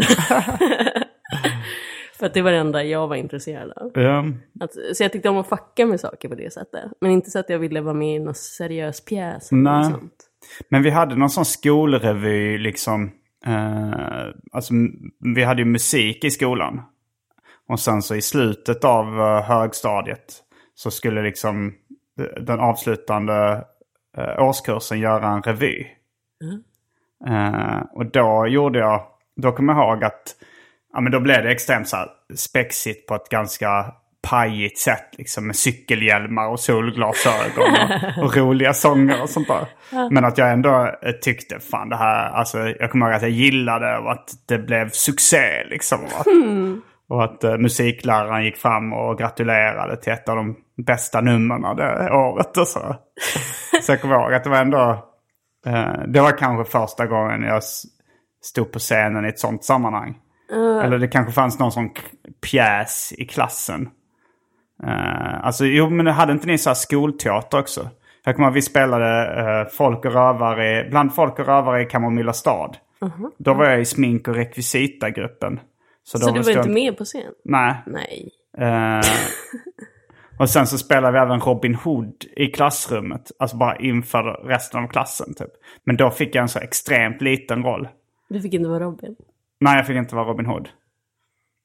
För 2.20 2.26
att 2.26 2.34
det 2.34 2.42
var 2.42 2.52
det 2.52 2.58
enda 2.58 2.84
jag 2.84 3.08
var 3.08 3.16
intresserad 3.16 3.72
av. 3.72 3.92
Ja. 3.94 4.26
Att, 4.60 4.74
så 4.94 5.04
jag 5.04 5.12
tyckte 5.12 5.30
om 5.30 5.38
att 5.38 5.50
fucka 5.50 5.86
med 5.86 6.00
saker 6.00 6.30
på 6.30 6.36
det 6.36 6.54
sättet. 6.54 6.92
Men 7.02 7.12
inte 7.12 7.30
så 7.30 7.40
att 7.40 7.50
jag 7.50 7.60
ville 7.60 7.82
vara 7.82 7.94
med 7.94 8.16
i 8.16 8.20
någon 8.20 8.36
seriös 8.36 9.06
pjäs. 9.06 9.52
Eller 9.52 9.62
Nej. 9.62 9.92
sånt. 9.92 10.30
Men 10.70 10.84
vi 10.84 10.90
hade 10.90 11.16
någon 11.16 11.30
sån 11.30 11.46
skolrevy 11.46 12.58
liksom. 12.58 13.12
Eh, 13.46 14.28
alltså 14.52 14.74
vi 15.36 15.44
hade 15.44 15.62
ju 15.62 15.66
musik 15.66 16.24
i 16.24 16.32
skolan. 16.32 16.82
Och 17.68 17.80
sen 17.80 18.02
så 18.02 18.16
i 18.16 18.22
slutet 18.22 18.84
av 18.84 19.20
eh, 19.20 19.42
högstadiet 19.42 20.34
så 20.76 20.92
skulle 20.92 21.22
liksom 21.22 21.74
den 22.42 22.60
avslutande 22.60 23.66
eh, 24.18 24.44
årskursen 24.44 25.00
göra 25.00 25.28
en 25.28 25.44
revy. 25.44 25.86
Eh, 27.28 27.80
och 27.94 28.06
då 28.06 28.48
gjorde 28.48 28.80
jag, 28.80 29.02
då 29.36 29.52
kommer 29.52 29.74
jag 29.74 29.84
ihåg 29.84 30.04
att 30.04 30.36
ja, 30.96 31.02
men 31.02 31.12
då 31.12 31.20
blev 31.20 31.44
det 31.44 31.52
extremt 31.52 31.88
så 31.88 31.96
här, 31.96 32.10
spexigt 32.36 33.08
på 33.08 33.16
ett 33.16 33.30
ganska 33.30 33.86
pajigt 34.30 34.80
sätt. 34.80 35.10
Liksom 35.18 35.48
med 35.48 35.56
cykelhjälmar 35.56 36.48
och 36.48 36.60
solglasögon 36.60 37.74
och, 38.18 38.24
och 38.24 38.38
roliga 38.38 38.74
sånger 38.74 39.22
och 39.22 39.30
sånt 39.30 39.48
där. 39.48 39.68
Men 40.12 40.26
att 40.26 40.38
jag 40.38 40.52
ändå 40.52 40.96
eh, 41.02 41.12
tyckte, 41.12 41.60
fan 41.60 41.90
det 41.90 41.96
här, 41.96 42.30
alltså 42.30 42.60
jag 42.60 42.92
kommer 42.92 43.06
ihåg 43.06 43.16
att 43.16 43.22
jag 43.22 43.32
gillade 43.32 43.98
och 43.98 44.12
att 44.12 44.30
det 44.48 44.58
blev 44.58 44.90
succé 44.90 45.64
liksom. 45.70 46.00
Och 46.04 46.20
att, 46.20 46.28
och 47.10 47.24
att 47.24 47.44
eh, 47.44 47.58
musikläraren 47.58 48.46
gick 48.46 48.58
fram 48.58 48.94
och 48.94 49.18
gratulerade 49.18 49.98
till 49.98 50.14
ett 50.14 50.30
av 50.30 50.36
de 50.36 50.56
bästa 50.86 51.22
numren 51.22 51.76
det 51.76 52.12
året 52.12 52.58
och 52.58 52.68
så. 52.68 52.96
så 53.82 53.92
jag 53.92 54.02
kommer 54.02 54.16
ihåg 54.16 54.34
att 54.34 54.44
det 54.44 54.50
var 54.50 54.62
ändå, 54.62 55.06
eh, 55.66 56.00
det 56.08 56.22
var 56.22 56.38
kanske 56.38 56.72
första 56.72 57.06
gången 57.06 57.42
jag 57.42 57.64
stod 58.44 58.72
på 58.72 58.80
scenen 58.80 59.26
i 59.26 59.28
ett 59.28 59.40
sånt 59.40 59.64
sammanhang. 59.64 60.16
Eller 60.54 60.98
det 60.98 61.08
kanske 61.08 61.34
fanns 61.34 61.60
någon 61.60 61.72
sån 61.72 61.90
pjäs 62.42 63.14
i 63.18 63.26
klassen. 63.26 63.90
Uh, 64.84 65.46
alltså, 65.46 65.66
jo, 65.66 65.90
men 65.90 66.08
hade 66.08 66.32
inte 66.34 66.48
ni 66.48 66.58
så 66.58 66.70
här 66.70 66.76
skolteater 66.76 67.60
också? 67.60 67.90
Jag 68.24 68.36
kommer 68.36 68.48
ihåg 68.48 68.56
vi 68.56 68.62
spelade 68.62 69.42
uh, 69.64 69.70
Folk 69.70 70.06
och 70.06 70.14
rövare, 70.14 70.88
bland 70.90 71.16
Folk 71.16 71.40
och 71.40 71.46
rövare 71.46 71.82
i 71.82 71.86
Kamomilla 71.86 72.34
stad. 72.34 72.78
Då 73.38 73.54
var 73.54 73.70
jag 73.70 73.82
i 73.82 73.86
smink 73.86 74.28
och 74.28 74.36
rekvisitagruppen. 74.36 75.60
Så, 76.04 76.20
Så 76.20 76.28
du 76.28 76.34
var 76.34 76.44
stod- 76.44 76.56
inte 76.56 76.70
med 76.70 76.98
på 76.98 77.06
scen? 77.06 77.34
Nej. 77.44 77.76
Nej. 77.86 78.30
Eh, 78.58 79.02
och 80.40 80.50
sen 80.50 80.68
så 80.68 80.78
spelade 80.78 81.14
vi 81.14 81.20
även 81.20 81.40
Robin 81.40 81.76
Hood 81.76 82.26
i 82.36 82.48
klassrummet. 82.48 83.32
Alltså 83.40 83.58
bara 83.58 83.78
inför 83.78 84.24
resten 84.48 84.84
av 84.84 84.88
klassen 84.88 85.34
typ. 85.34 85.50
Men 85.84 85.98
då 85.98 86.12
fick 86.12 86.36
jag 86.36 86.42
en 86.42 86.50
så 86.50 86.60
extremt 86.60 87.22
liten 87.22 87.64
roll. 87.64 87.88
Du 88.30 88.42
fick 88.42 88.54
inte 88.54 88.70
vara 88.70 88.80
Robin? 88.80 89.16
Nej, 89.66 89.78
jag 89.78 89.88
fick 89.88 89.96
inte 89.96 90.16
vara 90.16 90.26
Robin 90.26 90.46
Hood. 90.46 90.70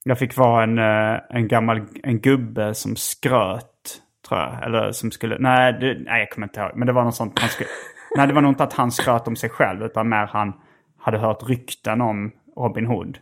Jag 0.04 0.18
fick 0.18 0.36
vara 0.36 0.62
en, 0.62 0.78
eh, 0.78 1.20
en 1.30 1.48
gammal 1.48 1.80
en 2.02 2.20
gubbe 2.20 2.74
som 2.74 2.96
skröt, 2.96 4.00
tror 4.28 4.40
jag. 4.40 4.62
Eller 4.64 4.92
som 4.92 5.10
skulle... 5.10 5.38
Nej, 5.38 5.72
det, 5.72 5.98
nej, 6.04 6.20
jag 6.20 6.30
kommer 6.30 6.46
inte 6.46 6.60
ihåg. 6.60 6.70
Men 6.74 6.86
det 6.86 6.92
var 6.92 7.04
något 7.04 7.14
sånt. 7.14 7.38
Han 7.38 7.48
skulle, 7.48 7.68
nej, 8.16 8.26
det 8.26 8.32
var 8.34 8.42
nog 8.42 8.50
inte 8.50 8.64
att 8.64 8.72
han 8.72 8.90
skröt 8.90 9.28
om 9.28 9.36
sig 9.36 9.50
själv. 9.50 9.82
Utan 9.82 10.08
mer 10.08 10.26
han 10.26 10.52
hade 10.98 11.18
hört 11.18 11.48
rykten 11.48 12.00
om 12.00 12.32
Robin 12.56 12.86
Hood. 12.86 13.18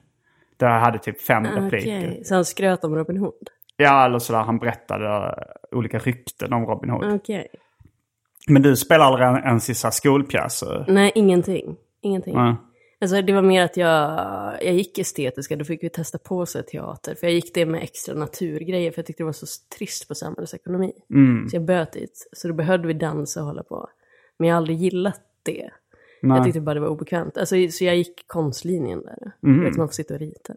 Där 0.56 0.68
jag 0.70 0.80
hade 0.80 0.98
typ 0.98 1.22
fem 1.22 1.44
repliker. 1.44 1.98
Okej, 1.98 2.24
så 2.24 2.34
han 2.34 2.44
skröt 2.44 2.84
om 2.84 2.94
Robin 2.94 3.16
Hood? 3.16 3.48
Ja, 3.76 4.04
eller 4.04 4.18
sådär. 4.18 4.40
Han 4.40 4.58
berättade 4.58 5.06
eh, 5.26 5.78
olika 5.78 5.98
rykten 5.98 6.52
om 6.52 6.66
Robin 6.66 6.90
Hood. 6.90 7.12
Okej. 7.14 7.46
Men 8.48 8.62
du 8.62 8.76
spelar 8.76 9.04
aldrig 9.04 9.28
en- 9.28 9.36
ens 9.44 9.70
i 9.70 9.74
skolpjäser? 9.74 10.84
Nej, 10.88 11.12
ingenting. 11.14 11.76
Ingenting. 12.00 12.34
Nej. 12.36 12.54
Alltså 13.00 13.22
det 13.22 13.32
var 13.32 13.42
mer 13.42 13.64
att 13.64 13.76
jag, 13.76 14.18
jag 14.62 14.74
gick 14.74 14.98
estetiska, 14.98 15.56
då 15.56 15.64
fick 15.64 15.82
vi 15.82 15.90
testa 15.90 16.18
på 16.18 16.46
sig 16.46 16.62
teater. 16.62 17.14
För 17.14 17.26
jag 17.26 17.34
gick 17.34 17.54
det 17.54 17.66
med 17.66 17.82
extra 17.82 18.14
naturgrejer, 18.14 18.90
för 18.90 18.98
jag 18.98 19.06
tyckte 19.06 19.22
det 19.22 19.26
var 19.26 19.32
så 19.32 19.46
trist 19.78 20.08
på 20.08 20.14
samhällsekonomi. 20.14 20.92
Mm. 21.10 21.48
Så 21.48 21.56
jag 21.56 21.64
böt 21.64 21.92
dit. 21.92 22.28
Så 22.32 22.48
då 22.48 22.54
behövde 22.54 22.86
vi 22.88 22.94
dansa 22.94 23.40
och 23.40 23.46
hålla 23.46 23.62
på. 23.62 23.88
Men 24.38 24.48
jag 24.48 24.54
har 24.54 24.56
aldrig 24.56 24.78
gillat 24.78 25.20
det. 25.42 25.70
Nej. 26.22 26.36
Jag 26.36 26.44
tyckte 26.44 26.60
bara 26.60 26.74
det 26.74 26.80
var 26.80 26.88
obekvämt. 26.88 27.38
Alltså, 27.38 27.68
så 27.70 27.84
jag 27.84 27.96
gick 27.96 28.24
konstlinjen 28.26 29.02
där. 29.02 29.32
Mm. 29.42 29.64
Vet, 29.64 29.76
man 29.76 29.88
får 29.88 29.92
sitta 29.92 30.14
och 30.14 30.20
rita. 30.20 30.54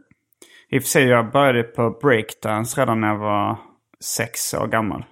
I 0.69 0.79
och 0.79 0.81
för 0.83 0.89
sig, 0.89 1.03
jag 1.03 1.31
började 1.31 1.63
på 1.63 1.99
breakdance 2.01 2.81
redan 2.81 3.01
när 3.01 3.07
jag 3.07 3.17
var 3.17 3.57
sex 3.99 4.53
år 4.53 4.67
gammal. 4.67 5.05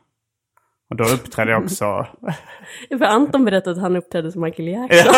Och 0.90 0.96
då 0.96 1.04
uppträdde 1.04 1.52
jag 1.52 1.64
också... 1.64 2.08
För 2.90 3.06
Anton 3.06 3.46
berättade 3.46 3.76
att 3.76 3.82
han 3.82 3.96
uppträdde 3.96 4.32
som 4.32 4.42
Michael 4.42 4.68
Jackson. 4.90 5.14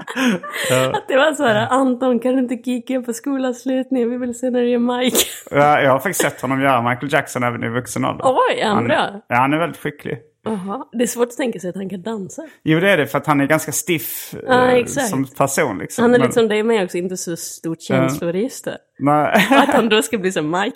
att 0.92 1.08
det 1.08 1.16
var 1.16 1.32
så 1.32 1.44
här, 1.44 1.68
Anton 1.70 2.20
kan 2.20 2.32
du 2.32 2.38
inte 2.38 2.56
kika 2.56 3.02
på 3.02 3.12
skolavslutningen? 3.12 4.10
Vi 4.10 4.16
vill 4.16 4.38
se 4.38 4.50
när 4.50 4.60
du 4.60 4.68
gör 4.70 4.78
Mike. 4.78 5.16
Ja, 5.50 5.80
jag 5.80 5.90
har 5.90 5.98
faktiskt 5.98 6.20
sett 6.20 6.40
honom 6.40 6.60
göra 6.60 6.82
Michael 6.82 7.12
Jackson 7.12 7.42
även 7.42 7.64
i 7.64 7.68
vuxen 7.68 8.04
ålder. 8.04 8.24
Oj, 8.24 8.60
är 8.60 8.66
han 8.66 8.76
han, 8.76 8.84
bra? 8.84 9.22
Ja, 9.28 9.36
han 9.36 9.52
är 9.52 9.58
väldigt 9.58 9.80
skicklig. 9.80 10.18
Jaha, 10.44 10.84
det 10.92 11.02
är 11.02 11.06
svårt 11.06 11.28
att 11.28 11.36
tänka 11.36 11.58
sig 11.60 11.70
att 11.70 11.76
han 11.76 11.88
kan 11.88 12.02
dansa. 12.02 12.42
Jo, 12.62 12.80
det 12.80 12.90
är 12.90 12.96
det 12.96 13.06
för 13.06 13.18
att 13.18 13.26
han 13.26 13.40
är 13.40 13.46
ganska 13.46 13.72
stiff 13.72 14.34
Ja, 14.46 14.70
eh, 14.76 14.84
som 14.86 15.24
person. 15.26 15.78
Liksom. 15.78 16.02
Han 16.02 16.14
är 16.14 16.18
Men- 16.18 16.26
lite 16.26 16.34
som 16.40 16.48
dig 16.48 16.62
med 16.62 16.84
också, 16.84 16.98
inte 16.98 17.16
så 17.16 17.36
stort 17.36 17.80
känsloregister. 17.82 18.76
Nej. 18.98 19.46
Att 19.50 19.68
han 19.74 19.88
då 19.88 20.02
ska 20.02 20.18
bli 20.18 20.32
som 20.32 20.46
Michael 20.50 20.72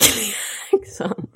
Jackson. 0.71 1.27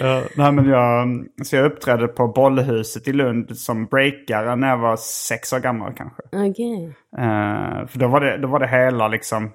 Ja, 0.00 0.22
nej, 0.36 0.52
men 0.52 0.68
jag, 0.68 1.06
så 1.46 1.56
jag 1.56 1.64
uppträdde 1.66 2.08
på 2.08 2.28
Bollhuset 2.28 3.08
i 3.08 3.12
Lund 3.12 3.58
som 3.58 3.86
breakare 3.86 4.56
när 4.56 4.68
jag 4.68 4.78
var 4.78 4.96
sex 4.96 5.52
år 5.52 5.58
gammal 5.58 5.92
kanske. 5.96 6.22
Okej. 6.32 6.84
Eh, 7.18 7.86
för 7.86 7.98
då 7.98 8.08
var, 8.08 8.20
det, 8.20 8.38
då 8.38 8.48
var 8.48 8.60
det 8.60 8.68
hela 8.68 9.08
liksom 9.08 9.50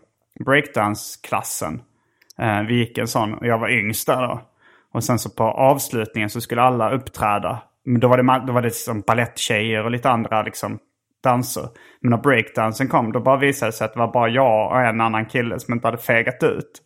breakdance-klassen. 0.45 1.81
Eh, 2.39 2.61
vi 2.67 2.75
gick 2.79 2.97
en 2.97 3.07
sån 3.07 3.33
och 3.33 3.45
jag 3.47 3.59
var 3.59 3.69
yngst 3.69 4.07
där 4.07 4.21
då. 4.27 4.41
Och 4.93 5.03
sen 5.03 5.19
så 5.19 5.29
på 5.29 5.43
avslutningen 5.43 6.29
så 6.29 6.41
skulle 6.41 6.61
alla 6.61 6.91
uppträda. 6.91 7.61
Men 7.85 8.01
då 8.01 8.07
var 8.07 8.17
det, 8.17 8.45
då 8.47 8.53
var 8.53 8.61
det 8.61 8.67
liksom 8.67 9.01
baletttjejer 9.01 9.83
och 9.83 9.91
lite 9.91 10.09
andra 10.09 10.43
liksom 10.43 10.79
danser. 11.23 11.67
Men 12.01 12.09
när 12.09 12.17
breakdansen 12.17 12.87
kom 12.87 13.11
då 13.11 13.19
bara 13.19 13.37
visade 13.37 13.71
det 13.71 13.73
sig 13.73 13.85
att 13.85 13.93
det 13.93 13.99
var 13.99 14.13
bara 14.13 14.29
jag 14.29 14.71
och 14.71 14.81
en 14.81 15.01
annan 15.01 15.25
kille 15.25 15.59
som 15.59 15.73
inte 15.73 15.87
hade 15.87 15.97
fegat 15.97 16.43
ut. 16.43 16.81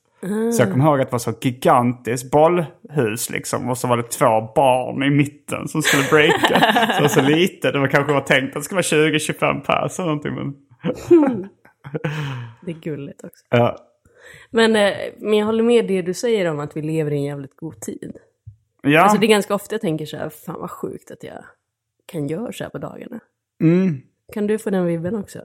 Så 0.53 0.61
jag 0.61 0.71
kommer 0.71 0.85
ihåg 0.85 1.01
att 1.01 1.07
det 1.07 1.11
var 1.11 1.19
så 1.19 1.33
gigantiskt 1.41 2.31
bollhus 2.31 3.29
liksom. 3.29 3.69
Och 3.69 3.77
så 3.77 3.87
var 3.87 3.97
det 3.97 4.03
två 4.03 4.53
barn 4.55 5.03
i 5.03 5.09
mitten 5.09 5.67
som 5.67 5.81
skulle 5.81 6.03
breaka. 6.09 6.59
så 6.95 7.01
var 7.01 7.07
så 7.07 7.21
lite. 7.21 7.71
Det 7.71 7.79
var 7.79 7.87
kanske 7.87 8.13
var 8.13 8.21
tänkt 8.21 8.55
att 8.55 8.61
det 8.61 8.81
skulle 8.81 9.05
vara 9.05 9.11
20-25 9.11 9.61
pers 9.61 9.99
eller 9.99 10.07
någonting. 10.07 10.35
Men, 10.35 10.53
Det 12.61 12.71
är 12.71 12.75
gulligt 12.81 13.23
också. 13.23 13.45
ja. 13.49 13.77
Men, 14.49 14.75
eh, 14.75 14.93
men 15.17 15.33
jag 15.33 15.45
håller 15.45 15.63
med 15.63 15.87
det 15.87 16.01
du 16.01 16.13
säger 16.13 16.51
om 16.51 16.59
att 16.59 16.77
vi 16.77 16.81
lever 16.81 17.11
i 17.11 17.15
en 17.15 17.23
jävligt 17.23 17.55
god 17.55 17.81
tid. 17.81 18.17
Ja. 18.85 19.01
Alltså 19.01 19.17
det 19.17 19.25
är 19.25 19.29
ganska 19.29 19.55
ofta 19.55 19.73
jag 19.73 19.81
tänker 19.81 20.05
så 20.05 20.17
här, 20.17 20.29
fan 20.29 20.59
vad 20.59 20.71
sjukt 20.71 21.11
att 21.11 21.23
jag 21.23 21.43
kan 22.05 22.27
göra 22.27 22.51
så 22.51 22.63
här 22.63 22.71
på 22.71 22.77
dagarna. 22.77 23.19
Mm. 23.61 24.01
Kan 24.33 24.47
du 24.47 24.57
få 24.57 24.69
den 24.69 24.85
vibben 24.85 25.15
också? 25.15 25.39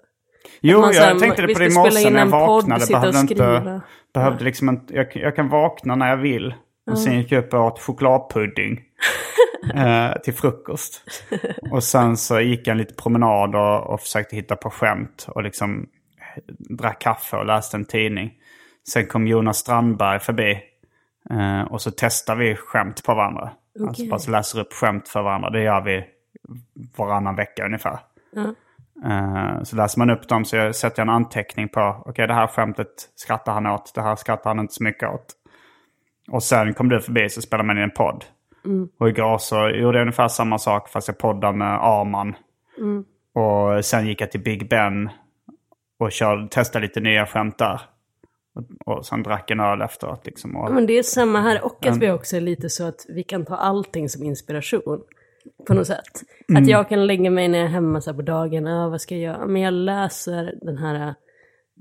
Jo, 0.60 0.82
så 0.82 1.00
här, 1.00 1.10
jag 1.10 1.18
tänkte 1.18 1.42
det 1.46 1.52
på 1.54 1.58
det 1.58 1.66
i 1.66 1.74
morse 1.74 2.10
när 2.10 2.20
jag 2.20 2.30
podd, 2.30 2.40
vaknade. 2.40 2.84
och 2.84 2.90
Behövde 2.90 3.20
inte, 3.20 3.80
behövde 4.14 4.44
liksom 4.44 4.68
inte, 4.68 4.94
jag, 4.94 5.16
jag 5.16 5.36
kan 5.36 5.48
vakna 5.48 5.94
när 5.94 6.08
jag 6.10 6.16
vill. 6.16 6.54
Och 6.90 6.98
sen 6.98 7.18
gick 7.18 7.32
jag 7.32 7.44
upp 7.44 7.54
och 7.54 7.66
åt 7.66 7.80
chokladpudding 7.80 8.80
eh, 9.74 10.20
till 10.24 10.34
frukost. 10.34 11.04
Och 11.70 11.84
sen 11.84 12.16
så 12.16 12.40
gick 12.40 12.66
jag 12.66 12.72
en 12.72 12.78
liten 12.78 12.96
promenad 12.96 13.54
och, 13.54 13.94
och 13.94 14.00
försökte 14.00 14.36
hitta 14.36 14.56
på 14.56 14.70
skämt. 14.70 15.26
Och 15.28 15.42
liksom 15.42 15.86
drack 16.78 17.00
kaffe 17.00 17.36
och 17.36 17.46
läste 17.46 17.76
en 17.76 17.84
tidning. 17.84 18.32
Sen 18.88 19.06
kom 19.06 19.26
Jonas 19.26 19.58
Strandberg 19.58 20.20
förbi. 20.20 20.58
Eh, 21.30 21.62
och 21.62 21.82
så 21.82 21.90
testar 21.96 22.36
vi 22.36 22.56
skämt 22.56 23.04
på 23.04 23.14
varandra. 23.14 23.50
Alltså 23.88 24.06
bara 24.06 24.18
så 24.18 24.30
läser 24.30 24.60
upp 24.60 24.72
skämt 24.72 25.08
för 25.08 25.22
varandra. 25.22 25.50
Det 25.50 25.62
gör 25.62 25.80
vi 25.80 26.04
varannan 26.96 27.36
vecka 27.36 27.64
ungefär. 27.66 27.98
Eh, 29.04 29.62
så 29.62 29.76
läser 29.76 29.98
man 29.98 30.10
upp 30.10 30.28
dem 30.28 30.44
så 30.44 30.56
jag 30.56 30.74
sätter 30.76 31.02
jag 31.02 31.08
en 31.08 31.14
anteckning 31.14 31.68
på. 31.68 32.02
Okej, 32.06 32.26
det 32.26 32.34
här 32.34 32.46
skämtet 32.46 32.88
skrattar 33.14 33.52
han 33.52 33.66
åt. 33.66 33.94
Det 33.94 34.02
här 34.02 34.16
skrattar 34.16 34.50
han 34.50 34.58
inte 34.60 34.74
så 34.74 34.84
mycket 34.84 35.08
åt. 35.08 35.26
Och 36.30 36.42
sen 36.42 36.74
kom 36.74 36.88
du 36.88 37.00
förbi 37.00 37.28
så 37.28 37.42
spelade 37.42 37.66
man 37.66 37.76
in 37.76 37.82
en 37.82 37.90
podd. 37.90 38.24
Och 38.98 39.08
igår 39.08 39.38
så 39.38 39.68
gjorde 39.68 39.98
jag 39.98 40.02
ungefär 40.02 40.28
samma 40.28 40.58
sak 40.58 40.88
fast 40.88 41.08
jag 41.08 41.18
poddade 41.18 41.56
med 41.58 41.78
Arman. 41.84 42.34
Och 43.34 43.84
sen 43.84 44.06
gick 44.06 44.20
jag 44.20 44.30
till 44.30 44.40
Big 44.42 44.68
Ben 44.68 45.10
och 45.98 46.12
körde, 46.12 46.48
testade 46.48 46.82
lite 46.86 47.00
nya 47.00 47.26
skämt 47.26 47.58
där. 47.58 47.80
Och, 48.86 49.06
sen 49.06 49.22
drack 49.22 49.50
en 49.50 49.60
öl 49.60 49.82
efteråt 49.82 50.26
liksom. 50.26 50.56
Och, 50.56 50.72
Men 50.72 50.86
det 50.86 50.98
är 50.98 51.02
samma 51.02 51.40
här 51.40 51.64
och 51.64 51.86
att 51.86 51.96
vi 51.96 52.10
också 52.10 52.36
är 52.36 52.40
lite 52.40 52.68
så 52.68 52.84
att 52.84 53.06
vi 53.08 53.22
kan 53.22 53.44
ta 53.44 53.56
allting 53.56 54.08
som 54.08 54.22
inspiration. 54.24 55.00
På 55.66 55.74
något 55.74 55.86
sätt. 55.86 56.22
Att 56.56 56.68
jag 56.68 56.88
kan 56.88 57.06
lägga 57.06 57.30
mig 57.30 57.48
när 57.48 57.58
jag 57.58 57.66
är 57.66 57.70
hemma 57.70 58.00
så 58.00 58.10
här 58.10 58.16
på 58.16 58.22
dagen, 58.22 58.66
ah, 58.66 58.88
vad 58.88 59.00
ska 59.00 59.14
jag 59.16 59.22
göra? 59.34 59.46
Men 59.46 59.62
jag 59.62 59.74
läser 59.74 60.54
den 60.62 60.78
här 60.78 61.08
äh, 61.08 61.12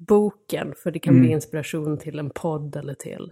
boken 0.07 0.73
för 0.83 0.91
det 0.91 0.99
kan 0.99 1.19
bli 1.19 1.29
inspiration 1.31 1.97
till 1.97 2.19
en 2.19 2.29
podd 2.29 2.75
eller 2.75 2.93
till... 2.93 3.29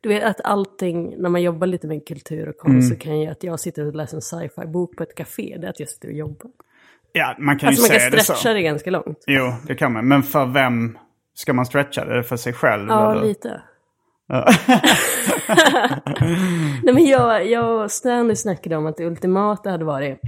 Du 0.00 0.08
vet 0.08 0.24
att 0.24 0.40
allting, 0.44 1.14
när 1.18 1.28
man 1.28 1.42
jobbar 1.42 1.66
lite 1.66 1.86
med 1.86 2.06
kultur 2.08 2.48
och 2.48 2.56
konst 2.56 2.88
så 2.88 2.96
kan 2.96 3.20
jag 3.20 3.32
att 3.32 3.44
jag 3.44 3.60
sitter 3.60 3.86
och 3.86 3.94
läser 3.94 4.16
en 4.16 4.22
sci-fi 4.22 4.66
bok 4.66 4.96
på 4.96 5.02
ett 5.02 5.14
café, 5.14 5.56
det 5.60 5.66
är 5.66 5.70
att 5.70 5.80
jag 5.80 5.88
sitter 5.88 6.08
och 6.08 6.14
jobbar. 6.14 6.50
ja, 7.12 7.36
man 7.38 7.58
kan 7.58 7.68
Alltså 7.68 7.82
ju 7.86 7.88
man 7.88 7.90
kan 7.90 8.00
säga 8.00 8.10
det 8.10 8.20
så. 8.20 8.32
stretcha 8.32 8.54
det 8.54 8.62
ganska 8.62 8.90
långt. 8.90 9.24
Jo, 9.26 9.52
det 9.66 9.74
kan 9.74 9.92
man. 9.92 10.08
Men 10.08 10.22
för 10.22 10.46
vem 10.46 10.98
ska 11.34 11.52
man 11.52 11.66
stretcha 11.66 12.04
det? 12.04 12.22
För 12.22 12.36
sig 12.36 12.52
själv? 12.52 12.88
Ja, 12.88 13.12
eller? 13.12 13.22
lite. 13.22 13.62
Nej 16.82 16.94
men 16.94 17.04
jag, 17.04 17.46
jag 17.46 17.82
och 17.82 17.90
Stanley 17.90 18.36
snackade 18.36 18.76
om 18.76 18.86
att 18.86 18.96
det 18.96 19.06
ultimata 19.06 19.70
hade 19.70 19.84
varit... 19.84 20.20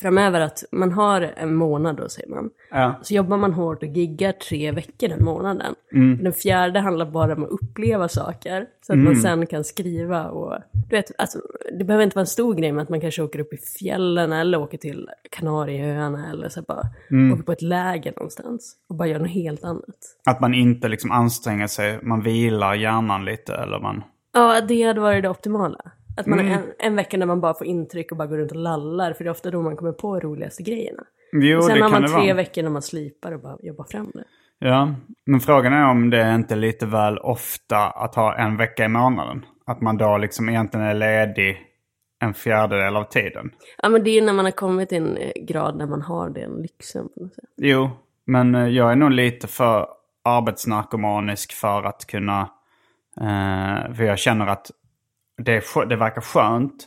framöver 0.00 0.40
att 0.40 0.64
man 0.72 0.92
har 0.92 1.20
en 1.36 1.54
månad 1.54 1.96
då 1.96 2.08
säger 2.08 2.28
man. 2.28 2.50
Ja. 2.70 2.94
Så 3.02 3.14
jobbar 3.14 3.36
man 3.36 3.52
hårt 3.52 3.82
och 3.82 3.88
giggar 3.88 4.32
tre 4.32 4.72
veckor 4.72 5.08
den 5.08 5.24
månaden. 5.24 5.74
Mm. 5.92 6.24
Den 6.24 6.32
fjärde 6.32 6.80
handlar 6.80 7.06
bara 7.06 7.32
om 7.34 7.44
att 7.44 7.50
uppleva 7.50 8.08
saker. 8.08 8.66
Så 8.86 8.92
att 8.92 8.98
man 8.98 9.16
sen 9.16 9.46
kan 9.46 9.64
skriva 9.64 10.28
och... 10.28 10.58
Du 10.90 10.96
vet, 10.96 11.10
alltså, 11.18 11.38
det 11.78 11.84
behöver 11.84 12.04
inte 12.04 12.14
vara 12.16 12.22
en 12.22 12.26
stor 12.26 12.54
grej 12.54 12.72
med 12.72 12.82
att 12.82 12.88
man 12.88 13.00
kanske 13.00 13.22
åker 13.22 13.38
upp 13.38 13.52
i 13.52 13.56
fjällen 13.56 14.32
eller 14.32 14.58
åker 14.60 14.78
till 14.78 15.08
Kanarieöarna 15.30 16.30
eller 16.30 16.48
så 16.48 16.62
bara 16.62 16.82
Mm. 17.10 17.32
åker 17.32 17.42
på 17.42 17.52
ett 17.52 17.62
läger 17.62 18.12
någonstans. 18.16 18.76
Och 18.88 18.94
bara 18.96 19.08
gör 19.08 19.18
något 19.18 19.30
helt 19.30 19.64
annat. 19.64 19.96
Att 20.30 20.40
man 20.40 20.54
inte 20.54 20.88
liksom 20.88 21.10
anstränger 21.10 21.66
sig, 21.66 21.98
man 22.02 22.22
vilar 22.22 22.74
hjärnan 22.74 23.24
lite 23.24 23.54
eller 23.54 23.80
man... 23.80 24.02
Ja, 24.34 24.60
det 24.68 24.82
hade 24.82 25.00
varit 25.00 25.22
det 25.22 25.28
optimala. 25.28 25.80
Att 26.18 26.26
man 26.26 26.38
Mm. 26.40 26.52
har 26.52 26.58
en, 26.58 26.72
en 26.78 26.96
vecka 26.96 27.16
när 27.16 27.26
man 27.26 27.40
bara 27.40 27.54
får 27.54 27.66
intryck 27.66 28.10
och 28.12 28.16
bara 28.18 28.28
går 28.28 28.38
runt 28.38 28.50
och 28.50 28.56
lallar. 28.56 29.12
För 29.12 29.24
det 29.24 29.28
är 29.28 29.32
ofta 29.32 29.50
då 29.50 29.62
man 29.62 29.76
kommer 29.76 29.92
på 29.92 30.20
roligaste 30.20 30.62
grejerna. 30.62 31.02
Jo, 31.32 31.58
och 31.58 31.64
sen 31.64 31.82
har 31.82 31.90
man 31.90 32.02
tre 32.06 32.12
vara. 32.26 32.34
veckor 32.34 32.62
när 32.62 32.70
man 32.70 32.82
slipar 32.82 33.32
och 33.32 33.40
bara 33.40 33.56
jobbar 33.62 33.84
fram 33.84 34.10
det. 34.14 34.24
Ja, 34.58 34.94
men 35.26 35.40
frågan 35.40 35.72
är 35.72 35.90
om 35.90 36.10
det 36.10 36.22
är 36.22 36.34
inte 36.34 36.56
lite 36.56 36.86
väl 36.86 37.18
ofta 37.18 37.76
att 37.90 38.14
ha 38.14 38.36
en 38.38 38.56
vecka 38.56 38.84
i 38.84 38.88
månaden. 38.88 39.44
Att 39.66 39.80
man 39.80 39.96
då 39.96 40.18
liksom 40.18 40.48
egentligen 40.48 40.86
är 40.86 40.94
ledig 40.94 41.64
en 42.20 42.34
fjärdedel 42.34 42.96
av 42.96 43.04
tiden. 43.04 43.50
Ja, 43.82 43.88
men 43.88 44.04
det 44.04 44.10
är 44.10 44.22
när 44.22 44.32
man 44.32 44.44
har 44.44 44.52
kommit 44.52 44.88
till 44.88 44.98
en 44.98 45.16
eh, 45.16 45.30
grad 45.42 45.76
när 45.78 45.86
man 45.86 46.02
har 46.02 46.30
den 46.30 46.62
lyxen. 46.62 47.08
På 47.14 47.20
något 47.24 47.34
sätt. 47.34 47.44
Jo, 47.56 47.90
men 48.24 48.54
eh, 48.54 48.66
jag 48.68 48.92
är 48.92 48.96
nog 48.96 49.10
lite 49.10 49.46
för 49.46 49.86
arbetsnarkomanisk 50.24 51.52
för 51.52 51.82
att 51.82 52.06
kunna... 52.06 52.40
Eh, 53.20 53.94
för 53.94 54.02
jag 54.04 54.18
känner 54.18 54.46
att 54.46 54.70
det, 55.38 55.52
är, 55.52 55.86
det 55.86 55.96
verkar 55.96 56.20
skönt. 56.20 56.86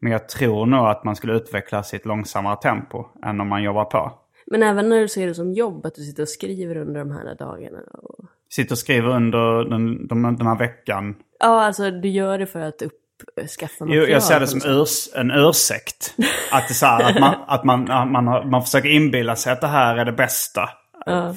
Men 0.00 0.12
jag 0.12 0.28
tror 0.28 0.66
nog 0.66 0.86
att 0.86 1.04
man 1.04 1.16
skulle 1.16 1.32
utvecklas 1.32 1.94
i 1.94 1.96
ett 1.96 2.06
långsammare 2.06 2.56
tempo 2.56 3.04
än 3.24 3.40
om 3.40 3.48
man 3.48 3.62
jobbar 3.62 3.84
på. 3.84 4.12
Men 4.46 4.62
även 4.62 4.88
när 4.88 5.00
du 5.00 5.08
ser 5.08 5.26
det 5.26 5.34
som 5.34 5.52
jobb, 5.52 5.86
att 5.86 5.94
du 5.94 6.02
sitter 6.02 6.22
och 6.22 6.28
skriver 6.28 6.76
under 6.76 7.00
de 7.00 7.10
här 7.10 7.34
dagarna. 7.38 7.78
Och... 7.92 8.24
Sitter 8.50 8.74
och 8.74 8.78
skriver 8.78 9.08
under 9.08 9.64
den, 9.70 10.06
den, 10.06 10.22
den 10.22 10.46
här 10.46 10.58
veckan. 10.58 11.14
Ja, 11.40 11.64
alltså 11.64 11.90
du 11.90 12.08
gör 12.08 12.38
det 12.38 12.46
för 12.46 12.60
att 12.60 12.82
uppskaffa 12.82 13.74
Jo, 13.80 13.86
material. 13.86 14.10
jag 14.10 14.22
ser 14.22 14.40
det 14.40 14.46
som 14.46 14.60
urs, 14.64 15.08
en 15.14 15.30
ursäkt. 15.30 16.14
Att, 16.52 16.68
det 16.68 16.74
så 16.74 16.86
här, 16.86 17.10
att, 17.10 17.20
man, 17.20 17.34
att 17.46 17.64
man, 17.64 18.12
man, 18.12 18.26
har, 18.26 18.44
man 18.44 18.62
försöker 18.62 18.88
inbilla 18.88 19.36
sig 19.36 19.52
att 19.52 19.60
det 19.60 19.66
här 19.66 19.96
är 19.96 20.04
det 20.04 20.12
bästa. 20.12 20.68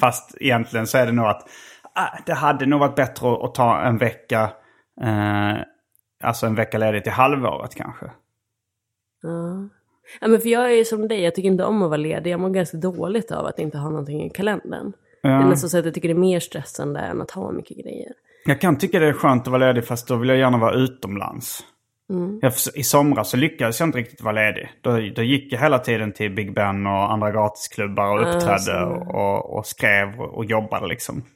Fast 0.00 0.36
egentligen 0.40 0.86
så 0.86 0.98
är 0.98 1.06
det 1.06 1.12
nog 1.12 1.26
att 1.26 1.48
ah, 1.94 2.18
det 2.26 2.34
hade 2.34 2.66
nog 2.66 2.80
varit 2.80 2.94
bättre 2.96 3.32
att, 3.32 3.42
att 3.42 3.54
ta 3.54 3.80
en 3.80 3.98
vecka, 3.98 4.50
eh, 5.02 5.56
alltså 6.26 6.46
en 6.46 6.54
vecka 6.54 6.78
ledigt 6.78 7.02
till 7.04 7.12
halvåret 7.12 7.74
kanske. 7.74 8.06
Ja. 9.22 9.68
ja, 10.20 10.28
men 10.28 10.40
för 10.40 10.48
jag 10.48 10.64
är 10.64 10.76
ju 10.76 10.84
som 10.84 11.08
dig, 11.08 11.20
jag 11.20 11.34
tycker 11.34 11.48
inte 11.48 11.64
om 11.64 11.82
att 11.82 11.88
vara 11.88 11.96
ledig. 11.96 12.30
Jag 12.30 12.40
mår 12.40 12.50
ganska 12.50 12.76
dåligt 12.76 13.30
av 13.30 13.46
att 13.46 13.58
inte 13.58 13.78
ha 13.78 13.90
någonting 13.90 14.24
i 14.24 14.30
kalendern. 14.30 14.92
Det 15.22 15.28
är 15.28 15.44
nästan 15.44 15.70
så 15.70 15.78
att 15.78 15.84
jag 15.84 15.94
tycker 15.94 16.08
det 16.08 16.14
är 16.14 16.18
mer 16.18 16.40
stressande 16.40 17.00
än 17.00 17.22
att 17.22 17.30
ha 17.30 17.52
mycket 17.52 17.76
grejer. 17.76 18.12
Jag 18.44 18.60
kan 18.60 18.78
tycka 18.78 18.98
det 18.98 19.06
är 19.06 19.12
skönt 19.12 19.42
att 19.42 19.48
vara 19.48 19.66
ledig 19.66 19.84
fast 19.86 20.08
då 20.08 20.16
vill 20.16 20.28
jag 20.28 20.38
gärna 20.38 20.58
vara 20.58 20.74
utomlands. 20.74 21.64
Jag, 22.42 22.54
förs- 22.54 22.76
I 22.76 22.82
somras 22.82 23.30
så 23.30 23.36
lyckades 23.36 23.80
jag 23.80 23.88
inte 23.88 23.98
riktigt 23.98 24.22
vara 24.22 24.32
ledig. 24.34 24.68
Då, 24.80 24.90
då 24.90 25.22
gick 25.22 25.52
jag 25.52 25.60
hela 25.60 25.78
tiden 25.78 26.12
till 26.12 26.34
Big 26.34 26.54
Ben 26.54 26.86
och 26.86 27.12
andra 27.12 27.30
gratisklubbar 27.30 28.06
och 28.16 28.34
uppträdde 28.34 28.84
och, 28.84 29.14
och, 29.14 29.58
och 29.58 29.66
skrev 29.66 30.20
och, 30.20 30.34
och 30.34 30.44
jobbade 30.44 30.86
liksom. 30.86 31.22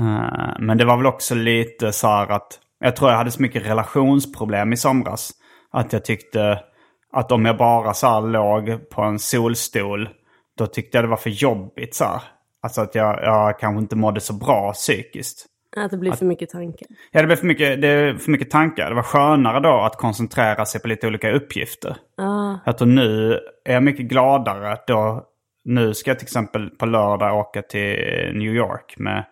Eh, 0.00 0.56
men 0.58 0.78
det 0.78 0.84
var 0.84 0.96
väl 0.96 1.06
också 1.06 1.34
lite 1.34 1.92
så 1.92 2.06
här 2.06 2.30
att 2.30 2.60
jag 2.78 2.96
tror 2.96 3.10
jag 3.10 3.18
hade 3.18 3.30
så 3.30 3.42
mycket 3.42 3.66
relationsproblem 3.66 4.72
i 4.72 4.76
somras. 4.76 5.30
Att 5.70 5.92
jag 5.92 6.04
tyckte 6.04 6.60
att 7.12 7.32
om 7.32 7.44
jag 7.44 7.56
bara 7.56 7.94
så 7.94 8.06
här 8.06 8.20
låg 8.20 8.90
på 8.90 9.02
en 9.02 9.18
solstol 9.18 10.08
då 10.58 10.66
tyckte 10.66 10.98
jag 10.98 11.04
det 11.04 11.08
var 11.08 11.16
för 11.16 11.30
jobbigt 11.30 11.94
så 11.94 12.04
här. 12.04 12.22
Alltså 12.62 12.80
att 12.80 12.94
jag, 12.94 13.22
jag 13.22 13.58
kanske 13.58 13.80
inte 13.80 13.96
mådde 13.96 14.20
så 14.20 14.32
bra 14.32 14.72
psykiskt. 14.72 15.46
Att 15.76 15.90
det 15.90 15.96
blir 15.96 16.12
för 16.12 16.26
mycket 16.26 16.50
tankar. 16.50 16.88
Ja, 17.12 17.20
det 17.20 17.26
blev 17.26 17.36
för 17.36 17.46
mycket, 17.46 17.82
det 17.82 18.22
för 18.22 18.30
mycket 18.30 18.50
tankar. 18.50 18.88
Det 18.88 18.94
var 18.94 19.02
skönare 19.02 19.60
då 19.60 19.80
att 19.80 19.96
koncentrera 19.96 20.64
sig 20.64 20.80
på 20.80 20.88
lite 20.88 21.06
olika 21.06 21.32
uppgifter. 21.32 21.96
Jag 22.64 22.78
tror 22.78 22.88
nu 22.88 23.38
är 23.64 23.74
jag 23.74 23.82
mycket 23.82 24.06
gladare 24.06 24.78
då. 24.86 25.24
Nu 25.64 25.94
ska 25.94 26.10
jag 26.10 26.18
till 26.18 26.26
exempel 26.26 26.70
på 26.70 26.86
lördag 26.86 27.38
åka 27.38 27.62
till 27.62 27.96
New 28.34 28.54
York 28.54 28.94
med, 28.98 29.24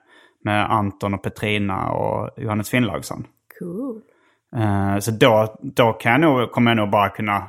med 0.44 0.70
Anton 0.70 1.14
och 1.14 1.22
Petrina 1.22 1.90
och 1.90 2.30
Johannes 2.36 2.70
Finnlaugsson. 2.70 3.24
Cool. 3.58 4.00
Eh, 4.56 4.98
så 4.98 5.10
då, 5.10 5.56
då 5.62 5.92
kan 5.92 6.12
jag 6.12 6.20
nog, 6.20 6.50
kommer 6.52 6.70
jag 6.70 6.76
nog 6.76 6.90
bara 6.90 7.08
kunna 7.08 7.46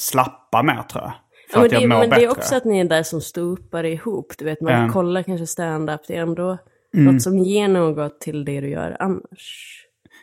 slappa 0.00 0.62
mer 0.62 0.82
tror 0.82 1.04
jag. 1.04 1.12
För 1.52 1.58
Ja, 1.58 1.58
men 1.60 1.66
att 1.66 1.72
jag 1.72 1.82
det, 1.82 1.88
mår 1.88 1.98
men 2.00 2.10
bättre. 2.10 2.20
det 2.20 2.26
är 2.26 2.30
också 2.30 2.56
att 2.56 2.64
ni 2.64 2.80
är 2.80 2.84
där 2.84 3.02
som 3.02 3.20
ståuppare 3.20 3.90
ihop. 3.90 4.32
Du 4.38 4.44
vet, 4.44 4.60
man 4.60 4.72
Ja. 4.86 4.92
kollar 4.92 5.22
kanske 5.22 5.46
stand-up. 5.46 6.00
Det 6.08 6.16
är 6.16 6.20
ändå 6.22 6.58
Mm. 6.94 7.14
något 7.14 7.22
som 7.22 7.38
ger 7.38 7.68
något 7.68 8.20
till 8.20 8.44
det 8.44 8.60
du 8.60 8.68
gör 8.68 8.96
annars. 9.00 9.74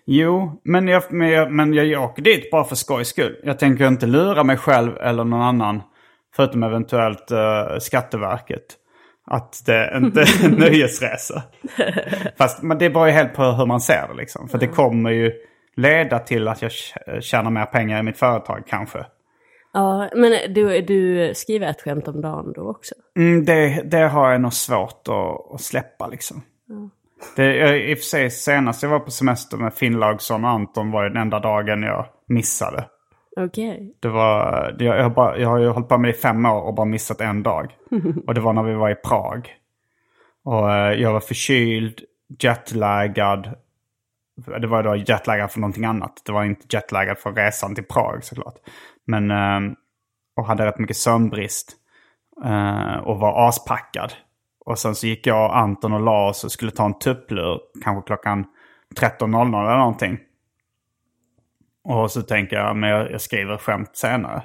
Jo, 0.05 0.61
men 0.63 0.87
jag, 0.87 1.03
men, 1.09 1.29
jag, 1.29 1.51
men 1.51 1.73
jag 1.73 2.03
åker 2.03 2.21
dit 2.21 2.51
bara 2.51 2.63
för 2.63 2.75
skojs 2.75 3.07
skull. 3.07 3.37
Jag 3.43 3.59
tänker 3.59 3.87
inte 3.87 4.05
lura 4.05 4.43
mig 4.43 4.57
själv 4.57 4.97
eller 4.97 5.23
någon 5.23 5.41
annan, 5.41 5.81
förutom 6.35 6.63
eventuellt 6.63 7.31
uh, 7.31 7.79
Skatteverket, 7.79 8.65
att 9.25 9.61
det 9.65 9.93
inte 9.97 10.21
är 10.21 10.45
en 10.45 10.51
nöjesresa. 10.59 11.43
Fast 12.37 12.63
men 12.63 12.77
det 12.77 12.89
beror 12.89 13.07
ju 13.07 13.13
helt 13.13 13.33
på 13.33 13.43
hur 13.43 13.65
man 13.65 13.81
ser 13.81 14.07
det 14.07 14.13
liksom. 14.13 14.47
För 14.49 14.57
det 14.57 14.67
kommer 14.67 15.09
ju 15.09 15.31
leda 15.75 16.19
till 16.19 16.47
att 16.47 16.61
jag 16.61 16.71
tj- 16.71 17.21
tjänar 17.21 17.51
mer 17.51 17.65
pengar 17.65 17.99
i 17.99 18.03
mitt 18.03 18.17
företag 18.17 18.63
kanske. 18.67 19.05
Ja, 19.73 20.09
men 20.15 20.53
du, 20.53 20.81
du 20.81 21.31
skriver 21.35 21.67
ett 21.67 21.81
skämt 21.81 22.07
om 22.07 22.21
dagen 22.21 22.53
då 22.55 22.69
också? 22.69 22.95
Mm, 23.17 23.45
det, 23.45 23.81
det 23.91 24.07
har 24.07 24.31
jag 24.31 24.41
nog 24.41 24.53
svårt 24.53 25.07
att, 25.07 25.53
att 25.53 25.61
släppa 25.61 26.07
liksom. 26.07 26.41
Det, 27.35 27.55
jag, 27.55 27.81
I 27.81 27.93
och 27.93 27.97
för 27.97 28.03
sig 28.03 28.29
senast 28.31 28.83
jag 28.83 28.89
var 28.89 28.99
på 28.99 29.11
semester 29.11 29.57
med 29.57 29.73
Finnlaugsson 29.73 30.43
och 30.45 30.49
Anton 30.49 30.91
var 30.91 31.03
ju 31.03 31.09
den 31.09 31.21
enda 31.21 31.39
dagen 31.39 31.83
jag 31.83 32.05
missade. 32.27 32.85
Okej. 33.37 33.95
Det 33.99 34.07
var, 34.09 34.71
det- 34.79 34.85
jag, 34.85 34.97
jag, 34.97 35.03
har 35.03 35.09
bara, 35.09 35.37
jag 35.37 35.49
har 35.49 35.57
ju 35.59 35.69
hållit 35.69 35.89
på 35.89 35.97
med 35.97 36.09
det 36.11 36.17
i 36.17 36.19
fem 36.21 36.45
år 36.45 36.61
och 36.61 36.73
bara 36.75 36.85
missat 36.85 37.21
en 37.21 37.43
dag. 37.43 37.75
Och 38.27 38.33
det 38.33 38.41
var 38.41 38.53
när 38.53 38.63
vi 38.63 38.73
var 38.73 38.89
i 38.89 38.95
Prag. 38.95 39.49
Och 40.43 40.71
eh, 40.73 40.93
jag 40.93 41.13
var 41.13 41.19
förkyld, 41.19 42.01
jetlaggad. 42.39 43.49
Det 44.61 44.67
var 44.67 44.83
då 44.83 44.95
jetlaggad 44.95 45.51
för 45.51 45.59
någonting 45.59 45.85
annat. 45.85 46.21
Det 46.25 46.31
var 46.31 46.43
inte 46.43 46.65
jetlaggad 46.69 47.17
för 47.17 47.31
resan 47.31 47.75
till 47.75 47.83
Prag 47.83 48.23
såklart. 48.23 48.55
Men, 49.05 49.31
eh, 49.31 49.73
och 50.37 50.45
hade 50.45 50.65
rätt 50.65 50.79
mycket 50.79 50.97
sömnbrist. 50.97 51.71
Eh, 52.45 52.97
och 52.97 53.19
var 53.19 53.47
aspackad. 53.49 54.13
Och 54.65 54.79
sen 54.79 54.95
så 54.95 55.07
gick 55.07 55.27
jag 55.27 55.51
Anton 55.51 55.93
och 55.93 56.01
la 56.01 56.29
oss 56.29 56.43
och 56.43 56.51
skulle 56.51 56.71
ta 56.71 56.85
en 56.85 56.99
tupplur. 56.99 57.59
Kanske 57.83 58.07
klockan 58.07 58.45
13.00 58.99 59.67
eller 59.67 59.77
någonting. 59.77 60.17
Och 61.85 62.11
så 62.11 62.21
tänker 62.21 62.55
jag, 62.55 62.75
men 62.75 62.89
jag, 62.89 63.11
jag 63.11 63.21
skriver 63.21 63.57
skämt 63.57 63.91
senare. 63.93 64.43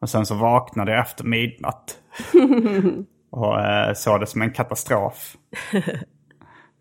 Och 0.00 0.08
sen 0.10 0.26
så 0.26 0.34
vaknade 0.34 0.92
jag 0.92 1.00
efter 1.00 1.24
midnatt. 1.24 1.98
och 3.30 3.60
eh, 3.60 3.92
såg 3.94 4.20
det 4.20 4.26
som 4.26 4.42
en 4.42 4.52
katastrof. 4.52 5.36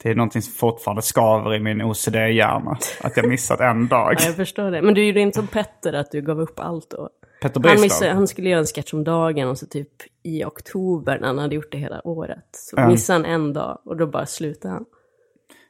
Det 0.03 0.09
är 0.09 0.15
någonting 0.15 0.41
som 0.41 0.53
fortfarande 0.53 1.01
skaver 1.01 1.55
i 1.55 1.59
min 1.59 1.81
OCD-hjärna. 1.81 2.77
Att 3.01 3.17
jag 3.17 3.27
missat 3.27 3.59
en 3.59 3.87
dag. 3.89 4.13
Ja, 4.19 4.25
jag 4.25 4.35
förstår 4.35 4.71
det. 4.71 4.81
Men 4.81 4.93
du 4.93 5.05
gjorde 5.05 5.19
inte 5.19 5.35
som 5.35 5.47
Petter, 5.47 5.93
att 5.93 6.11
du 6.11 6.21
gav 6.21 6.39
upp 6.41 6.59
allt 6.59 6.89
då? 6.89 7.09
Petter 7.41 7.53
Han, 7.55 7.61
Bristav. 7.61 7.81
missade, 7.81 8.11
han 8.11 8.27
skulle 8.27 8.49
göra 8.49 8.59
en 8.59 8.65
sketch 8.65 8.93
om 8.93 9.03
dagen 9.03 9.47
och 9.47 9.57
så 9.57 9.65
typ 9.65 9.89
i 10.23 10.43
oktober 10.43 11.19
när 11.19 11.27
han 11.27 11.37
hade 11.37 11.55
gjort 11.55 11.71
det 11.71 11.77
hela 11.77 12.07
året. 12.07 12.49
Så 12.51 12.87
missade 12.87 13.19
han 13.19 13.25
en 13.25 13.53
dag 13.53 13.81
och 13.85 13.97
då 13.97 14.07
bara 14.07 14.25
slutade 14.25 14.73
han. 14.73 14.85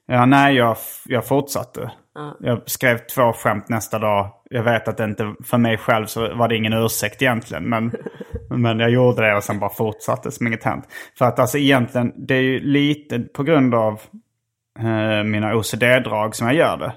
Ja, 0.08 0.26
nej, 0.26 0.56
jag, 0.56 0.78
jag 1.06 1.26
fortsatte. 1.26 1.92
Jag 2.40 2.70
skrev 2.70 2.98
två 2.98 3.34
skämt 3.34 3.70
nästa 3.70 4.00
dag. 4.00 4.30
Jag 4.50 4.64
vet 4.64 4.88
att 4.88 4.98
det 4.98 5.04
inte, 5.04 5.36
för 5.44 5.58
mig 5.58 5.78
själv 5.78 6.06
så 6.06 6.36
var 6.36 6.48
det 6.48 6.56
ingen 6.56 6.74
ursäkt 6.74 7.22
egentligen. 7.22 7.64
Men, 7.64 7.92
men 8.50 8.80
jag 8.80 8.90
gjorde 8.90 9.22
det 9.22 9.36
och 9.36 9.44
sen 9.44 9.60
bara 9.60 9.70
fortsatte 9.70 10.32
som 10.32 10.48
inget 10.48 10.64
hänt. 10.64 10.86
För 11.18 11.26
att 11.26 11.40
alltså 11.40 11.58
egentligen, 11.58 12.14
det 12.16 12.36
är 12.36 12.42
ju 12.42 12.60
lite 12.60 13.20
på 13.20 13.44
grund 13.44 13.76
av 13.76 14.02
eh, 14.80 15.24
mina 15.24 15.56
OCD-drag 15.56 16.36
som 16.36 16.48
jag 16.48 16.56
gör 16.56 16.78
det. 16.78 16.94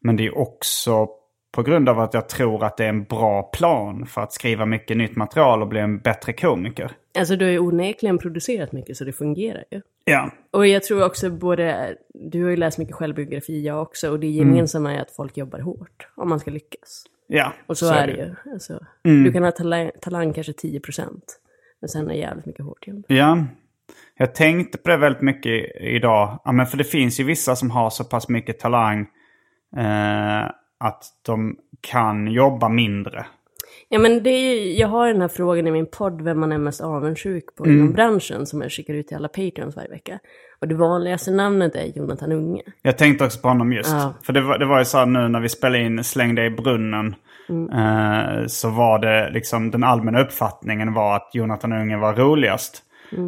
Men 0.00 0.16
det 0.16 0.26
är 0.26 0.38
också 0.38 1.08
på 1.54 1.62
grund 1.62 1.88
av 1.88 2.00
att 2.00 2.14
jag 2.14 2.28
tror 2.28 2.64
att 2.64 2.76
det 2.76 2.84
är 2.84 2.88
en 2.88 3.04
bra 3.04 3.42
plan 3.42 4.06
för 4.06 4.20
att 4.20 4.32
skriva 4.32 4.66
mycket 4.66 4.96
nytt 4.96 5.16
material 5.16 5.62
och 5.62 5.68
bli 5.68 5.80
en 5.80 5.98
bättre 5.98 6.32
komiker. 6.32 6.90
Alltså 7.18 7.36
du 7.36 7.44
har 7.44 7.52
ju 7.52 7.58
onekligen 7.58 8.18
producerat 8.18 8.72
mycket 8.72 8.96
så 8.96 9.04
det 9.04 9.12
fungerar 9.12 9.64
ju. 9.70 9.80
Ja, 10.04 10.30
Och 10.50 10.66
jag 10.66 10.82
tror 10.82 11.04
också 11.04 11.30
både, 11.30 11.94
du 12.14 12.42
har 12.42 12.50
ju 12.50 12.56
läst 12.56 12.78
mycket 12.78 12.94
självbiografi, 12.94 13.66
jag 13.66 13.82
också, 13.82 14.10
och 14.10 14.20
det 14.20 14.26
gemensamma 14.26 14.92
är 14.92 15.00
att 15.00 15.10
folk 15.10 15.36
jobbar 15.36 15.58
hårt 15.60 16.08
om 16.14 16.28
man 16.28 16.40
ska 16.40 16.50
lyckas. 16.50 17.04
ja. 17.26 17.52
Och 17.66 17.78
så, 17.78 17.92
är 17.92 18.06
det 18.06 18.12
ju. 18.12 18.52
Alltså, 18.52 18.78
Du 19.02 19.32
kan 19.32 19.42
ha 19.42 19.50
talang, 19.50 19.90
talang 20.00 20.32
kanske 20.32 20.52
10 20.52 20.80
procent, 20.80 21.40
men 21.80 21.88
sen 21.88 22.04
är 22.04 22.08
det 22.08 22.14
jävligt 22.14 22.46
mycket 22.46 22.64
hårt 22.64 22.86
jobb. 22.86 23.04
Ja, 23.08 23.44
jag 24.16 24.34
tänkte 24.34 24.78
på 24.78 24.90
det 24.90 24.96
väldigt 24.96 25.22
mycket 25.22 25.76
idag. 25.80 26.40
Ja, 26.44 26.52
men 26.52 26.66
för 26.66 26.76
det 26.76 26.84
finns 26.84 27.20
ju 27.20 27.24
vissa 27.24 27.56
som 27.56 27.70
har 27.70 27.90
så 27.90 28.04
pass 28.04 28.28
mycket 28.28 28.58
talang 28.58 29.00
eh, 29.76 30.50
att 30.86 31.04
de 31.26 31.56
kan 31.80 32.26
jobba 32.28 32.68
mindre. 32.68 33.26
Ja 33.88 33.98
men 33.98 34.22
det 34.22 34.30
är, 34.30 34.54
ju- 34.54 34.72
jag 34.72 34.88
har 34.88 35.08
den 35.08 35.20
här 35.20 35.28
frågan 35.28 35.66
i 35.66 35.70
min 35.70 35.86
podd, 35.86 36.22
vem 36.22 36.40
man 36.40 36.52
är 36.52 36.58
mest 36.58 36.80
avundsjuk 36.80 37.44
på 37.56 37.66
inom 37.66 37.92
branschen, 37.92 38.46
som 38.46 38.62
jag 38.62 38.72
skickar 38.72 38.94
ut 38.94 39.08
till 39.08 39.16
alla 39.16 39.28
patreons 39.28 39.76
varje 39.76 39.88
vecka. 39.88 40.18
Och 40.60 40.68
det 40.68 40.74
vanligaste 40.74 41.30
namnet 41.30 41.74
är 41.74 41.98
Jonathan 41.98 42.32
Unge. 42.32 42.62
Jag 42.82 42.98
tänkte 42.98 43.24
också 43.24 43.40
på 43.40 43.48
honom 43.48 43.72
just. 43.72 43.90
Ja. 43.92 44.14
För 44.22 44.32
det 44.32 44.40
var, 44.40 44.58
det 44.58 44.66
var 44.66 44.78
ju 44.78 44.84
så 44.84 44.98
här 44.98 45.06
nu 45.06 45.28
när 45.28 45.40
vi 45.40 45.48
spelade 45.48 45.84
in 45.84 46.04
Släng 46.04 46.34
dig 46.34 46.46
i 46.46 46.50
brunnen. 46.50 47.14
Eh, 47.48 48.46
så 48.46 48.70
var 48.70 48.98
det 48.98 49.30
liksom 49.30 49.70
den 49.70 49.84
allmänna 49.84 50.20
uppfattningen 50.20 50.92
var 50.94 51.16
att 51.16 51.30
Jonathan 51.32 51.72
Unge 51.72 51.96
var 51.96 52.14
roligast. 52.14 52.82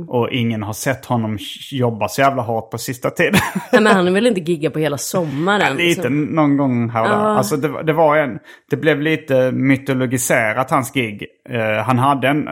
Och 0.08 0.28
ingen 0.30 0.62
har 0.62 0.72
sett 0.72 1.04
honom 1.04 1.38
jobba 1.70 2.08
så 2.08 2.20
jävla 2.20 2.42
hårt 2.42 2.70
på 2.70 2.78
sista 2.78 3.10
tiden. 3.10 3.40
Nej 3.72 3.82
men 3.82 3.92
han 3.92 4.14
vill 4.14 4.26
inte 4.26 4.40
gigga 4.40 4.70
på 4.70 4.78
hela 4.78 4.98
sommaren. 4.98 5.76
lite 5.76 6.02
så- 6.02 6.08
någon 6.08 6.56
gång 6.56 6.90
här 6.90 7.02
och 7.02 7.08
där. 7.08 7.14
Ja. 7.16 7.36
Alltså 7.36 7.56
det, 7.56 7.82
det 7.82 7.92
var 7.92 8.16
en, 8.16 8.38
det 8.70 8.76
blev 8.76 9.00
lite 9.00 9.52
mytologiserat 9.52 10.70
hans 10.70 10.92
gig. 10.94 11.26
Eh, 11.48 11.84
han, 11.84 11.98
hade 11.98 12.28
en, 12.28 12.44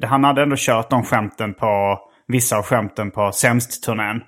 det, 0.00 0.06
han 0.06 0.24
hade 0.24 0.42
ändå 0.42 0.56
kört 0.58 0.90
de 0.90 1.02
skämten 1.02 1.54
på, 1.54 1.98
vissa 2.28 2.56
av 2.56 2.62
skämten 2.64 3.10
på 3.10 3.32
Sämst-turnén. 3.32 4.20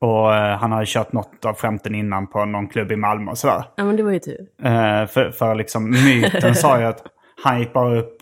Och 0.00 0.34
eh, 0.34 0.58
han 0.58 0.72
hade 0.72 0.86
kört 0.86 1.12
något 1.12 1.44
av 1.44 1.54
skämten 1.56 1.94
innan 1.94 2.26
på 2.26 2.44
någon 2.44 2.68
klubb 2.68 2.92
i 2.92 2.96
Malmö 2.96 3.30
och 3.30 3.38
sådär. 3.38 3.64
Ja 3.76 3.84
men 3.84 3.96
det 3.96 4.02
var 4.02 4.10
ju 4.12 4.18
tur. 4.18 4.40
Eh, 4.62 5.06
för, 5.06 5.30
för 5.30 5.54
liksom 5.54 5.90
myten 5.90 6.54
sa 6.54 6.80
ju 6.80 6.86
att 6.86 7.02
han 7.42 7.60
gick 7.60 7.72
bara 7.72 7.96
upp, 7.98 8.19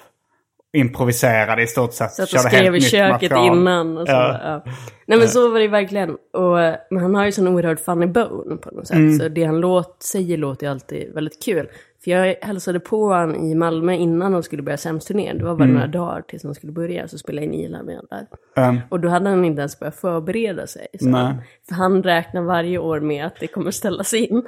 improviserade 0.72 1.62
i 1.62 1.66
stort 1.66 1.92
sett. 1.92 2.12
Så 2.12 2.22
att 2.22 2.30
de 2.30 2.38
skrev 2.38 2.76
i 2.76 2.80
köket 2.80 3.32
innan. 3.32 3.98
Och 3.98 4.06
så, 4.06 4.12
Ja. 4.12 4.40
ja. 4.42 4.72
Nej 5.06 5.18
men 5.18 5.28
så 5.28 5.50
var 5.50 5.60
det 5.60 5.68
verkligen. 5.68 6.10
Och, 6.10 6.56
men 6.90 7.02
han 7.02 7.14
har 7.14 7.24
ju 7.26 7.32
sån 7.32 7.48
oerhört 7.48 7.80
funny 7.80 8.06
bone 8.06 8.56
på 8.56 8.70
något 8.70 8.86
sätt. 8.86 8.96
Mm. 8.96 9.18
Så 9.18 9.28
det 9.28 9.44
han 9.44 9.60
låt, 9.60 10.02
säger 10.02 10.36
låter 10.36 10.66
ju 10.66 10.70
alltid 10.70 11.14
väldigt 11.14 11.42
kul. 11.44 11.68
För 12.04 12.10
jag 12.10 12.34
hälsade 12.42 12.80
på 12.80 13.12
han 13.12 13.36
i 13.36 13.54
Malmö 13.54 13.92
innan 13.92 14.32
de 14.32 14.42
skulle 14.42 14.62
börja 14.62 14.76
Sämst-turnén. 14.76 15.38
Det 15.38 15.44
var 15.44 15.54
bara 15.54 15.64
Mm. 15.64 15.74
några 15.76 15.86
dagar 15.86 16.22
tills 16.28 16.42
de 16.42 16.54
skulle 16.54 16.72
börja. 16.72 17.08
Så 17.08 17.18
spelade 17.18 17.46
jag 17.46 17.54
in 17.54 17.60
Ila 17.60 17.82
med 17.82 18.00
där. 18.10 18.68
Um, 18.68 18.80
Och 18.88 19.00
då 19.00 19.08
hade 19.08 19.30
han 19.30 19.44
inte 19.44 19.60
ens 19.60 19.78
börjat 19.78 19.96
förbereda 19.96 20.66
sig. 20.66 20.86
Han, 21.12 21.34
för 21.68 21.74
han 21.74 22.02
räknar 22.02 22.42
varje 22.42 22.78
år 22.78 23.00
med 23.00 23.26
att 23.26 23.36
det 23.40 23.46
kommer 23.46 23.70
ställas 23.70 24.14
in. 24.14 24.42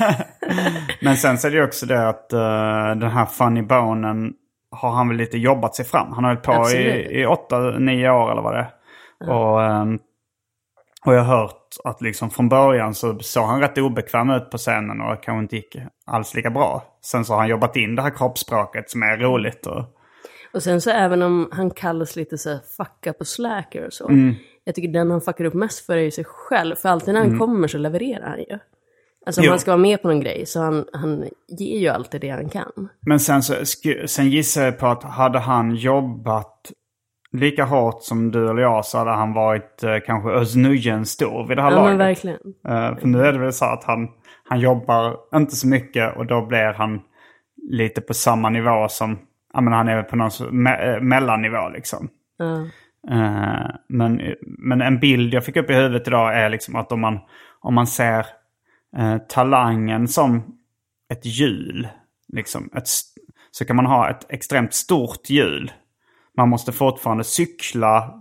Men 1.00 1.16
sen 1.16 1.38
så 1.38 1.46
är 1.46 1.50
det 1.50 1.56
ju 1.56 1.64
också 1.64 1.86
det 1.86 2.08
att 2.08 2.32
eh, 2.32 2.38
den 3.00 3.10
här 3.10 3.26
funny 3.26 3.62
bonen 3.62 4.32
har 4.70 4.90
han 4.90 5.08
väl 5.08 5.16
lite 5.16 5.38
jobbat 5.38 5.74
sig 5.74 5.84
fram. 5.84 6.12
Han 6.12 6.24
har 6.24 6.30
hållit 6.30 6.44
på 6.44 6.52
Absolut. 6.52 7.10
i, 7.10 7.20
i 7.20 7.26
åtta, 7.26 7.58
nio 7.60 8.10
år 8.10 8.32
eller 8.32 8.42
vad 8.42 8.54
det 8.54 8.58
är. 8.58 9.30
Och, 9.30 9.62
ehm, 9.62 9.98
och 11.06 11.14
jag 11.14 11.24
har 11.24 11.38
hört 11.38 11.76
att 11.84 12.02
liksom 12.02 12.30
från 12.30 12.48
början 12.48 12.94
så 12.94 13.18
såg 13.18 13.44
han 13.44 13.60
rätt 13.60 13.78
obekväm 13.78 14.30
ut 14.30 14.50
på 14.50 14.58
scenen 14.58 15.00
och 15.00 15.22
kanske 15.22 15.42
inte 15.42 15.56
gick 15.56 15.76
alls 16.06 16.34
lika 16.34 16.50
bra. 16.50 16.84
Sen 17.02 17.24
så 17.24 17.32
har 17.32 17.40
han 17.40 17.48
jobbat 17.48 17.76
in 17.76 17.96
det 17.96 18.02
här 18.02 18.10
kroppsspråket 18.10 18.90
som 18.90 19.02
är 19.02 19.16
roligt. 19.16 19.66
Och, 19.66 19.84
Och 20.54 20.62
sen 20.62 20.80
så 20.80 20.90
även 20.90 21.22
om 21.22 21.48
han 21.52 21.70
kallas 21.70 22.16
lite 22.16 22.38
så 22.38 22.50
här 22.50 22.60
fucka 22.76 23.12
på 23.12 23.24
slacker 23.24 23.86
och 23.86 23.92
så. 23.92 24.08
Mm. 24.08 24.34
Jag 24.64 24.74
tycker 24.74 24.88
den 24.88 25.10
han 25.10 25.20
fuckar 25.20 25.44
upp 25.44 25.54
mest 25.54 25.86
för 25.86 25.96
är 25.96 26.02
ju 26.02 26.10
sig 26.10 26.24
själv. 26.24 26.76
För 26.76 26.88
alltid 26.88 27.14
när 27.14 27.20
han 27.20 27.38
kommer 27.38 27.68
så 27.68 27.78
levererar 27.78 28.28
han 28.28 28.38
ju. 28.38 28.58
Alltså 29.30 29.40
om 29.40 29.44
Jo. 29.44 29.50
han 29.50 29.60
ska 29.60 29.70
vara 29.70 29.78
med 29.82 30.02
på 30.02 30.08
någon 30.08 30.20
grej 30.20 30.46
så 30.46 30.60
han, 30.60 30.84
han 30.92 31.24
ger 31.48 31.78
ju 31.80 31.88
alltid 31.88 32.20
det 32.20 32.28
han 32.30 32.48
kan. 32.48 32.88
Men 33.06 33.20
sen, 33.20 33.42
så, 33.42 33.54
sen 34.06 34.30
gissar 34.30 34.64
jag 34.64 34.78
på 34.78 34.86
att 34.86 35.02
hade 35.02 35.38
han 35.38 35.74
jobbat 35.74 36.72
lika 37.32 37.64
hårt 37.64 38.02
som 38.02 38.30
du 38.30 38.50
eller 38.50 38.62
jag 38.62 38.84
så 38.84 38.98
hade 38.98 39.10
han 39.10 39.32
varit 39.32 39.82
eh, 39.82 39.96
kanske 40.06 40.30
Özz 40.30 40.54
stor 41.08 41.48
vid 41.48 41.56
det 41.58 41.62
här 41.62 41.70
Ja 41.70 41.76
laget. 41.76 41.90
men 41.90 41.98
verkligen. 41.98 42.38
Eh, 42.68 42.96
för 42.98 43.06
nu 43.06 43.22
är 43.22 43.32
det 43.32 43.38
väl 43.38 43.52
så 43.52 43.64
att 43.64 43.84
han, 43.84 44.08
han 44.48 44.60
jobbar 44.60 45.16
inte 45.34 45.56
så 45.56 45.68
mycket 45.68 46.16
och 46.16 46.26
då 46.26 46.46
blir 46.46 46.72
han 46.72 47.00
lite 47.70 48.00
på 48.00 48.14
samma 48.14 48.50
nivå 48.50 48.88
som, 48.88 49.18
ja 49.54 49.60
men 49.60 49.72
han 49.72 49.88
är 49.88 50.02
på 50.02 50.16
någon 50.16 50.30
me, 50.50 50.70
eh, 50.94 51.00
mellannivå 51.00 51.68
liksom. 51.68 52.08
Ja. 52.38 52.60
Eh, 53.10 53.70
men, 53.88 54.20
men 54.58 54.80
en 54.82 54.98
bild 55.00 55.34
jag 55.34 55.44
fick 55.44 55.56
upp 55.56 55.70
i 55.70 55.74
huvudet 55.74 56.08
idag 56.08 56.38
är 56.38 56.48
liksom 56.48 56.76
att 56.76 56.92
om 56.92 57.00
man, 57.00 57.18
om 57.60 57.74
man 57.74 57.86
ser 57.86 58.26
eh, 58.96 59.18
talangen 59.18 60.08
som 60.08 60.42
ett 61.12 61.26
hjul, 61.26 61.88
liksom, 62.32 62.70
ett, 62.74 62.88
så 63.50 63.64
kan 63.64 63.76
man 63.76 63.86
ha 63.86 64.10
ett 64.10 64.26
extremt 64.28 64.74
stort 64.74 65.30
hjul. 65.30 65.72
Man 66.36 66.48
måste 66.48 66.72
fortfarande 66.72 67.24
cykla 67.24 68.14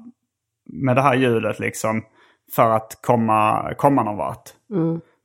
med 0.65 0.95
det 0.95 1.01
här 1.01 1.15
hjulet 1.15 1.59
liksom 1.59 2.03
för 2.55 2.71
att 2.75 2.99
komma, 3.01 3.73
komma 3.77 4.03
någon 4.03 4.17
vart. 4.17 4.49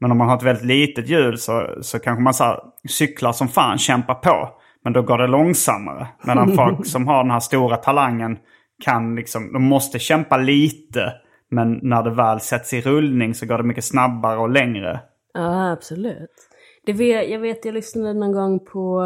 Men 0.01 0.11
om 0.11 0.18
man 0.18 0.28
har 0.28 0.36
ett 0.36 0.42
väldigt 0.42 0.64
litet 0.64 1.09
hjul 1.09 1.38
så, 1.38 1.68
så 1.80 1.99
kanske 1.99 2.22
man 2.22 2.34
så 2.34 2.45
här, 2.45 2.61
cyklar 2.88 3.32
som 3.32 3.49
fan, 3.49 3.78
kämpar 3.78 4.14
på. 4.14 4.49
Men 4.84 4.92
då 4.92 5.03
går 5.03 5.18
det 5.18 5.26
långsammare. 5.26 6.07
Medan 6.22 6.53
folk 6.57 6.86
som 6.86 7.09
har 7.09 7.22
den 7.22 7.30
här 7.30 7.40
stora 7.40 7.76
talangen 7.76 8.38
kan 8.84 9.14
liksom, 9.14 9.53
de 9.53 9.62
måste 9.62 9.99
kämpa 9.99 10.36
lite. 10.36 11.12
Men 11.51 11.78
när 11.82 12.03
det 12.03 12.11
väl 12.11 12.40
sätts 12.40 12.72
i 12.72 12.80
rullning 12.80 13.34
så 13.34 13.47
går 13.47 13.59
det 13.59 13.64
mycket 13.64 13.84
snabbare 13.84 14.38
och 14.38 14.51
längre. 14.51 15.01
Ja, 15.35 15.72
absolut. 15.72 16.49
Det 16.87 16.93
vet, 16.93 17.30
jag 17.30 17.39
vet, 17.39 17.64
jag 17.64 17.74
lyssnade 17.74 18.14
någon 18.14 18.32
gång 18.32 18.61
på, 18.61 19.05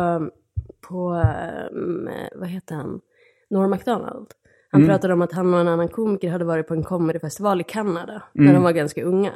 på 0.89 1.25
um, 1.73 2.11
vad 2.35 2.49
heter 2.49 2.75
han, 2.75 3.01
Norm 3.51 3.71
MacDonald. 3.71 4.27
Han 4.71 4.87
pratade 4.87 5.13
om 5.13 5.23
att 5.23 5.33
han 5.33 5.55
och 5.55 5.61
en 5.61 5.69
annan 5.69 5.89
komiker 5.89 6.31
hade 6.31 6.45
varit 6.45 6.69
på 6.69 6.75
en 6.75 6.85
comedyfestival 6.85 7.61
i 7.61 7.65
Kanada 7.65 8.23
när 8.33 8.53
de 8.55 8.63
var 8.63 8.73
ganska 8.73 9.05
unga. 9.05 9.33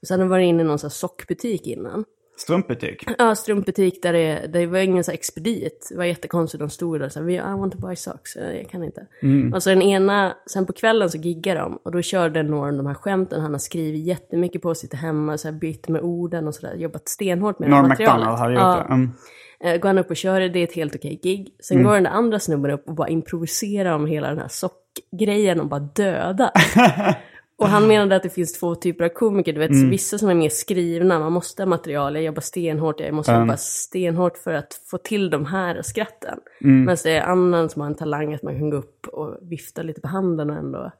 Och 0.00 0.06
sen 0.06 0.14
hade 0.14 0.24
de 0.24 0.30
varit 0.30 0.44
inne 0.44 0.62
i 0.62 0.66
någon 0.66 0.78
sockbutik 0.78 1.66
innan. 1.66 2.04
Strumpbutik. 2.36 3.04
Ja, 3.18 3.34
strumpbutik 3.34 4.02
där 4.02 4.12
det, 4.12 4.46
det 4.52 4.66
var 4.66 4.78
ingen 4.78 5.04
så 5.04 5.10
här 5.10 5.18
expedit. 5.18 5.86
Det 5.90 5.96
var 5.96 6.04
jättekonstigt, 6.04 6.60
de 6.60 6.70
stod 6.70 7.00
där 7.00 7.06
och 7.06 7.12
sa 7.12 7.20
I 7.20 7.38
want 7.38 7.72
to 7.72 7.78
buy 7.78 7.96
socks. 7.96 8.36
Jag, 8.36 8.70
kan 8.70 8.84
inte. 8.84 9.06
Och 9.54 9.62
så 9.62 9.70
den 9.70 9.82
ena, 9.82 10.36
sen 10.46 10.66
på 10.66 10.72
kvällen 10.72 11.10
så 11.10 11.18
giggade 11.18 11.60
de 11.60 11.76
och 11.82 11.92
då 11.92 12.02
körde 12.02 12.42
Norm 12.42 12.76
de 12.76 12.86
här 12.86 12.94
skämten. 12.94 13.40
Han 13.40 13.52
har 13.52 13.58
skrivit 13.58 14.06
jättemycket 14.06 14.62
på 14.62 14.74
sitt 14.74 14.94
hemma, 14.94 15.38
så 15.38 15.48
här 15.48 15.52
bytt 15.52 15.88
med 15.88 16.00
orden 16.00 16.48
och 16.48 16.54
sådär. 16.54 16.74
Jobbat 16.74 17.08
stenhårt 17.08 17.58
med 17.58 17.70
Norm. 17.70 17.88
MacDonald 17.88 18.38
hade 18.38 18.54
gjort 18.54 18.62
ja. 18.62 18.86
det. 18.88 18.94
Mm. 18.94 19.10
Eh, 19.60 19.76
Går 19.76 19.88
han 19.88 19.98
upp 19.98 20.10
och 20.10 20.16
kör 20.16 20.40
det, 20.40 20.48
det 20.48 20.58
är 20.58 20.64
ett 20.64 20.74
helt 20.74 20.94
okej 20.94 21.20
gig. 21.22 21.54
Sen 21.60 21.82
går 21.82 21.94
den 21.94 22.02
där 22.02 22.10
andra 22.10 22.38
snubben 22.38 22.70
upp 22.70 22.88
och 22.88 22.94
bara 22.94 23.08
improviserar 23.08 23.94
om 23.94 24.06
hela 24.06 24.28
den 24.28 24.38
här 24.38 24.48
sockgrejen 24.48 25.60
och 25.60 25.66
bara 25.66 25.80
dödar. 25.80 26.50
och 27.62 27.68
han 27.68 27.88
menade 27.88 28.16
att 28.16 28.22
det 28.22 28.30
finns 28.30 28.52
två 28.52 28.74
typer 28.74 29.04
av 29.04 29.08
komiker. 29.08 29.52
Du 29.52 29.58
vet, 29.58 29.80
så 29.80 29.86
vissa 29.86 30.18
som 30.18 30.28
är 30.28 30.34
mer 30.34 30.48
skrivna, 30.48 31.18
man 31.18 31.32
måste 31.32 31.62
ha 31.62 31.66
material, 31.66 32.14
jag 32.14 32.24
jobbar 32.24 32.40
stenhårt, 32.40 33.00
jag 33.00 33.14
måste 33.14 33.32
jobba 33.32 33.56
stenhårt 33.56 34.38
för 34.38 34.52
att 34.52 34.80
få 34.90 34.98
till 34.98 35.30
de 35.30 35.46
här 35.46 35.82
skratten. 35.82 36.38
Medan 36.60 36.96
det 37.04 37.10
är 37.10 37.22
annan 37.22 37.68
som 37.68 37.82
har 37.82 37.88
en 37.88 37.94
talang 37.94 38.34
att 38.34 38.42
man 38.42 38.58
kan 38.58 38.70
gå 38.70 38.76
upp 38.76 39.06
och 39.06 39.38
vifta 39.42 39.82
lite 39.82 40.00
på 40.00 40.08
handen 40.08 40.50
och 40.50 40.56
ändå... 40.56 40.92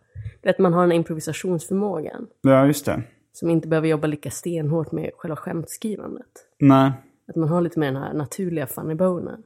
Du 0.43 0.49
vet, 0.49 0.59
man 0.59 0.73
har 0.73 0.81
den 0.81 0.91
här 0.91 0.97
improvisationsförmågan. 0.97 2.27
Ja, 2.41 2.67
just 2.67 2.87
det. 2.87 3.03
Som 3.33 3.51
inte 3.51 3.69
behöver 3.69 3.89
jobba 3.89 4.07
lika 4.07 4.31
stenhårt 4.31 4.93
med 4.93 5.11
själva 5.17 5.37
skämtskrivandet. 5.37 6.27
Nej. 6.59 6.93
Att 7.29 7.37
man 7.37 7.49
har 7.49 7.61
lite 7.61 7.79
mer 7.79 7.87
den 7.87 8.03
här 8.03 8.15
naturliga 8.15 8.67
funny 8.67 8.95
bonen. 8.95 9.43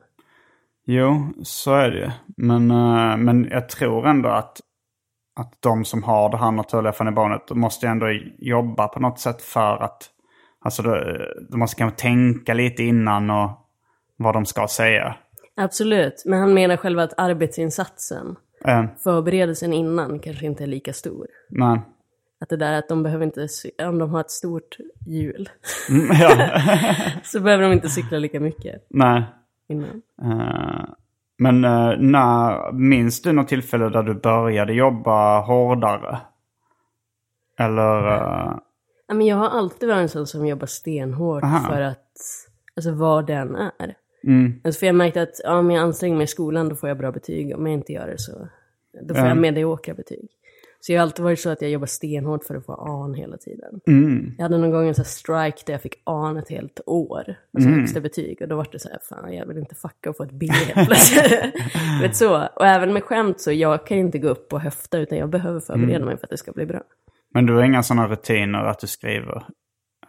Jo, 0.86 1.32
så 1.42 1.74
är 1.74 1.90
det 1.90 1.98
ju. 1.98 2.10
Men, 2.36 2.70
eh, 2.70 3.16
men 3.16 3.48
jag 3.50 3.68
tror 3.68 4.06
ändå 4.06 4.28
att, 4.28 4.60
att 5.36 5.52
de 5.60 5.84
som 5.84 6.02
har 6.02 6.30
det 6.30 6.36
här 6.36 6.50
naturliga 6.50 6.92
fanibanet 6.92 7.50
måste 7.50 7.88
ändå 7.88 8.06
jobba 8.38 8.88
på 8.88 9.00
något 9.00 9.20
sätt 9.20 9.42
för 9.42 9.82
att... 9.82 10.10
Alltså 10.60 10.82
de, 10.82 11.58
måste 11.58 11.76
kanske 11.76 12.00
tänka 12.00 12.54
lite 12.54 12.82
innan 12.82 13.30
och 13.30 13.50
vad 14.16 14.34
de 14.34 14.46
ska 14.46 14.68
säga. 14.68 15.16
Absolut, 15.56 16.22
men 16.26 16.40
han 16.40 16.54
menar 16.54 16.76
själva 16.76 17.02
att 17.02 17.14
arbetsinsatsen, 17.16 18.36
Eh, 18.64 18.84
förberedelsen 18.98 19.72
innan, 19.72 20.18
kanske 20.18 20.46
inte 20.46 20.62
är 20.62 20.66
lika 20.66 20.92
stor. 20.92 21.26
men, 21.48 21.80
Att 22.40 22.48
det 22.48 22.56
där 22.56 22.72
att 22.72 22.88
de 22.88 23.02
behöver 23.02 23.24
inte, 23.24 23.48
om 23.78 23.98
de 23.98 24.10
har 24.10 24.20
ett 24.20 24.30
stort 24.30 24.76
hjul, 25.06 25.48
mm, 25.90 26.06
ja, 26.20 26.60
så 27.24 27.40
behöver 27.40 27.62
de 27.62 27.72
inte 27.72 27.88
cykla 27.88 28.18
lika 28.18 28.40
mycket 28.40 28.86
nej. 28.90 29.24
innan. 29.68 30.02
Eh, 30.22 30.84
men 31.38 31.64
eh, 31.64 31.94
när, 31.98 32.72
minns 32.72 33.22
du 33.22 33.32
något 33.32 33.48
tillfälle 33.48 33.88
där 33.88 34.02
du 34.02 34.14
började 34.14 34.72
jobba 34.72 35.40
hårdare? 35.40 36.18
Eller... 37.58 38.06
eh, 38.16 38.56
Ja, 39.08 39.14
men 39.14 39.26
jag 39.26 39.36
har 39.36 39.48
alltid 39.48 39.88
varit 39.88 39.98
en 40.02 40.08
sån 40.08 40.26
som 40.26 40.46
jobbar 40.46 40.66
stenhårt 40.66 41.44
Aha. 41.44 41.68
för 41.70 41.80
att, 41.80 42.08
alltså 42.76 42.92
vad 42.92 43.26
den 43.26 43.54
är. 43.56 43.94
mm, 44.24 44.60
Alltså 44.64 44.78
för 44.78 44.86
jag 44.86 44.94
märkte 44.94 45.22
att 45.22 45.40
ja, 45.44 45.58
om 45.58 45.70
jag 45.70 45.82
anstränger 45.82 46.16
mig 46.16 46.24
i 46.24 46.26
skolan 46.26 46.68
då 46.68 46.74
får 46.74 46.88
jag 46.88 46.98
bra 46.98 47.12
betyg, 47.12 47.56
om 47.56 47.66
jag 47.66 47.74
inte 47.74 47.92
gör 47.92 48.06
det 48.06 48.18
så 48.18 48.48
då 49.02 49.14
får 49.14 49.22
Ja. 49.24 49.28
jag 49.28 49.36
mediokra 49.38 49.94
betyg. 49.94 50.28
Så 50.86 50.92
jag 50.92 50.98
har 51.00 51.02
alltid 51.02 51.24
varit 51.24 51.40
så 51.40 51.50
att 51.50 51.62
jag 51.62 51.70
jobbar 51.70 51.86
stenhårt 51.86 52.44
för 52.44 52.54
att 52.54 52.66
få 52.66 52.74
an 52.74 53.14
hela 53.14 53.36
tiden. 53.36 53.80
mm, 53.86 54.32
Jag 54.38 54.42
hade 54.42 54.58
någon 54.58 54.70
gång 54.70 54.88
en 54.88 54.94
sån 54.94 55.04
strike 55.04 55.62
där 55.66 55.74
jag 55.74 55.82
fick 55.82 55.94
an 56.04 56.36
ett 56.36 56.48
helt 56.48 56.80
år. 56.86 57.24
Alltså 57.54 57.68
Mm. 57.68 57.80
högsta 57.80 58.00
betyg. 58.00 58.42
Och 58.42 58.48
då 58.48 58.56
var 58.56 58.68
det 58.72 58.78
så 58.78 58.88
här, 58.88 58.98
fan 59.08 59.32
jag 59.34 59.46
vill 59.46 59.58
inte 59.58 59.74
fucka 59.74 60.10
och 60.10 60.16
få 60.16 60.22
ett 60.22 60.32
B. 60.32 60.46
Vet 62.02 62.16
så. 62.16 62.48
Och 62.56 62.66
även 62.66 62.92
med 62.92 63.02
skämt 63.04 63.40
så, 63.40 63.52
jag 63.52 63.86
kan 63.86 63.96
ju 63.96 64.02
inte 64.02 64.18
gå 64.18 64.28
upp 64.28 64.52
och 64.52 64.60
höfta 64.60 64.98
utan 64.98 65.18
jag 65.18 65.28
behöver 65.30 65.60
förbereda 65.60 65.94
Mm. 65.96 66.06
mig 66.08 66.16
för 66.16 66.26
att 66.26 66.30
det 66.30 66.36
ska 66.36 66.52
bli 66.52 66.66
bra. 66.66 66.80
men 67.34 67.46
du 67.46 67.54
har 67.54 67.62
inga 67.62 67.82
sådana 67.82 68.08
rutiner 68.08 68.58
att 68.64 68.78
du 68.78 68.86
skriver? 68.86 69.36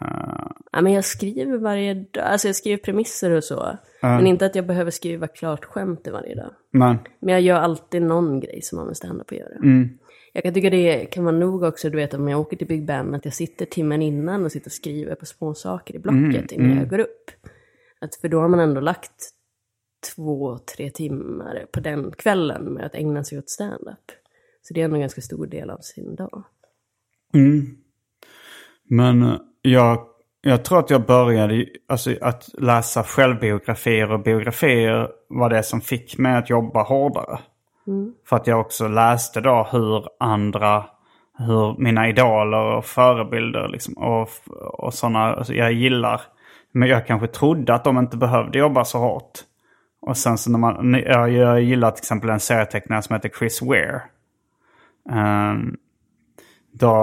eh, 0.02 0.48
Ja, 0.72 0.82
men 0.82 0.94
jag 0.94 1.06
skriver 1.06 1.58
varje 1.58 1.94
dag, 1.94 2.24
alltså 2.24 2.48
jag 2.48 2.56
skriver 2.56 2.78
premisser 2.78 3.32
och 3.32 3.44
så. 3.44 3.78
Men 4.02 4.28
inte 4.28 4.46
att 4.46 4.56
jag 4.56 4.66
behöver 4.68 4.92
skriva 4.92 5.28
klart 5.28 5.66
skämt 5.66 6.08
varje 6.12 6.36
dag. 6.36 6.52
Men, 6.72 6.98
Men 7.20 7.34
jag 7.34 7.42
gör 7.42 7.60
alltid 7.60 8.02
någon 8.02 8.40
grej 8.40 8.60
som 8.62 8.78
har 8.80 8.86
med 8.86 8.98
stand-up 8.98 9.32
att 9.32 9.38
göra. 9.38 9.56
Mm. 9.64 9.90
Jag 10.38 10.44
kan 10.44 10.54
tycka 10.54 10.70
det 10.70 11.06
kan 11.06 11.24
vara 11.24 11.36
nog 11.36 11.64
också, 11.64 11.90
du 11.90 11.98
vet 11.98 12.14
om 12.14 12.28
jag 12.28 12.40
åker 12.40 12.58
till 12.58 12.68
Big 12.68 12.86
Ben, 12.86 13.16
att 13.16 13.26
jag 13.26 13.34
sitter 13.34 13.66
timmen 13.66 14.02
innan 14.02 14.46
och 14.46 14.52
sitter 14.52 14.68
och 14.68 14.72
skriver 14.72 15.16
på 15.16 15.26
små 15.26 15.54
saker 15.54 15.96
i 15.96 16.00
blocket 16.00 16.52
Mm, 16.52 16.66
innan 16.66 16.78
jag 16.78 16.90
går 16.90 17.00
upp. 17.00 17.32
Att 18.02 18.16
för 18.16 18.30
då 18.30 18.40
har 18.40 18.48
man 18.48 18.60
ändå 18.60 18.82
lagt 18.82 19.30
två, 20.16 20.58
tre 20.58 20.90
timmar 20.90 21.66
på 21.74 21.80
den 21.80 22.12
kvällen 22.12 22.64
med 22.64 22.86
att 22.86 22.96
ägna 22.96 23.24
sig 23.24 23.38
åt 23.38 23.50
stand-up. 23.50 24.12
Så 24.62 24.74
det 24.74 24.82
är 24.82 24.86
ändå 24.86 24.96
en 24.96 25.02
ganska 25.02 25.22
stor 25.22 25.48
del 25.48 25.70
av 25.70 25.80
sin 25.82 26.16
dag. 26.16 26.44
men 28.84 29.22
eh, 29.22 29.38
jag, 29.62 30.08
jag 30.42 30.66
tror 30.66 30.80
att 30.80 30.90
jag 30.90 31.06
började 31.06 31.66
alltså, 31.88 32.16
att 32.22 32.50
läsa 32.58 33.04
självbiografier 33.04 34.12
och 34.12 34.24
biografier 34.24 35.10
var 35.30 35.50
det 35.50 35.64
som 35.64 35.82
fick 35.82 36.18
mig 36.18 36.38
att 36.38 36.50
jobba 36.50 36.84
hårdare. 36.84 37.40
För 38.30 38.36
att 38.36 38.48
jag 38.48 38.60
också 38.60 38.88
läste 38.88 39.42
då 39.42 39.68
hur 39.72 40.06
andra, 40.20 40.86
hur 41.38 41.78
mina 41.78 42.10
idoler 42.10 42.78
och 42.78 42.86
förebilder 42.86 43.68
liksom, 43.68 43.94
och, 43.98 44.30
och 44.74 44.94
sådana 44.94 45.20
alltså, 45.20 45.54
jag 45.54 45.74
gillar. 45.74 46.22
Men 46.72 46.90
jag 46.90 47.08
kanske 47.08 47.28
trodde 47.28 47.74
att 47.74 47.84
de 47.84 47.98
inte 47.98 48.18
behövde 48.18 48.60
jobba 48.60 48.86
så 48.86 49.00
hårt. 49.00 49.32
Och 50.02 50.18
sen 50.18 50.38
så 50.38 50.52
när 50.52 50.60
man, 50.60 50.94
jag, 51.06 51.30
jag 51.30 51.62
gillar 51.62 51.92
till 51.92 52.02
exempel 52.02 52.30
en 52.30 52.40
serietecknare 52.40 53.02
som 53.02 53.14
heter 53.16 53.30
Chris 53.40 53.62
Ware. 53.62 54.02
Ehm, 55.12 55.76
då, 56.74 56.94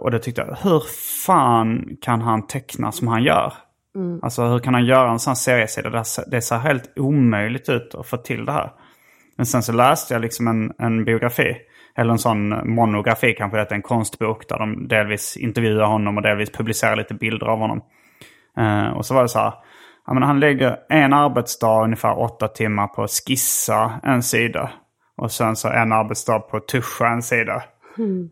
och 0.00 0.10
då 0.10 0.18
tyckte 0.18 0.40
jag, 0.40 0.70
hur 0.70 0.80
fan 1.26 1.96
kan 2.00 2.20
han 2.20 2.46
teckna 2.46 2.92
som 2.92 3.08
han 3.08 3.22
gör? 3.22 3.52
Alltså 4.22 4.42
hur 4.42 4.58
kan 4.58 4.74
han 4.74 4.84
göra 4.84 5.10
en 5.10 5.18
sån 5.18 5.36
seriesida? 5.36 5.90
Det, 5.90 6.04
ser- 6.04 6.30
det 6.30 6.42
ser 6.42 6.56
helt 6.58 6.92
omöjligt 6.98 7.68
ut 7.68 7.94
att 7.94 8.06
få 8.06 8.16
till 8.16 8.44
det 8.44 8.52
här. 8.52 8.72
Men 9.36 9.46
sen 9.46 9.62
så 9.62 9.72
läste 9.72 10.14
jag 10.14 10.20
liksom 10.22 10.48
en, 10.48 10.72
en 10.78 11.04
biografi. 11.04 11.56
Eller 11.96 12.12
en 12.12 12.18
sån 12.18 12.74
monografi 12.74 13.34
kanske, 13.38 13.58
det 13.58 13.70
är 13.70 13.74
en 13.74 13.82
konstbok 13.82 14.48
där 14.48 14.58
de 14.58 14.88
delvis 14.88 15.36
intervjuar 15.36 15.86
honom 15.86 16.16
och 16.16 16.22
delvis 16.22 16.50
publicerar 16.50 16.96
lite 16.96 17.14
bilder 17.14 17.46
av 17.46 17.58
honom. 17.58 17.82
Eh, 18.58 18.88
och 18.88 19.06
så 19.06 19.14
var 19.14 19.22
det 19.22 19.28
så 19.28 19.38
här, 19.38 19.52
ja, 20.06 20.14
men 20.14 20.22
han 20.22 20.40
lägger 20.40 20.76
en 20.88 21.12
arbetsdag 21.12 21.84
ungefär 21.84 22.18
åtta 22.18 22.48
timmar 22.48 22.86
på 22.86 23.02
att 23.02 23.10
skissa 23.10 24.00
en 24.02 24.22
sida. 24.22 24.70
Och 25.16 25.32
sen 25.32 25.56
så 25.56 25.68
en 25.68 25.92
arbetsdag 25.92 26.38
på 26.38 26.56
att 26.56 26.68
tuscha 26.68 27.08
en 27.08 27.22
sida. 27.22 27.62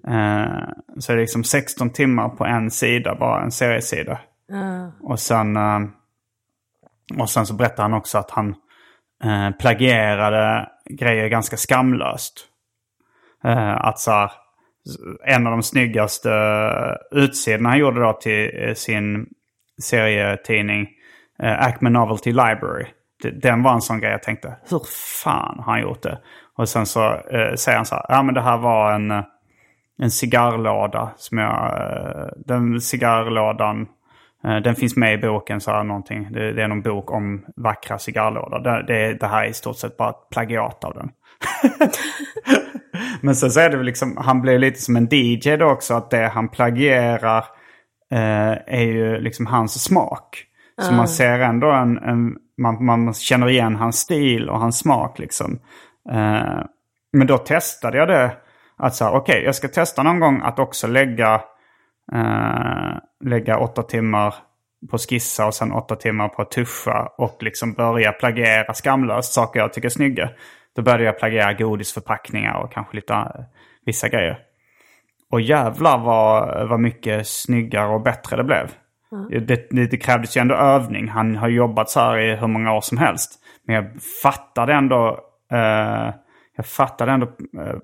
Eh, 0.08 0.68
så 0.98 1.12
det 1.12 1.18
är 1.18 1.20
liksom 1.20 1.44
16 1.44 1.90
timmar 1.90 2.28
på 2.28 2.44
en 2.44 2.70
sida, 2.70 3.16
bara 3.20 3.42
en 3.42 3.50
seriesida. 3.50 4.20
Och 5.02 5.20
sen, 5.20 5.56
eh, 5.56 5.80
och 7.18 7.30
sen 7.30 7.46
så 7.46 7.54
berättar 7.54 7.82
han 7.82 7.94
också 7.94 8.18
att 8.18 8.30
han 8.30 8.54
eh, 9.24 9.50
plagierade 9.50 10.68
grejer 10.90 11.28
ganska 11.28 11.56
skamlöst. 11.56 12.46
Eh, 13.44 13.76
att 13.76 13.98
så 13.98 14.10
här, 14.10 14.30
en 15.26 15.46
av 15.46 15.50
de 15.50 15.62
snyggaste 15.62 16.32
eh, 16.32 17.18
utsidorna 17.18 17.68
han 17.68 17.78
gjorde 17.78 18.00
då 18.00 18.12
till 18.12 18.50
eh, 18.54 18.74
sin 18.74 19.26
serietidning 19.82 20.88
eh, 21.42 21.60
Acme 21.60 21.90
Novelty 21.90 22.30
Library. 22.30 22.86
Den 23.32 23.62
var 23.62 23.72
en 23.72 23.80
sån 23.80 24.00
grej 24.00 24.10
jag 24.10 24.22
tänkte, 24.22 24.56
hur 24.70 24.80
fan 25.22 25.58
har 25.58 25.72
han 25.72 25.82
gjort 25.82 26.02
det? 26.02 26.18
Och 26.56 26.68
sen 26.68 26.86
så 26.86 27.14
eh, 27.14 27.54
säger 27.54 27.76
han 27.76 27.86
så 27.86 27.94
här, 27.94 28.04
ja 28.08 28.22
men 28.22 28.34
det 28.34 28.40
här 28.40 28.58
var 28.58 28.92
en, 28.92 29.10
en 29.98 30.10
cigarrlåda 30.10 31.12
som 31.16 31.38
jag, 31.38 31.80
eh, 31.80 32.26
den 32.36 32.80
cigarrlådan, 32.80 33.82
eh, 33.82 33.88
den 34.44 34.74
finns 34.74 34.96
med 34.96 35.14
i 35.14 35.18
boken 35.18 35.60
så 35.60 35.70
här 35.70 35.84
någonting. 35.84 36.32
Det, 36.32 36.52
det 36.52 36.62
är 36.62 36.68
någon 36.68 36.82
bok 36.82 37.10
om 37.10 37.44
vackra 37.56 37.98
cigarrlådor. 37.98 38.58
Det, 38.58 38.84
det, 38.86 39.14
det 39.14 39.26
här 39.26 39.44
är 39.44 39.48
i 39.48 39.52
stort 39.52 39.76
sett 39.76 39.96
bara 39.96 40.10
ett 40.10 40.28
plagiat 40.30 40.84
av 40.84 40.94
den. 40.94 41.10
Men 43.20 43.34
sen 43.34 43.50
så 43.50 43.60
är 43.60 43.70
det 43.70 43.76
väl 43.76 43.86
liksom, 43.86 44.16
han 44.16 44.42
blir 44.42 44.58
lite 44.58 44.80
som 44.80 44.96
en 44.96 45.08
DJ 45.10 45.56
då 45.56 45.66
också, 45.66 45.94
att 45.94 46.10
det 46.10 46.26
han 46.28 46.48
plagierar 46.48 47.44
eh, 48.12 48.52
är 48.66 48.84
ju 48.84 49.20
liksom 49.20 49.46
hans 49.46 49.82
smak. 49.84 50.46
Så 50.80 50.92
man 50.92 51.08
ser 51.08 51.40
ändå 51.40 51.70
en, 51.70 51.98
en 51.98 52.36
man, 52.58 52.84
man 52.84 53.14
känner 53.14 53.48
igen 53.48 53.76
hans 53.76 53.96
stil 53.96 54.50
och 54.50 54.60
hans 54.60 54.78
smak 54.78 55.18
liksom. 55.18 55.58
Eh, 56.10 56.64
men 57.12 57.26
då 57.26 57.38
testade 57.38 57.98
jag 57.98 58.08
det, 58.08 58.32
att 58.76 58.94
så 58.94 59.04
här, 59.04 59.12
okej, 59.12 59.42
jag 59.44 59.54
ska 59.54 59.68
testa 59.68 60.02
någon 60.02 60.20
gång 60.20 60.40
att 60.44 60.58
också 60.58 60.86
lägga, 60.86 61.40
eh, 62.12 62.98
lägga 63.24 63.58
åtta 63.58 63.82
timmar 63.82 64.34
på 64.90 64.98
skissa 64.98 65.46
och 65.46 65.54
sen 65.54 65.72
åtta 65.72 65.96
timmar 65.96 66.28
på 66.28 66.42
att 66.42 66.50
tuscha 66.50 67.08
och 67.18 67.42
liksom 67.42 67.72
börja 67.72 68.12
plagiera 68.12 68.74
skamlöst 68.74 69.32
saker 69.32 69.60
jag 69.60 69.72
tycker 69.72 69.88
är 69.88 69.90
snygga. 69.90 70.30
Då 70.76 70.82
började 70.82 71.04
jag 71.04 71.18
plagiera 71.18 71.52
godisförpackningar 71.52 72.54
och 72.54 72.72
kanske 72.72 72.96
lite 72.96 73.14
eh, 73.14 73.44
vissa 73.86 74.08
grejer. 74.08 74.38
Och 75.30 75.40
jävlar 75.40 75.98
vad, 75.98 76.68
vad 76.68 76.80
mycket 76.80 77.26
snyggare 77.26 77.88
och 77.94 78.02
bättre 78.02 78.36
det 78.36 78.44
blev. 78.44 78.70
Det, 79.30 79.70
det, 79.70 79.86
det 79.86 79.96
krävdes 79.96 80.36
ju 80.36 80.40
ändå 80.40 80.54
övning. 80.54 81.08
Han 81.08 81.36
har 81.36 81.48
jobbat 81.48 81.90
så 81.90 82.00
här 82.00 82.18
i 82.18 82.36
hur 82.36 82.46
många 82.46 82.72
år 82.72 82.80
som 82.80 82.98
helst. 82.98 83.40
Men 83.66 83.76
jag 83.76 84.02
fattade 84.22 84.74
ändå, 84.74 85.18
eh, 85.52 86.14
jag 86.56 86.66
fattade 86.66 87.12
ändå 87.12 87.26
eh, 87.26 87.76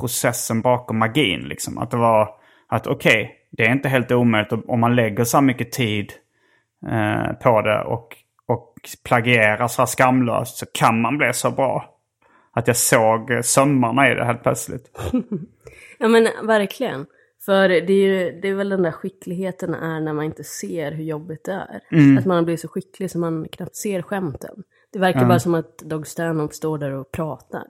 processen 0.00 0.60
bakom 0.60 0.98
magin. 0.98 1.40
Liksom. 1.40 1.78
Att 1.78 1.90
det 1.90 1.96
var 1.96 2.28
att 2.68 2.86
okej, 2.86 3.34
det 3.56 3.66
är 3.66 3.72
inte 3.72 3.88
helt 3.88 4.12
omöjligt 4.12 4.52
om 4.66 4.80
man 4.80 4.96
lägger 4.96 5.24
så 5.24 5.40
mycket 5.40 5.72
tid 5.72 6.12
eh, 6.90 7.32
på 7.32 7.62
det 7.62 7.82
och, 7.82 8.16
och 8.46 8.74
plagierar 9.04 9.68
så 9.68 9.82
här 9.82 9.86
skamlöst 9.86 10.56
så 10.56 10.66
kan 10.74 11.00
man 11.00 11.18
bli 11.18 11.32
så 11.32 11.50
bra. 11.50 11.92
Att 12.52 12.66
jag 12.66 12.76
såg 12.76 13.30
eh, 13.30 13.40
sömmarna 13.40 14.10
i 14.10 14.14
det 14.14 14.24
helt 14.24 14.42
plötsligt. 14.42 14.98
Ja 15.98 16.08
men 16.08 16.28
verkligen. 16.42 17.06
För 17.44 17.68
det 17.68 17.92
är, 17.92 18.06
ju, 18.08 18.40
det 18.40 18.48
är 18.48 18.54
väl 18.54 18.68
den 18.68 18.82
där 18.82 18.90
skickligheten 18.90 19.74
är 19.74 20.00
när 20.00 20.12
man 20.12 20.24
inte 20.24 20.44
ser 20.44 20.92
hur 20.92 21.04
jobbigt 21.04 21.44
det 21.44 21.52
är. 21.52 21.80
Mm. 21.90 22.18
Att 22.18 22.26
man 22.26 22.44
blir 22.44 22.56
så 22.56 22.68
skicklig 22.68 23.10
så 23.10 23.18
man 23.18 23.48
knappt 23.52 23.76
ser 23.76 24.02
skämten. 24.02 24.62
Det 24.92 24.98
verkar 24.98 25.24
bara 25.24 25.38
som 25.38 25.54
att 25.54 25.78
Doug 25.78 26.06
Stanhope 26.06 26.54
står 26.54 26.78
där 26.78 26.92
och 26.92 27.12
pratar. 27.12 27.62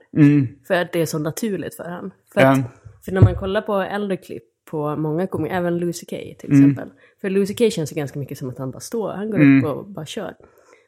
För 0.67 0.73
att 0.73 0.93
det 0.93 1.01
är 1.01 1.05
så 1.05 1.19
naturligt 1.19 1.75
för 1.75 1.83
han. 1.83 2.11
För, 2.33 2.41
att, 2.41 2.57
Mm. 2.57 2.69
för 3.05 3.11
när 3.11 3.21
man 3.21 3.35
kollar 3.35 3.61
på 3.61 3.73
äldre 3.73 4.17
klipp 4.17 4.43
på 4.71 4.95
många 4.95 5.27
komiker, 5.27 5.55
även 5.55 5.77
Lucy 5.77 6.05
Kay 6.05 6.35
till 6.35 6.51
Mm. 6.51 6.69
exempel. 6.69 6.89
För 7.21 7.29
Lucy 7.29 7.53
Kay 7.55 7.71
känns 7.71 7.91
ju 7.91 7.95
ganska 7.95 8.19
mycket 8.19 8.37
som 8.37 8.49
att 8.49 8.57
han 8.57 8.71
bara 8.71 8.79
står, 8.79 9.11
han 9.13 9.31
går 9.31 9.39
upp 9.39 9.77
och 9.77 9.85
bara 9.87 10.05
kör. 10.05 10.33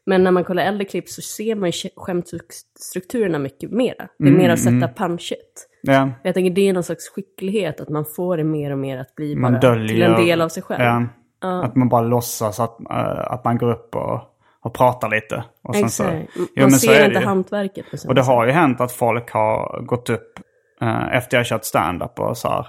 Men 0.05 0.23
när 0.23 0.31
man 0.31 0.43
kollar 0.43 0.63
äldre 0.63 0.85
klipp 0.85 1.09
så 1.09 1.21
ser 1.21 1.55
man 1.55 1.69
ju 1.69 1.89
skämtstrukturerna 1.95 3.39
mycket 3.39 3.71
mera. 3.71 4.07
Det 4.19 4.27
är 4.27 4.31
mer 4.31 4.49
att 4.49 4.59
sätta 4.59 4.87
punchet. 4.87 5.67
Ja. 5.81 6.09
Jag 6.23 6.33
tänker 6.33 6.51
det 6.51 6.69
är 6.69 6.73
någon 6.73 6.83
slags 6.83 7.09
skicklighet, 7.09 7.79
att 7.81 7.89
man 7.89 8.05
får 8.05 8.37
det 8.37 8.43
mer 8.43 8.71
och 8.71 8.77
mer 8.77 8.97
att 8.97 9.15
bli 9.15 9.35
Man 9.35 9.51
bara 9.51 9.59
döljer. 9.59 9.87
till 9.87 10.01
en 10.01 10.25
del 10.25 10.41
av 10.41 10.49
sig 10.49 10.63
själv. 10.63 10.83
Ja. 10.83 11.63
Att 11.63 11.75
man 11.75 11.89
bara 11.89 12.01
låtsas 12.01 12.59
att, 12.59 12.79
eh, 12.81 13.31
att 13.31 13.43
man 13.45 13.57
går 13.57 13.71
upp 13.71 13.95
och, 13.95 14.19
och 14.61 14.73
pratar 14.73 15.09
lite. 15.09 15.43
Och 15.63 15.75
sen 15.75 15.89
så, 15.89 16.03
Exakt. 16.03 16.31
Jo, 16.35 16.61
man 16.61 16.71
ser 16.71 17.05
inte 17.07 17.19
hantverket 17.19 17.85
Och 18.07 18.15
det 18.15 18.21
har 18.21 18.45
ju 18.45 18.51
hänt 18.51 18.81
att 18.81 18.91
folk 18.91 19.31
har 19.31 19.81
gått 19.85 20.09
upp 20.09 20.39
eh, 20.81 21.15
efter 21.15 21.37
jag 21.37 21.45
kört 21.45 21.63
stand-up 21.65 22.19
och 22.19 22.37
så 22.37 22.47
här, 22.47 22.67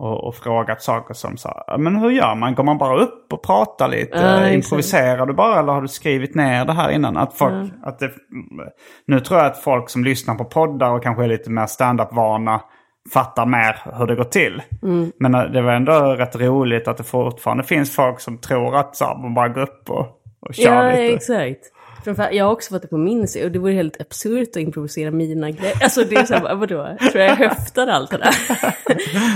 och, 0.00 0.24
och 0.24 0.34
frågat 0.34 0.82
saker 0.82 1.14
som 1.14 1.36
så 1.36 1.62
men 1.78 1.96
hur 1.96 2.10
gör 2.10 2.34
man? 2.34 2.54
Går 2.54 2.64
man 2.64 2.78
bara 2.78 2.98
upp 3.02 3.32
och 3.32 3.42
pratar 3.42 3.88
lite? 3.88 4.18
Ja. 4.18 4.48
Improviserar 4.48 5.26
du 5.26 5.32
bara 5.32 5.60
eller 5.60 5.72
har 5.72 5.82
du 5.82 5.88
skrivit 5.88 6.34
ner 6.34 6.64
det 6.64 6.72
här 6.72 6.90
innan? 6.90 7.16
Att 7.16 7.34
folk, 7.34 7.72
att 7.82 7.98
det, 7.98 8.10
nu 9.06 9.20
tror 9.20 9.38
jag 9.40 9.46
att 9.46 9.58
folk 9.62 9.90
som 9.90 10.04
lyssnar 10.04 10.34
på 10.34 10.44
poddar 10.44 10.90
och 10.90 11.02
kanske 11.02 11.24
är 11.24 11.28
lite 11.28 11.50
mer 11.50 11.66
stand-up-vana 11.66 12.60
fattar 13.12 13.46
mer 13.46 13.98
hur 13.98 14.06
det 14.06 14.14
går 14.14 14.24
till. 14.24 14.62
Mm. 14.82 15.12
Men 15.18 15.34
eh, 15.34 15.42
det 15.42 15.62
var 15.62 15.72
ändå 15.72 15.92
rätt 15.92 16.36
roligt 16.36 16.88
att 16.88 16.96
det 16.96 17.04
fortfarande 17.04 17.64
finns 17.64 17.94
folk 17.94 18.20
som 18.20 18.38
tror 18.38 18.76
att 18.76 18.96
så 18.96 19.04
man 19.22 19.34
bara 19.34 19.48
går 19.48 19.62
upp 19.62 19.90
och, 19.90 20.06
och 20.40 20.54
kör 20.54 20.84
Ja, 20.84 20.90
lite. 20.90 21.14
exakt. 21.14 21.72
Framför, 22.04 22.30
jag 22.32 22.44
har 22.44 22.52
också 22.52 22.74
fått 22.74 22.82
det 22.82 22.88
på 22.88 22.98
min 22.98 23.28
sida 23.28 23.46
och 23.46 23.52
det 23.52 23.58
vore 23.58 23.72
helt 23.72 24.00
absurt 24.00 24.48
att 24.48 24.56
improvisera 24.56 25.10
mina 25.10 25.50
grejer. 25.50 25.82
Alltså 25.82 26.04
det 26.04 26.16
är 26.16 26.24
så 26.24 26.34
här, 26.34 26.54
vadå? 26.56 26.96
Tror 27.12 27.24
jag 27.24 27.36
höftar 27.36 27.86
allt 27.86 28.10
det 28.10 28.16
där? 28.16 28.34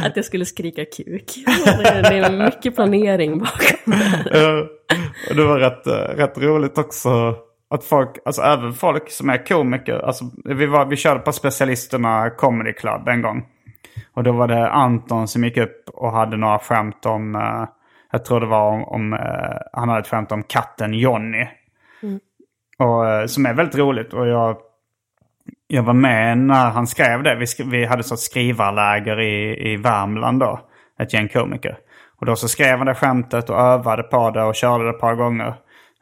att 0.07 0.17
jag 0.17 0.25
skulle 0.25 0.45
skrika 0.45 0.85
kuk. 0.85 1.33
Det 1.47 2.19
är, 2.19 2.45
mycket 2.45 2.75
planering 2.75 3.39
bakom 3.39 3.93
det 4.25 4.69
och 5.31 5.37
det 5.37 5.45
var 5.45 5.59
rätt, 5.59 5.87
eh, 5.87 6.17
rätt 6.17 6.39
roligt 6.39 6.79
också 6.79 7.37
att 7.71 7.85
folk, 7.85 8.19
alltså 8.25 8.43
även 8.43 8.73
folk 8.73 9.11
som 9.11 9.31
är 9.31 9.47
komiker, 9.47 9.99
alltså 9.99 10.25
vi, 10.45 10.67
var, 10.67 10.87
vi 10.87 10.97
körde 10.97 11.21
på 11.21 11.33
specialisterna 11.33 12.31
Comedy 12.31 12.73
Club 12.73 13.09
en 13.09 13.23
gång. 13.23 13.47
Och 14.15 14.23
då 14.23 14.33
var 14.33 14.49
det 14.49 14.71
Anton 14.71 15.29
som 15.29 15.45
gick 15.45 15.57
upp 15.57 15.89
och 15.89 16.13
hade 16.13 16.37
några 16.37 16.59
skämt 16.59 17.07
om, 17.07 17.35
eh, 17.35 17.69
jag 18.13 18.25
tror 18.25 18.41
det 18.41 18.47
var 18.47 18.69
om, 18.69 18.85
om 18.85 19.13
eh, 19.13 19.59
han 19.73 19.89
hade 19.89 20.01
ett 20.01 20.09
skämt 20.09 20.33
om 20.33 20.43
katten 20.43 20.95
Jonny. 20.95 21.47
Och, 22.79 23.09
eh, 23.09 23.27
som 23.27 23.47
är 23.47 23.55
väldigt 23.55 23.79
roligt 23.79 24.13
och 24.13 24.29
jag, 24.29 24.57
jag 25.67 25.83
var 25.83 25.95
med 25.95 26.39
när 26.39 26.71
han 26.71 26.87
skrev 26.87 27.23
det. 27.23 27.35
Vi, 27.35 27.45
sk- 27.45 27.71
vi 27.71 27.85
hade 27.85 28.01
ett 28.01 28.19
skrivarläger 28.19 29.21
i, 29.21 29.73
i 29.73 29.77
Värmland 29.77 30.41
då, 30.41 30.61
ett 30.99 31.15
gäng 31.15 31.29
komiker. 31.29 31.79
Och 32.21 32.27
då 32.27 32.37
så 32.37 32.49
skrev 32.49 32.79
han 32.79 32.87
det 32.87 32.95
skämtet 32.95 33.51
och 33.51 33.61
övade 33.61 34.03
på 34.03 34.31
det 34.31 34.43
och 34.43 34.55
körde 34.55 34.85
det 34.85 34.91
ett 34.91 35.01
par 35.01 35.15
gånger. 35.15 35.55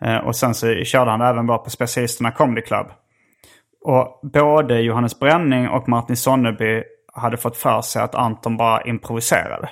Eh, 0.03 0.17
och 0.17 0.37
sen 0.37 0.55
så 0.55 0.75
körde 0.75 1.11
han 1.11 1.21
det 1.21 1.27
även 1.27 1.47
bara 1.47 1.59
på 1.59 1.71
Specialisterna 1.71 2.31
Comedy 2.31 2.63
Club. 2.63 2.87
Och 3.85 4.21
både 4.33 4.81
Johannes 4.81 5.19
Bränning 5.19 5.69
och 5.69 5.89
Martin 5.89 6.17
Sonneby 6.17 6.83
hade 7.15 7.37
fått 7.37 7.57
för 7.57 7.81
sig 7.81 8.03
att 8.03 8.15
Anton 8.15 8.57
bara 8.57 8.83
improviserade. 8.83 9.71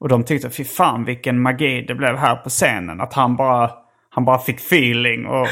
Och 0.00 0.08
de 0.08 0.24
tyckte, 0.24 0.50
fy 0.50 0.64
fan 0.64 1.04
vilken 1.04 1.40
magi 1.40 1.84
det 1.88 1.94
blev 1.94 2.16
här 2.16 2.36
på 2.36 2.48
scenen. 2.48 3.00
Att 3.00 3.14
han 3.14 3.36
bara, 3.36 3.70
han 4.10 4.24
bara 4.24 4.38
fick 4.38 4.56
feeling 4.56 5.26
och, 5.26 5.46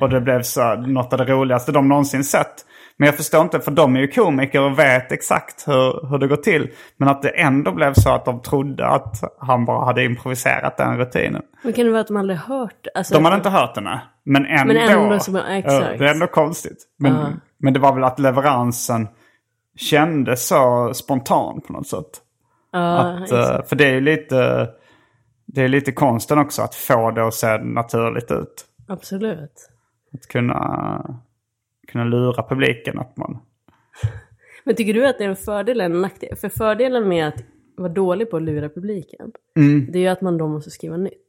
och, 0.00 0.08
det 0.08 0.20
blev 0.20 0.42
så 0.42 0.74
något 0.74 1.12
av 1.12 1.18
det 1.18 1.24
roligaste 1.24 1.72
de 1.72 1.88
någonsin 1.88 2.24
sett. 2.24 2.54
Men 2.96 3.06
jag 3.06 3.16
förstår 3.16 3.42
inte, 3.42 3.60
för 3.60 3.70
de 3.70 3.96
är 3.96 4.00
ju 4.00 4.08
komiker 4.08 4.60
och 4.60 4.78
vet 4.78 5.12
exakt 5.12 5.68
hur, 5.68 6.10
hur 6.10 6.18
det 6.18 6.26
går 6.26 6.36
till. 6.36 6.70
Men 6.96 7.08
att 7.08 7.22
det 7.22 7.28
ändå 7.28 7.72
blev 7.72 7.92
så 7.92 8.10
att 8.10 8.24
de 8.24 8.42
trodde 8.42 8.86
att 8.86 9.36
han 9.38 9.64
bara 9.64 9.84
hade 9.84 10.04
improviserat 10.04 10.76
den 10.76 10.98
rutinen. 10.98 11.42
Men 11.62 11.72
kan 11.72 11.84
det 11.84 11.90
vara 11.90 12.00
att 12.00 12.06
de 12.06 12.16
aldrig 12.16 12.38
hört? 12.38 12.86
Alltså, 12.94 13.14
De 13.14 13.24
hade 13.24 13.36
inte 13.36 13.48
hört 13.48 13.74
den, 13.74 13.84
men 14.24 14.46
ändå. 14.46 14.74
Men 14.74 14.76
ändå 14.76 15.38
ja, 15.38 15.46
exakt. 15.48 15.98
Det 15.98 16.08
är 16.08 16.12
ändå 16.12 16.26
konstigt. 16.26 16.78
Men, 16.98 17.40
men 17.58 17.72
det 17.72 17.80
var 17.80 17.94
väl 17.94 18.04
att 18.04 18.18
leveransen 18.18 19.08
kändes 19.76 20.48
så 20.48 20.90
spontan 20.94 21.60
på 21.66 21.72
något 21.72 21.86
sätt. 21.86 22.20
Ja, 22.72 22.98
Att, 22.98 23.32
eh, 23.32 23.66
för 23.66 23.76
det 23.76 23.86
är 23.86 23.92
ju 23.92 24.00
lite, 24.00 24.68
det 25.46 25.62
är 25.62 25.68
lite 25.68 25.92
konsten 25.92 26.38
också 26.38 26.62
att 26.62 26.74
få 26.74 27.10
det 27.10 27.26
att 27.26 27.34
se 27.34 27.58
naturligt 27.58 28.30
ut. 28.30 28.66
absolut. 28.88 29.70
Att 30.12 30.26
kunna, 30.26 31.20
kunna 31.88 32.04
lura 32.04 32.42
publiken 32.42 32.98
att 32.98 33.16
man... 33.16 33.38
Men 34.64 34.74
tycker 34.74 34.94
du 34.94 35.06
att 35.06 35.18
det 35.18 35.24
är 35.24 35.28
en 35.28 35.36
fördel 35.36 35.80
eller 35.80 35.94
en 35.94 36.00
nackdel? 36.02 36.36
För 36.36 36.48
fördelen 36.48 37.08
med 37.08 37.28
att 37.28 37.34
vara 37.76 37.88
dålig 37.88 38.30
på 38.30 38.36
att 38.36 38.42
lura 38.42 38.68
publiken, 38.68 39.32
Mm. 39.56 39.92
det 39.92 39.98
är 39.98 40.02
ju 40.02 40.08
att 40.08 40.20
man 40.20 40.38
då 40.38 40.48
måste 40.48 40.70
skriva 40.70 40.96
nytt. 40.96 41.20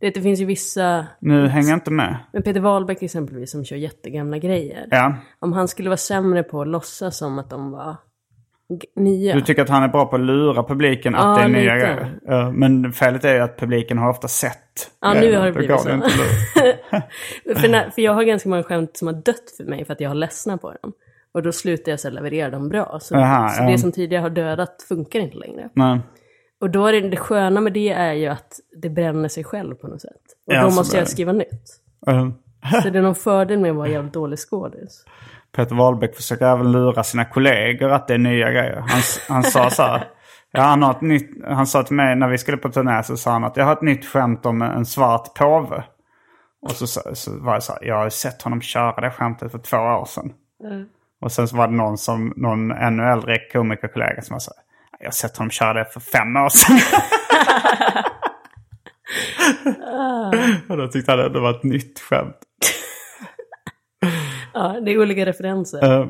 Det, 0.00 0.10
det 0.10 0.22
finns 0.22 0.40
ju 0.40 0.44
vissa, 0.44 1.06
Nu 1.20 1.46
hänger 1.46 1.68
jag 1.68 1.76
inte 1.76 1.90
med. 1.90 2.16
men 2.32 2.42
Peter 2.42 2.60
Wahlbeck 2.60 3.02
exempelvis 3.02 3.50
som 3.50 3.64
kör 3.64 3.76
jättegamla 3.76 4.38
grejer. 4.38 4.88
Ja. 4.90 5.14
Om 5.38 5.52
han 5.52 5.68
skulle 5.68 5.88
vara 5.88 5.96
sämre 5.96 6.42
på 6.42 6.60
att 6.60 6.68
låtsas 6.68 7.16
som 7.18 7.38
att 7.38 7.50
de 7.50 7.70
var 7.70 7.96
nya. 8.96 9.34
Du 9.34 9.40
tycker 9.40 9.62
att 9.62 9.68
han 9.68 9.82
är 9.82 9.88
bra 9.88 10.06
på 10.06 10.16
att 10.16 10.22
lura 10.22 10.62
publiken 10.62 11.14
att 11.14 11.22
Ja, 11.22 11.36
det 11.36 11.42
är 11.42 11.62
nya 11.62 11.76
grejer. 11.76 12.52
Men 12.52 12.92
felet 12.92 13.24
är 13.24 13.34
ju 13.34 13.40
att 13.40 13.58
publiken 13.58 13.98
har 13.98 14.10
ofta 14.10 14.28
sett. 14.28 14.90
Ja, 15.00 15.14
nu 15.14 15.36
har 15.36 15.46
det 15.46 15.52
blivit 15.52 15.80
så. 15.80 15.88
för, 17.60 17.68
när, 17.68 17.90
för 17.90 18.02
jag 18.02 18.14
har 18.14 18.22
ganska 18.22 18.48
många 18.48 18.62
skämt 18.62 18.96
som 18.96 19.08
har 19.08 19.14
dött 19.14 19.50
för 19.56 19.64
mig 19.64 19.84
för 19.84 19.92
att 19.92 20.00
jag 20.00 20.10
har 20.10 20.14
ledsnat 20.14 20.60
på 20.60 20.72
dem. 20.82 20.92
Och 21.32 21.42
då 21.42 21.52
slutar 21.52 21.92
jag 21.92 22.00
så 22.00 22.10
leverera 22.10 22.50
dem 22.50 22.68
bra. 22.68 22.98
Så, 23.00 23.16
Aha, 23.16 23.48
så 23.48 23.62
ja. 23.62 23.70
det 23.70 23.78
som 23.78 23.92
tidigare 23.92 24.22
har 24.22 24.30
dödat 24.30 24.84
funkar 24.88 25.20
inte 25.20 25.36
längre. 25.36 25.68
Nej. 25.72 26.00
Och 26.60 26.70
då 26.70 26.86
är 26.86 26.92
det, 26.92 27.08
det 27.08 27.16
sköna 27.16 27.60
med 27.60 27.72
det 27.72 27.90
är 27.90 28.12
ju 28.12 28.26
att 28.26 28.60
det 28.82 28.90
bränner 28.90 29.28
sig 29.28 29.44
själv 29.44 29.74
på 29.74 29.86
något 29.86 30.00
sätt. 30.00 30.22
Och 30.46 30.54
Ja, 30.54 30.62
då 30.62 30.70
måste 30.70 30.96
jag 30.96 31.08
skriva 31.08 31.32
nytt. 31.32 31.80
Uh, 32.10 32.30
Så 32.82 32.90
det 32.90 32.98
är 32.98 33.02
någon 33.02 33.14
fördel 33.14 33.58
med 33.58 33.70
att 33.70 33.76
vara 33.76 33.88
jävligt 33.88 34.12
dålig 34.12 34.38
skådis. 34.38 35.04
Peter 35.56 35.74
Wahlbeck 35.74 36.16
försöker 36.16 36.46
även 36.46 36.72
lura 36.72 37.04
sina 37.04 37.24
kollegor 37.24 37.90
att 37.90 38.08
det 38.08 38.14
är 38.14 38.18
nya 38.18 38.50
grejer. 38.50 38.76
Han, 38.76 39.00
han 39.28 39.42
sa 39.42 39.70
så 39.70 39.82
här. 39.82 40.08
Ja, 40.52 40.62
han, 40.62 40.82
har 40.82 40.90
ett 40.90 41.00
nytt, 41.00 41.30
han 41.46 41.66
sa 41.66 41.82
till 41.82 41.96
mig 41.96 42.16
när 42.16 42.28
vi 42.28 42.38
skulle 42.38 42.56
på 42.56 42.68
turné 42.68 43.02
så 43.02 43.16
sa 43.16 43.30
han 43.30 43.44
att 43.44 43.56
jag 43.56 43.64
har 43.64 43.72
ett 43.72 43.82
nytt 43.82 44.06
skämt 44.06 44.46
om 44.46 44.62
en 44.62 44.86
svart 44.86 45.34
påve. 45.34 45.84
Och 46.62 46.70
så, 46.70 46.86
så 47.14 47.38
var 47.40 47.52
jag 47.52 47.62
så 47.62 47.72
här, 47.72 47.84
jag 47.84 47.96
har 47.96 48.10
sett 48.10 48.42
honom 48.42 48.60
köra 48.60 49.00
det 49.00 49.10
skämtet 49.10 49.52
för 49.52 49.58
två 49.58 49.76
år 49.76 50.04
sedan. 50.04 50.32
Och 51.20 51.32
sen 51.32 51.48
så 51.48 51.56
var 51.56 51.68
det 51.68 51.74
någon, 51.74 51.98
som, 51.98 52.32
någon 52.36 52.70
ännu 52.70 53.02
äldre 53.02 53.38
komikerkollega 53.52 54.22
som 54.22 54.34
var 54.34 54.40
så 54.40 54.52
här, 54.56 54.64
jag 54.98 55.06
har 55.06 55.12
sett 55.12 55.36
honom 55.36 55.50
köra 55.50 55.72
det 55.72 55.84
för 55.84 56.00
fem 56.00 56.36
år 56.36 56.48
sedan. 56.48 56.78
och 60.68 60.76
då 60.76 60.88
tyckte 60.88 61.12
han 61.12 61.20
att 61.20 61.32
det 61.32 61.40
var 61.40 61.50
ett 61.50 61.62
nytt 61.62 62.00
skämt. 62.00 62.36
Ja, 64.58 64.80
det 64.84 64.90
är 64.92 64.98
olika 65.02 65.26
referenser. 65.26 66.00
Uh, 66.00 66.08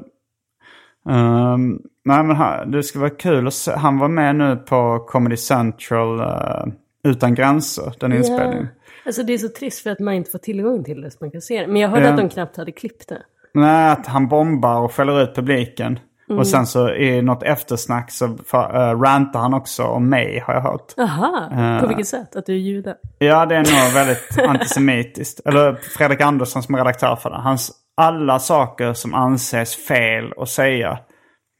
um, 1.08 1.82
nej 2.04 2.24
men 2.24 2.36
han, 2.36 2.70
det 2.70 2.82
skulle 2.82 3.02
vara 3.02 3.14
kul 3.14 3.46
att 3.46 3.54
se. 3.54 3.72
Han 3.72 3.98
var 3.98 4.08
med 4.08 4.36
nu 4.36 4.56
på 4.56 5.04
Comedy 5.08 5.36
Central 5.36 6.20
eh, 6.20 6.72
Utan 7.04 7.34
gränser, 7.34 7.92
den 8.00 8.12
inspelningen. 8.12 8.68
Alltså 9.06 9.22
det 9.22 9.34
är 9.34 9.38
så 9.38 9.48
trist 9.48 9.82
för 9.82 9.90
att 9.90 9.98
man 9.98 10.14
inte 10.14 10.30
får 10.30 10.38
tillgång 10.38 10.84
till 10.84 11.00
det 11.00 11.10
så 11.10 11.16
man 11.20 11.30
kan 11.30 11.40
se 11.40 11.60
det. 11.60 11.66
Men 11.66 11.76
jag 11.82 11.88
hörde 11.88 12.04
Ja. 12.04 12.10
att 12.10 12.16
de 12.16 12.28
knappt 12.28 12.56
hade 12.56 12.72
klippt 12.72 13.08
det. 13.08 13.22
Nej, 13.54 13.90
att 13.90 14.06
han 14.06 14.28
bombar 14.28 14.80
och 14.80 14.92
skäller 14.94 15.22
ut 15.22 15.34
publiken. 15.34 15.98
Mm. 16.28 16.38
Och 16.38 16.46
sen 16.46 16.66
så 16.66 16.90
i 16.94 17.22
något 17.22 17.42
eftersnack 17.42 18.10
så 18.10 18.36
för, 18.46 18.92
uh, 18.92 19.00
rantar 19.00 19.40
han 19.40 19.54
också 19.54 19.82
om 19.84 20.08
mig 20.08 20.42
har 20.46 20.54
jag 20.54 20.60
hört. 20.60 20.94
Aha, 20.98 21.78
på 21.80 21.86
vilket 21.86 22.06
sätt? 22.08 22.36
Att 22.36 22.46
du 22.46 22.52
är 22.52 22.58
jude? 22.58 22.96
Ja, 23.18 23.46
det 23.46 23.54
är 23.54 23.58
nog 23.58 23.94
väldigt 23.94 24.38
antisemitiskt. 24.48 25.40
Eller 25.44 25.74
Fredrik 25.74 26.20
Andersson 26.20 26.62
som 26.62 26.74
är 26.74 26.78
redaktör 26.78 27.16
för 27.16 27.30
det. 27.30 27.36
Hans, 27.36 27.72
alla 27.96 28.38
saker 28.38 28.92
som 28.92 29.14
anses 29.14 29.76
fel 29.86 30.32
att 30.36 30.48
säga, 30.48 30.98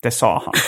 det 0.02 0.10
sa 0.10 0.42
han. 0.44 0.54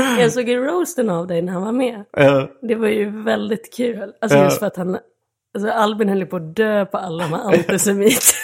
Jag 0.18 0.32
såg 0.32 0.48
ju 0.48 0.64
roasten 0.64 1.10
av 1.10 1.26
dig 1.26 1.42
när 1.42 1.52
han 1.52 1.62
var 1.62 1.72
med. 1.72 2.04
Eh, 2.16 2.44
Det 2.62 2.74
var 2.74 2.88
ju 2.88 3.22
väldigt 3.24 3.74
kul. 3.76 4.12
Alltså 4.20 4.38
just 4.38 4.58
för 4.58 4.66
att 4.66 4.76
han... 4.76 4.98
Alltså 5.54 5.70
Albin 5.70 6.08
höll 6.08 6.26
på 6.26 6.36
att 6.36 6.56
dö 6.56 6.86
på 6.86 6.98
alla 6.98 7.24
här 7.24 7.54
antisemit. 7.54 8.22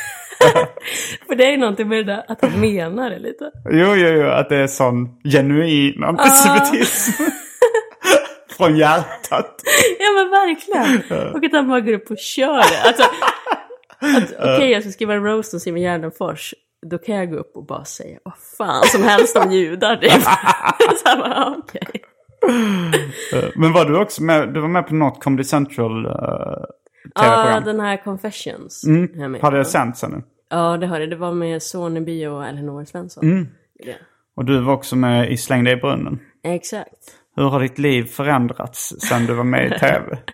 för 1.26 1.34
det 1.34 1.44
är 1.44 1.50
ju 1.50 1.56
någonting 1.56 1.88
med 1.88 1.98
det 1.98 2.12
där 2.12 2.24
att 2.28 2.42
han 2.42 2.60
menar 2.60 3.10
det 3.10 3.18
lite. 3.18 3.50
Jo, 3.70 3.94
jo, 3.94 4.08
jo, 4.08 4.26
att 4.28 4.48
det 4.48 4.56
är 4.56 4.66
sån 4.66 5.08
genuin 5.24 6.04
antisemitism. 6.04 7.22
Från 8.56 8.76
hjärtat. 8.76 9.62
Ja 9.98 10.12
men 10.14 10.30
verkligen. 10.30 11.32
Och 11.34 11.44
att 11.44 11.52
han 11.52 11.68
bara 11.68 11.80
går 11.80 11.92
upp 11.92 12.10
och 12.10 12.18
kör 12.18 12.56
det. 12.56 12.82
Alltså, 12.88 13.02
Okej 14.38 14.70
jag 14.70 14.82
ska 14.82 14.92
skriva 14.92 15.14
en 15.14 15.24
roast 15.24 15.54
om 15.54 15.60
Simon 15.60 15.80
Gärdenfors. 15.80 16.54
Då 16.90 16.98
kan 16.98 17.14
jag 17.14 17.30
gå 17.30 17.36
upp 17.36 17.56
och 17.56 17.66
bara 17.66 17.84
säga 17.84 18.18
vad 18.22 18.34
fan 18.58 18.84
som 18.86 19.02
helst 19.02 19.36
om 19.36 19.52
judar. 19.52 19.96
Så 20.96 21.18
bara, 21.18 21.54
okej. 21.58 22.02
Eh, 23.32 23.44
Men 23.54 23.72
var 23.72 23.84
du 23.84 23.98
också 23.98 24.22
med, 24.22 24.54
du 24.54 24.60
var 24.60 24.68
med 24.68 24.86
på 24.86 24.94
något 24.94 25.24
Comedy 25.24 25.44
Central 25.44 26.06
uh, 26.06 26.12
Ja, 27.14 27.62
den 27.64 27.80
här 27.80 28.04
Confessions. 28.04 28.82
med 28.86 29.40
Har 29.40 29.52
det 29.52 29.64
sänts 29.64 30.04
ännu? 30.04 30.22
Ja, 30.50 30.76
det 30.76 30.86
har 30.86 31.00
det. 31.00 31.06
Det 31.06 31.16
var 31.16 31.32
med 31.32 31.62
Soneby 31.62 32.26
och 32.26 32.46
Elinor 32.46 32.84
Svensson. 32.84 33.24
Mm. 33.24 33.48
Ja. 33.74 33.94
Och 34.36 34.44
du 34.44 34.60
var 34.60 34.72
också 34.72 34.96
med 34.96 35.30
i 35.32 35.36
Släng 35.36 35.64
dig 35.64 35.72
i 35.72 35.76
brunnen. 35.76 36.20
Exakt. 36.44 37.14
Hur 37.36 37.48
har 37.48 37.60
ditt 37.60 37.78
liv 37.78 38.04
förändrats 38.04 38.94
sen 39.00 39.26
du 39.26 39.34
var 39.34 39.44
med 39.44 39.66
i 39.66 39.78
tv? 39.78 40.18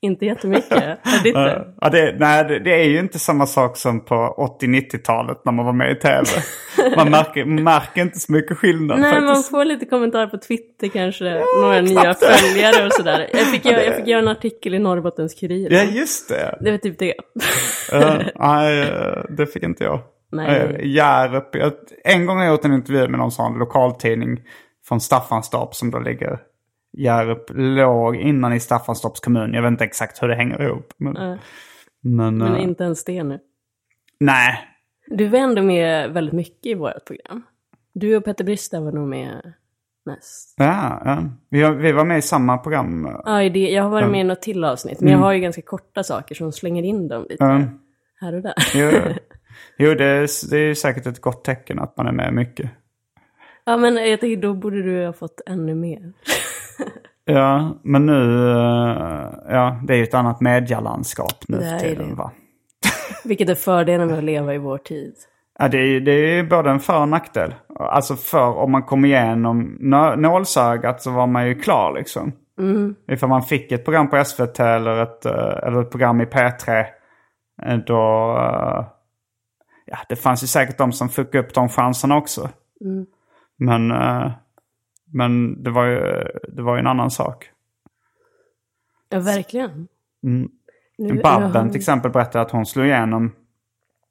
Inte 0.00 0.26
jättemycket. 0.26 0.98
Det 1.22 1.28
inte? 1.28 1.66
Ja, 1.80 1.90
det, 1.90 2.16
nej, 2.18 2.44
det, 2.44 2.58
det 2.58 2.80
är 2.80 2.84
ju 2.84 2.98
inte 2.98 3.18
samma 3.18 3.46
sak 3.46 3.76
som 3.76 4.04
på 4.04 4.34
80-90-talet 4.60 5.44
när 5.44 5.52
man 5.52 5.66
var 5.66 5.72
med 5.72 5.92
i 5.92 5.94
tv. 5.94 6.24
Man 6.96 7.10
märker, 7.10 7.44
märker 7.44 8.02
inte 8.02 8.18
så 8.18 8.32
mycket 8.32 8.56
skillnad 8.56 9.00
Nej, 9.00 9.12
man 9.12 9.28
faktiskt. 9.28 9.50
får 9.50 9.64
lite 9.64 9.86
kommentarer 9.86 10.26
på 10.26 10.38
Twitter 10.38 10.88
kanske. 10.88 11.42
Några 11.60 11.80
nya 11.80 12.14
följare 12.14 12.86
och 12.86 12.92
sådär. 12.92 13.28
Jag 13.32 13.46
fick, 13.46 13.64
göra, 13.64 13.84
jag 13.84 13.96
fick 13.96 14.06
göra 14.06 14.20
en 14.20 14.28
artikel 14.28 14.74
i 14.74 14.78
Norrbottens-Kuriren. 14.78 15.72
Ja, 15.72 15.82
just 15.82 16.28
det. 16.28 16.58
Det 16.60 16.70
var 16.70 16.78
typ 16.78 16.98
det. 16.98 17.14
Uh, 17.92 18.22
nej, 18.34 18.92
det 19.28 19.46
fick 19.46 19.62
inte 19.62 19.84
jag. 19.84 20.00
Nej. 20.32 20.80
Hjärup. 20.94 21.56
En 22.04 22.26
gång 22.26 22.36
har 22.36 22.44
jag 22.44 22.52
gjort 22.52 22.64
en 22.64 22.74
intervju 22.74 23.08
med 23.08 23.18
någon 23.18 23.30
sån 23.30 23.58
lokaltidning 23.58 24.38
från 24.88 25.00
Staffanstorp 25.00 25.74
som 25.74 25.90
då 25.90 25.98
ligger... 25.98 26.40
Hjärup 26.92 27.44
låg 27.54 28.16
innan 28.16 28.52
i 28.52 28.60
Staffanstorps 28.60 29.20
kommun. 29.20 29.54
Jag 29.54 29.62
vet 29.62 29.70
inte 29.70 29.84
exakt 29.84 30.22
hur 30.22 30.28
det 30.28 30.34
hänger 30.34 30.62
ihop. 30.62 30.92
Men, 30.96 31.14
Ja. 31.16 31.38
men, 32.00 32.38
Men 32.38 32.54
eh, 32.54 32.62
inte 32.62 32.84
ens 32.84 33.04
det 33.04 33.22
nu. 33.22 33.38
nej. 34.20 34.58
Du 35.06 35.26
var 35.28 35.38
ändå 35.38 35.62
med 35.62 36.10
väldigt 36.12 36.34
mycket 36.34 36.66
i 36.66 36.74
vårt 36.74 37.04
program. 37.06 37.42
Du 37.94 38.16
och 38.16 38.24
Petter 38.24 38.44
Brista 38.44 38.80
var 38.80 38.92
nog 38.92 39.08
med 39.08 39.52
mest. 40.06 40.54
Ja, 40.56 41.02
ja. 41.04 41.22
Vi, 41.48 41.70
vi 41.74 41.92
var 41.92 42.04
med 42.04 42.18
i 42.18 42.22
samma 42.22 42.58
program. 42.58 43.08
Ja, 43.24 43.48
det, 43.48 43.70
jag 43.70 43.82
har 43.82 43.90
varit 43.90 44.10
med 44.10 44.20
i 44.20 44.24
något 44.24 44.42
till 44.42 44.64
avsnitt. 44.64 45.00
Men 45.00 45.12
jag 45.12 45.18
har 45.18 45.32
ju 45.32 45.40
ganska 45.40 45.62
korta 45.62 46.02
saker 46.02 46.34
som 46.34 46.52
slänger 46.52 46.82
in 46.82 47.08
dem 47.08 47.26
lite 47.28 47.44
Mm. 47.44 47.62
här 48.20 48.34
och 48.34 48.42
där. 48.42 48.54
Jo, 48.74 48.90
jo 49.78 49.94
det, 49.98 50.04
är, 50.04 50.50
det 50.50 50.58
är 50.58 50.74
säkert 50.74 51.06
ett 51.06 51.20
gott 51.20 51.44
tecken 51.44 51.78
att 51.78 51.96
man 51.96 52.06
är 52.06 52.12
med 52.12 52.34
mycket. 52.34 52.70
Ja, 53.68 53.76
men 53.76 53.96
jag 54.10 54.20
tänker 54.20 54.36
då 54.42 54.54
borde 54.54 54.82
du 54.82 55.06
ha 55.06 55.12
fått 55.12 55.40
ännu 55.46 55.74
mer. 55.74 56.00
Ja, 57.30 57.78
men 57.82 58.06
nu... 58.06 58.50
eh, 58.50 59.28
Ja, 59.48 59.80
det 59.86 59.92
är 59.94 59.96
ju 59.96 60.02
ett 60.02 60.14
annat 60.14 60.40
medialandskap 60.40 61.44
nu 61.48 61.60
för 61.60 61.78
tiden 61.78 62.14
va? 62.16 62.30
Vilket 63.24 63.48
är 63.48 63.54
fördelen 63.54 64.08
med 64.08 64.18
att 64.18 64.24
leva 64.24 64.54
i 64.54 64.58
vår 64.58 64.78
tid. 64.78 65.14
Ja, 65.58 65.68
det 65.68 65.78
är, 65.78 66.00
det 66.00 66.12
är 66.12 66.42
både 66.44 66.70
en 66.70 66.80
för 66.80 67.00
och 67.00 67.08
nackdel. 67.08 67.54
Alltså 67.78 68.14
för 68.16 68.56
om 68.56 68.72
man 68.72 68.82
kom 68.82 69.04
igenom 69.04 69.76
nå- 69.80 70.14
nålsögat 70.16 71.02
så 71.02 71.10
var 71.10 71.26
man 71.26 71.48
ju 71.48 71.54
klar 71.54 71.94
liksom. 71.94 72.32
Mm. 72.58 72.94
Ifall 73.10 73.28
man 73.28 73.42
fick 73.42 73.72
ett 73.72 73.84
program 73.84 74.10
på 74.10 74.24
SVT 74.24 74.60
eller 74.60 75.02
ett, 75.02 75.24
eh, 75.26 75.32
eller 75.66 75.80
ett 75.82 75.90
program 75.90 76.20
i 76.20 76.24
P3. 76.24 76.84
eh, 77.66 77.76
Då... 77.86 78.02
Ja, 79.86 79.98
det 80.08 80.16
fanns 80.16 80.42
ju 80.42 80.46
säkert 80.46 80.78
de 80.78 80.92
som 80.92 81.08
fick 81.08 81.34
upp 81.34 81.54
de 81.54 81.68
chanserna 81.68 82.16
också. 82.16 82.48
Men... 83.58 83.90
eh, 83.90 84.30
Men 85.12 85.62
det 85.62 85.70
var 85.70 85.84
ju, 85.84 86.00
det 86.48 86.62
var 86.62 86.74
ju 86.76 86.80
en 86.80 86.86
annan 86.86 87.10
sak. 87.10 87.50
Ja, 89.08 89.20
verkligen. 89.20 89.88
Mm. 90.22 90.50
Nu, 90.98 91.14
Babben 91.22 91.50
har- 91.56 91.68
till 91.68 91.76
exempel 91.76 92.10
berättade 92.10 92.42
att 92.44 92.50
hon 92.50 92.66
slog 92.66 92.86
igenom 92.86 93.32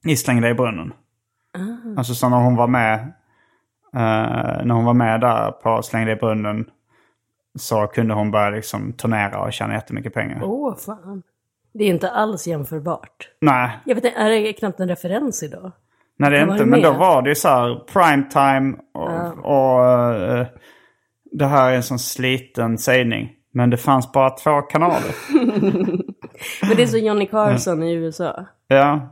i 0.06 0.16
Släng 0.16 0.42
dig 0.42 0.52
i 0.52 0.54
brunnen. 0.54 0.94
Ah. 1.54 1.98
Alltså 2.00 2.14
så 2.14 2.30
när 2.30 2.38
hon 2.38 2.56
var 2.56 2.68
med 2.68 3.00
eh, 3.94 4.66
när 4.66 4.74
hon 4.74 4.86
var 4.86 4.94
med 4.94 5.22
där 5.22 5.52
på 5.52 5.82
Släng 5.84 6.06
dig 6.06 6.14
i 6.14 6.20
brunnen 6.20 6.70
så 7.60 7.88
kunde 7.88 8.14
hon 8.14 8.32
börja 8.32 8.50
liksom 8.50 8.94
turnera 8.94 9.40
och 9.42 9.54
tjäna 9.54 9.74
jättemycket 9.74 10.14
pengar. 10.14 10.44
Åh, 10.44 10.76
fan. 10.78 11.24
Det 11.74 11.84
är 11.84 11.90
inte 11.90 12.12
alls 12.12 12.48
jämförbart. 12.48 13.30
Nej, 13.42 13.80
Jag 13.86 13.96
vet 13.96 14.06
inte, 14.06 14.18
är 14.18 14.30
det 14.30 14.54
knappt 14.54 14.80
en 14.80 14.88
referens 14.88 15.44
idag? 15.44 15.72
Nej 16.20 16.32
det 16.32 16.38
är 16.38 16.52
inte. 16.52 16.66
Men 16.66 16.82
då 16.82 16.92
var 16.92 17.22
det 17.22 17.30
ju 17.30 17.36
så 17.36 17.48
här 17.48 17.76
primetime 17.94 18.78
och, 18.94 19.46
och 19.46 19.86
eh, 19.86 20.48
det 21.32 21.46
här 21.46 21.72
är 21.72 21.76
en 21.76 21.84
sån 21.84 22.00
sliten 22.00 22.78
sägning. 22.78 23.30
Men 23.54 23.70
det 23.70 23.78
fanns 23.78 24.12
bara 24.12 24.30
två 24.30 24.62
kanaler. 24.62 25.16
Men 26.68 26.78
det 26.78 26.84
är 26.84 26.88
så 26.88 26.98
Johnny 26.98 27.26
Carson 27.26 27.84
i 27.84 27.94
USA. 27.94 28.46
ja. 28.68 29.10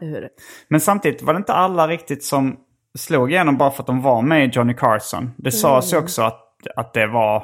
Men 0.67 0.79
samtidigt 0.79 1.21
var 1.21 1.33
det 1.33 1.37
inte 1.37 1.53
alla 1.53 1.87
riktigt 1.87 2.23
som 2.23 2.57
slog 2.97 3.31
igenom 3.31 3.57
bara 3.57 3.71
för 3.71 3.83
att 3.83 3.87
de 3.87 4.01
var 4.01 4.21
med 4.21 4.45
i 4.45 4.49
Johnny 4.53 4.73
Carson. 4.73 5.31
Det 5.37 5.51
sades 5.51 5.93
ju 5.93 5.97
också 5.97 6.21
att, 6.21 6.41
att 6.75 6.93
det 6.93 7.07
var, 7.07 7.35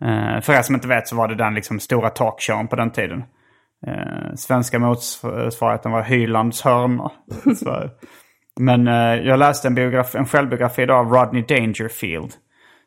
eh, 0.00 0.40
för 0.40 0.52
er 0.52 0.62
som 0.62 0.74
inte 0.74 0.88
vet 0.88 1.08
så 1.08 1.16
var 1.16 1.28
det 1.28 1.34
den 1.34 1.54
liksom 1.54 1.80
stora 1.80 2.10
talkshowen 2.10 2.68
på 2.68 2.76
den 2.76 2.90
tiden. 2.90 3.24
Eh, 3.86 4.34
svenska 4.36 4.78
motsvarigheten 4.78 5.92
var 5.92 6.02
Hylands 6.02 6.62
hörna. 6.62 7.10
Men 8.60 8.88
eh, 8.88 9.14
jag 9.26 9.38
läste 9.38 9.68
en, 9.68 9.74
biografi, 9.74 10.18
en 10.18 10.26
självbiografi 10.26 10.82
idag 10.82 11.06
av 11.06 11.12
Rodney 11.12 11.42
Dangerfield. 11.42 12.32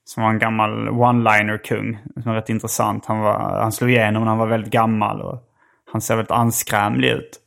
Som 0.03 0.23
var 0.23 0.29
en 0.29 0.39
gammal 0.39 0.89
one-liner-kung. 0.89 1.97
Som 2.13 2.23
var 2.25 2.33
rätt 2.33 2.49
intressant. 2.49 3.05
Han, 3.05 3.19
var, 3.19 3.59
han 3.61 3.71
slog 3.71 3.89
igenom 3.89 4.23
när 4.23 4.29
han 4.29 4.37
var 4.37 4.47
väldigt 4.47 4.73
gammal. 4.73 5.21
Och 5.21 5.43
han 5.91 6.01
ser 6.01 6.15
väldigt 6.15 6.31
anskrämlig 6.31 7.09
ut. 7.09 7.41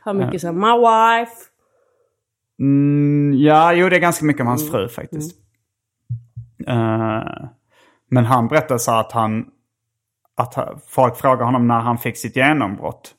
Har 0.00 0.14
mycket 0.14 0.40
så 0.40 0.46
här, 0.46 0.54
my 0.54 0.78
wife. 0.80 1.36
Mm, 2.60 3.34
ja, 3.38 3.72
jo 3.72 3.88
det 3.88 3.96
är 3.96 4.00
ganska 4.00 4.24
mycket 4.24 4.40
om 4.40 4.46
hans 4.46 4.70
fru 4.70 4.88
faktiskt. 4.88 5.36
Eh, 6.66 7.22
men 8.10 8.24
han 8.24 8.48
berättade 8.48 8.80
så 8.80 8.92
att 8.92 9.12
han... 9.12 9.46
Att 10.36 10.54
folk 10.88 11.16
frågade 11.16 11.44
honom 11.44 11.68
när 11.68 11.80
han 11.80 11.98
fick 11.98 12.16
sitt 12.16 12.36
genombrott. 12.36 13.14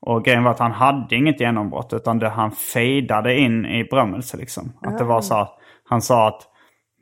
Och 0.00 0.24
grejen 0.24 0.44
var 0.44 0.50
att 0.50 0.58
han 0.58 0.72
hade 0.72 1.16
inget 1.16 1.40
genombrott 1.40 1.92
utan 1.92 2.18
det, 2.18 2.28
han 2.28 2.50
fejdade 2.50 3.38
in 3.38 3.66
i 3.66 3.84
berömmelse 3.84 4.36
liksom. 4.36 4.72
Att 4.82 4.98
det 4.98 5.04
var 5.04 5.20
så 5.20 5.34
att 5.34 5.58
han 5.88 6.02
sa 6.02 6.28
att 6.28 6.42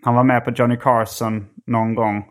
han 0.05 0.15
var 0.15 0.25
med 0.25 0.45
på 0.45 0.51
Johnny 0.51 0.77
Carson 0.77 1.47
någon 1.67 1.95
gång. 1.95 2.25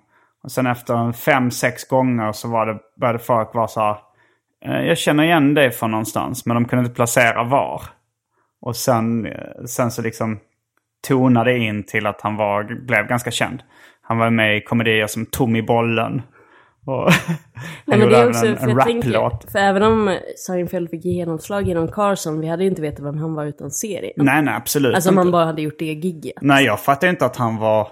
Och 0.44 0.52
sen 0.52 0.68
efter 0.68 1.12
fem, 1.12 1.52
sex 1.52 1.88
gånger 1.88 2.32
så 2.32 2.50
var 2.50 2.66
det, 2.66 2.80
började 3.00 3.20
folk 3.20 3.54
vara 3.56 3.68
så 3.68 3.80
här. 3.82 3.98
"Eh, 4.66 4.82
Jag 4.88 4.98
känner 4.98 5.24
igen 5.24 5.54
dig 5.54 5.72
från 5.72 5.92
någonstans 5.92 6.46
men 6.46 6.56
de 6.56 6.66
kunde 6.66 6.84
inte 6.86 6.96
placera 6.96 7.44
var. 7.44 7.82
Och 8.62 8.76
sen, 8.76 9.26
eh, 9.26 9.64
sen 9.68 9.92
så 9.92 10.02
liksom 10.02 10.40
tonade 11.08 11.58
in 11.58 11.84
till 11.84 12.08
att 12.08 12.22
han 12.22 12.36
var, 12.36 12.86
blev 12.86 13.08
ganska 13.08 13.32
känd. 13.32 13.64
Han 14.02 14.18
var 14.18 14.30
med 14.30 14.58
i 14.58 14.62
komedier 14.62 15.08
som 15.08 15.26
Tommy 15.26 15.62
Bollen. 15.62 16.22
Och 16.86 17.12
han 17.12 17.12
Nej, 17.86 18.00
men 18.00 18.00
gjorde 18.00 18.12
det 18.12 18.18
är 18.18 18.22
även 18.22 18.30
också, 18.30 18.46
en, 18.46 18.58
för 18.58 18.68
en 18.68 18.78
raplåt. 18.78 19.52
för 19.52 19.60
även 19.60 19.84
om 19.84 20.18
Seinfeld 20.46 20.90
fick 20.90 21.06
genomslag 21.06 21.68
genom 21.68 21.88
Carson, 21.88 22.40
vi 22.40 22.48
hade 22.48 22.64
ju 22.64 22.70
inte 22.70 22.82
vetat 22.82 23.06
vem 23.06 23.18
han 23.18 23.34
var 23.34 23.46
utan 23.46 23.72
serien. 23.72 24.14
Nej, 24.18 24.42
nej, 24.42 24.54
absolut 24.56 24.96
Alltså 24.96 25.10
om 25.10 25.16
man 25.16 25.32
bara 25.32 25.46
hade 25.46 25.62
gjort 25.62 25.80
det 25.80 25.86
gigget. 25.86 26.34
Nej, 26.42 26.66
jag 26.66 26.80
fattar 26.80 27.08
inte 27.08 27.26
att 27.26 27.36
han 27.36 27.58
var 27.58 27.88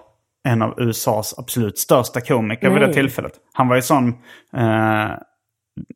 en 0.47 0.61
av 0.61 0.81
USAs 0.81 1.35
absolut 1.37 1.77
största 1.77 2.21
komiker 2.21 2.69
vid 2.69 2.81
det 2.81 2.85
Nej. 2.85 2.93
tillfället. 2.93 3.33
Han 3.53 3.67
var 3.67 3.75
ju 3.75 3.81
sån... 3.81 4.07
Eh, 4.57 5.11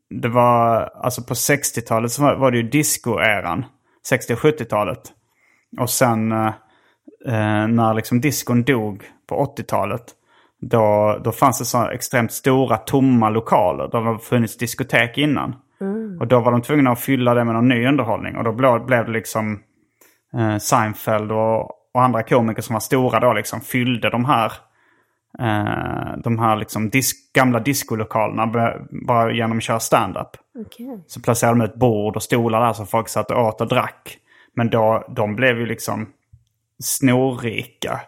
det 0.09 0.29
var... 0.29 0.91
Alltså 1.03 1.21
på 1.23 1.33
60-talet 1.33 2.11
så 2.11 2.21
var, 2.21 2.35
var 2.35 2.51
det 2.51 2.57
ju 2.57 2.63
discoeran. 2.63 3.65
60 4.07 4.33
och 4.33 4.39
70-talet. 4.39 5.01
Och 5.79 5.89
sen 5.89 6.31
eh, 6.31 6.47
eh, 7.25 7.67
när 7.67 7.93
liksom 7.93 8.21
discon 8.21 8.63
dog 8.63 9.03
på 9.29 9.55
80-talet. 9.57 10.03
Då, 10.61 11.17
då 11.23 11.31
fanns 11.31 11.59
det 11.59 11.65
så 11.65 11.89
extremt 11.89 12.31
stora 12.31 12.77
tomma 12.77 13.29
lokaler 13.29 13.87
där 13.87 13.99
det 14.01 14.05
har 14.05 14.17
funnits 14.17 14.57
diskotek 14.57 15.17
innan. 15.17 15.55
Och 16.19 16.27
då 16.27 16.39
var 16.39 16.51
de 16.51 16.61
tvungna 16.61 16.91
att 16.91 16.99
fylla 16.99 17.33
det 17.33 17.43
med 17.43 17.55
någon 17.55 17.67
ny 17.67 17.87
underhållning. 17.87 18.37
Och 18.37 18.43
då 18.43 18.51
blev, 18.51 18.85
blev 18.85 19.05
det 19.05 19.11
liksom 19.11 19.59
eh, 20.37 20.57
Seinfeld 20.57 21.31
och, 21.31 21.61
och 21.93 22.03
andra 22.03 22.23
komiker 22.23 22.61
som 22.61 22.73
var 22.73 22.79
stora 22.79 23.19
då 23.19 23.33
liksom 23.33 23.61
fyllde 23.61 24.09
de 24.09 24.25
här 24.25 24.51
eh, 25.39 26.17
de 26.23 26.39
här 26.39 26.55
liksom 26.55 26.89
dis- 26.89 27.33
gamla 27.33 27.59
discolokalerna 27.59 28.73
bara 29.07 29.31
genom 29.31 29.57
att 29.57 29.63
köra 29.63 29.79
stand-up. 29.79 30.29
Okej. 30.65 31.03
Så 31.07 31.21
placerade 31.21 31.59
de 31.59 31.65
ut 31.65 31.75
bord 31.75 32.15
och 32.15 32.23
stolar 32.23 32.61
där 32.61 32.73
så 32.73 32.85
folk 32.85 33.09
satt 33.09 33.31
och 33.31 33.47
åt 33.47 33.61
och 33.61 33.67
drack. 33.67 34.17
Men 34.55 34.69
då, 34.69 35.05
de 35.15 35.35
blev 35.35 35.59
ju 35.59 35.65
liksom 35.65 36.09
snorrika. 36.83 38.01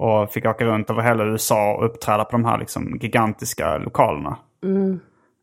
Och 0.00 0.32
fick 0.32 0.46
åka 0.46 0.64
runt 0.64 0.90
över 0.90 1.02
hela 1.02 1.24
USA 1.24 1.74
och 1.74 1.84
uppträda 1.84 2.24
på 2.24 2.32
de 2.32 2.44
här 2.44 2.58
liksom 2.58 2.98
gigantiska 3.00 3.78
lokalerna. 3.78 4.38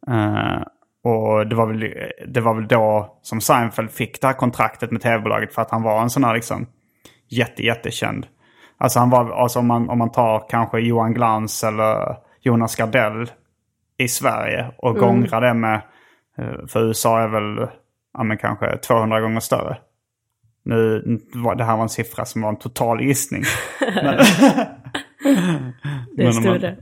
Eh, 0.07 0.61
och 1.03 1.47
det 1.47 1.55
var, 1.55 1.67
väl, 1.67 1.93
det 2.27 2.41
var 2.41 2.53
väl 2.53 2.67
då 2.67 3.17
som 3.21 3.41
Seinfeld 3.41 3.91
fick 3.91 4.21
det 4.21 4.27
här 4.27 4.33
kontraktet 4.33 4.91
med 4.91 5.01
tv-bolaget 5.01 5.53
för 5.53 5.61
att 5.61 5.71
han 5.71 5.83
var 5.83 6.01
en 6.01 6.09
sån 6.09 6.23
här 6.23 6.33
liksom 6.33 6.65
jätte, 7.29 7.65
jättekänd. 7.65 8.27
Alltså 8.77 8.99
han 8.99 9.09
var, 9.09 9.31
alltså 9.31 9.59
om 9.59 9.67
man, 9.67 9.89
om 9.89 9.97
man 9.97 10.11
tar 10.11 10.49
kanske 10.49 10.79
Johan 10.79 11.13
Glans 11.13 11.63
eller 11.63 12.17
Jonas 12.41 12.75
Gardell 12.75 13.31
i 13.97 14.07
Sverige 14.07 14.71
och 14.77 14.95
gångrar 14.95 15.41
det 15.41 15.53
med, 15.53 15.81
eh, 16.37 16.67
för 16.67 16.83
USA 16.83 17.19
är 17.19 17.27
väl 17.27 17.67
ja, 18.13 18.23
men 18.23 18.37
kanske 18.37 18.77
200 18.77 19.21
gånger 19.21 19.39
större. 19.39 19.77
Nu, 20.67 20.99
det 21.57 21.63
här 21.63 21.75
var 21.75 21.83
en 21.83 21.89
siffra 21.89 22.25
som 22.25 22.41
var 22.41 22.49
en 22.49 22.55
total 22.59 23.01
gissning. 23.01 23.43
Men, 24.03 24.17
Det 26.15 26.23
är 26.23 26.27
om 26.27 26.33
man- 26.33 26.33
större. 26.33 26.75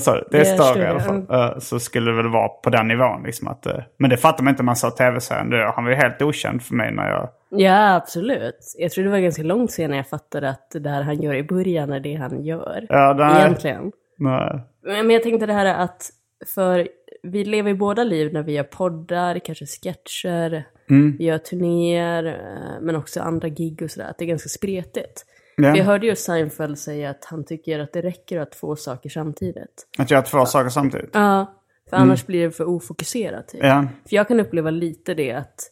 sa 0.00 0.14
du? 0.14 0.20
Det 0.20 0.26
Det 0.30 0.40
är 0.40 0.44
större, 0.44 0.66
större, 0.72 0.84
i 0.84 0.86
alla 0.86 1.00
fall. 1.00 1.26
Eh, 1.30 1.58
Så 1.58 1.80
skulle 1.80 2.10
det 2.10 2.16
väl 2.16 2.28
vara 2.32 2.48
på 2.48 2.70
den 2.70 2.88
nivån. 2.88 3.22
Liksom 3.22 3.48
att, 3.48 3.66
eh, 3.66 3.74
men 3.98 4.10
det 4.10 4.16
fattar 4.16 4.44
man 4.44 4.50
inte 4.52 4.62
när 4.62 4.66
man 4.66 4.76
sa 4.76 4.90
tv-serien. 4.90 5.72
Han 5.74 5.84
var 5.84 5.90
ju 5.90 5.96
helt 5.96 6.22
okänd 6.22 6.62
för 6.62 6.74
mig 6.74 6.92
när 6.94 7.08
jag... 7.10 7.28
Ja, 7.50 7.94
absolut. 7.94 8.74
Jag 8.78 8.90
tror 8.90 9.04
det 9.04 9.10
var 9.10 9.18
ganska 9.18 9.42
långt 9.42 9.70
senare 9.72 9.96
jag 9.96 10.08
fattade 10.08 10.50
att 10.50 10.70
det 10.70 10.90
här 10.90 11.02
han 11.02 11.22
gör 11.22 11.34
i 11.34 11.42
början 11.42 11.92
är 11.92 12.00
det 12.00 12.14
han 12.14 12.44
gör. 12.44 12.86
Ja, 12.88 13.14
nej, 13.18 13.42
Egentligen. 13.42 13.92
nej. 14.18 14.60
Men 14.84 15.10
jag 15.10 15.22
tänkte 15.22 15.46
det 15.46 15.52
här 15.52 15.66
att, 15.84 16.10
för 16.54 16.88
vi 17.22 17.44
lever 17.44 17.70
ju 17.70 17.76
båda 17.76 18.04
liv 18.04 18.32
när 18.32 18.42
vi 18.42 18.52
gör 18.52 18.62
poddar, 18.62 19.38
kanske 19.38 19.66
sketcher, 19.66 20.64
Mm. 20.90 21.16
gör 21.18 21.38
turnéer, 21.38 22.24
eh, 22.24 22.80
men 22.80 22.96
också 22.96 23.20
andra 23.20 23.48
gig 23.48 23.82
och 23.82 23.90
sådär. 23.90 24.10
Att 24.10 24.18
det 24.18 24.24
är 24.24 24.28
ganska 24.28 24.48
spretigt. 24.48 25.26
Ja. 25.56 25.70
För 25.72 25.78
Jag 25.78 25.84
hörde 25.84 26.06
ju 26.06 26.16
Seinfeld 26.16 26.78
säga 26.78 27.10
att 27.10 27.24
han 27.24 27.44
tycker 27.44 27.78
att 27.78 27.92
det 27.92 28.02
räcker 28.02 28.40
att 28.40 28.52
två 28.52 28.76
saker 28.76 29.10
samtidigt. 29.10 29.86
Att 29.98 30.10
göra 30.10 30.22
två 30.22 30.46
saker 30.46 30.70
samtidigt. 30.70 31.10
Ja, 31.12 31.54
för 31.90 31.96
annars 31.96 32.26
blir 32.26 32.44
det 32.44 32.50
för 32.50 32.68
ofokuserat. 32.68 33.48
Typ. 33.48 33.60
Ja. 33.64 33.86
För 34.08 34.16
jag 34.16 34.28
kan 34.28 34.40
uppleva 34.40 34.70
lite 34.70 35.14
det 35.14 35.32
att 35.32 35.70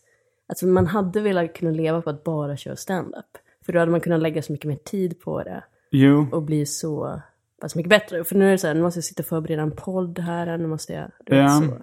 alltså 0.49 0.66
man 0.66 0.87
hade 0.87 1.21
velat 1.21 1.55
kunna 1.55 1.71
leva 1.71 2.03
på 2.03 2.11
att 2.11 2.25
bara 2.25 2.57
köra 2.57 2.76
stand-up. 2.76 3.25
För 3.67 3.72
då 3.72 3.79
hade 3.79 3.91
man 3.91 4.01
kunnat 4.01 4.21
lägga 4.21 4.42
så 4.42 4.53
mycket 4.53 4.68
mer 4.68 4.76
tid 4.76 5.21
på 5.21 5.42
det 5.42 5.64
Jo. 5.91 6.26
och 6.33 6.42
bli 6.42 6.67
så 6.67 7.21
pass 7.61 7.75
mycket 7.75 7.91
bättre. 7.91 8.25
För 8.25 8.34
nu 8.34 8.47
är 8.47 8.51
det 8.53 8.59
så 8.59 8.67
här, 8.67 8.75
nu 8.75 8.83
måste 8.83 8.99
jag 8.99 9.05
sitta 9.05 9.22
och 9.22 9.26
förbereda 9.26 9.63
en 9.63 9.71
podd 9.71 10.18
här, 10.18 10.59
nu 10.59 10.67
måste 10.67 10.92
jag... 10.92 11.11
Ja. 11.25 11.49
så. 11.49 11.76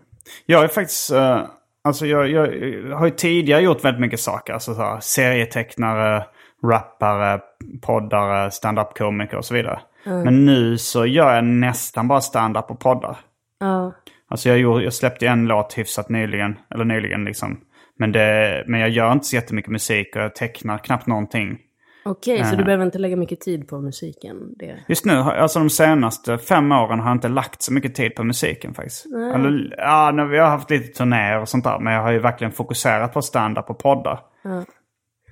Jag 0.45 0.63
är 0.63 0.67
faktiskt... 0.67 1.11
eh, 1.11 1.45
alltså 1.85 2.05
jag, 2.05 2.29
jag, 2.29 2.47
har 2.95 3.05
ju 3.05 3.11
tidigare 3.11 3.61
gjort 3.61 3.83
väldigt 3.83 4.01
mycket 4.01 4.19
saker. 4.19 4.53
Alltså 4.53 4.73
så 4.73 4.81
här, 4.81 4.99
serietecknare, 4.99 6.25
rappare, 6.63 7.39
poddare, 7.81 8.51
stand-up-komiker 8.51 9.37
och 9.37 9.45
så 9.45 9.53
vidare. 9.53 9.79
Men 10.03 10.45
nu 10.45 10.77
så 10.77 11.05
gör 11.05 11.35
jag 11.35 11.43
nästan 11.43 12.07
bara 12.07 12.21
stand-up 12.21 12.71
och 12.71 12.79
poddar. 12.79 13.17
Ja. 13.59 13.93
Alltså 14.27 14.49
jag, 14.49 14.57
gjorde, 14.57 14.83
jag 14.83 14.93
släppte 14.93 15.27
en 15.27 15.45
låt 15.45 15.77
hyfsat 15.77 16.09
nyligen. 16.09 16.55
Eller 16.73 16.85
nyligen 16.85 17.25
liksom. 17.25 17.59
Men, 17.99 18.11
det, 18.11 18.63
men 18.67 18.79
jag 18.79 18.89
gör 18.89 19.11
inte 19.11 19.25
så 19.25 19.35
jättemycket 19.35 19.71
musik 19.71 20.15
och 20.15 20.21
jag 20.21 20.35
tecknar 20.35 20.77
knappt 20.77 21.07
någonting. 21.07 21.57
Okej, 22.05 22.45
så 22.45 22.55
du 22.55 22.63
behöver 22.63 22.85
inte 22.85 22.97
lägga 22.97 23.15
mycket 23.15 23.41
tid 23.41 23.67
på 23.67 23.81
musiken? 23.81 24.53
Det. 24.57 24.75
Just 24.87 25.05
nu, 25.05 25.13
alltså 25.13 25.59
de 25.59 25.69
senaste 25.69 26.37
fem 26.37 26.71
åren 26.71 26.99
har 26.99 27.09
jag 27.09 27.15
inte 27.15 27.27
lagt 27.27 27.61
så 27.61 27.73
mycket 27.73 27.95
tid 27.95 28.15
på 28.15 28.23
musiken 28.23 28.73
faktiskt. 28.73 29.05
Eller, 29.05 29.75
ja, 29.77 30.11
när 30.11 30.25
vi 30.25 30.37
har 30.37 30.47
haft 30.47 30.69
lite 30.69 30.87
turnéer 30.97 31.41
och 31.41 31.49
sånt 31.49 31.63
där. 31.63 31.79
Men 31.79 31.93
jag 31.93 32.01
har 32.01 32.11
ju 32.11 32.19
verkligen 32.19 32.53
fokuserat 32.53 33.13
på 33.13 33.21
stand-up 33.21 33.69
och 33.69 33.79
poddar. 33.79 34.19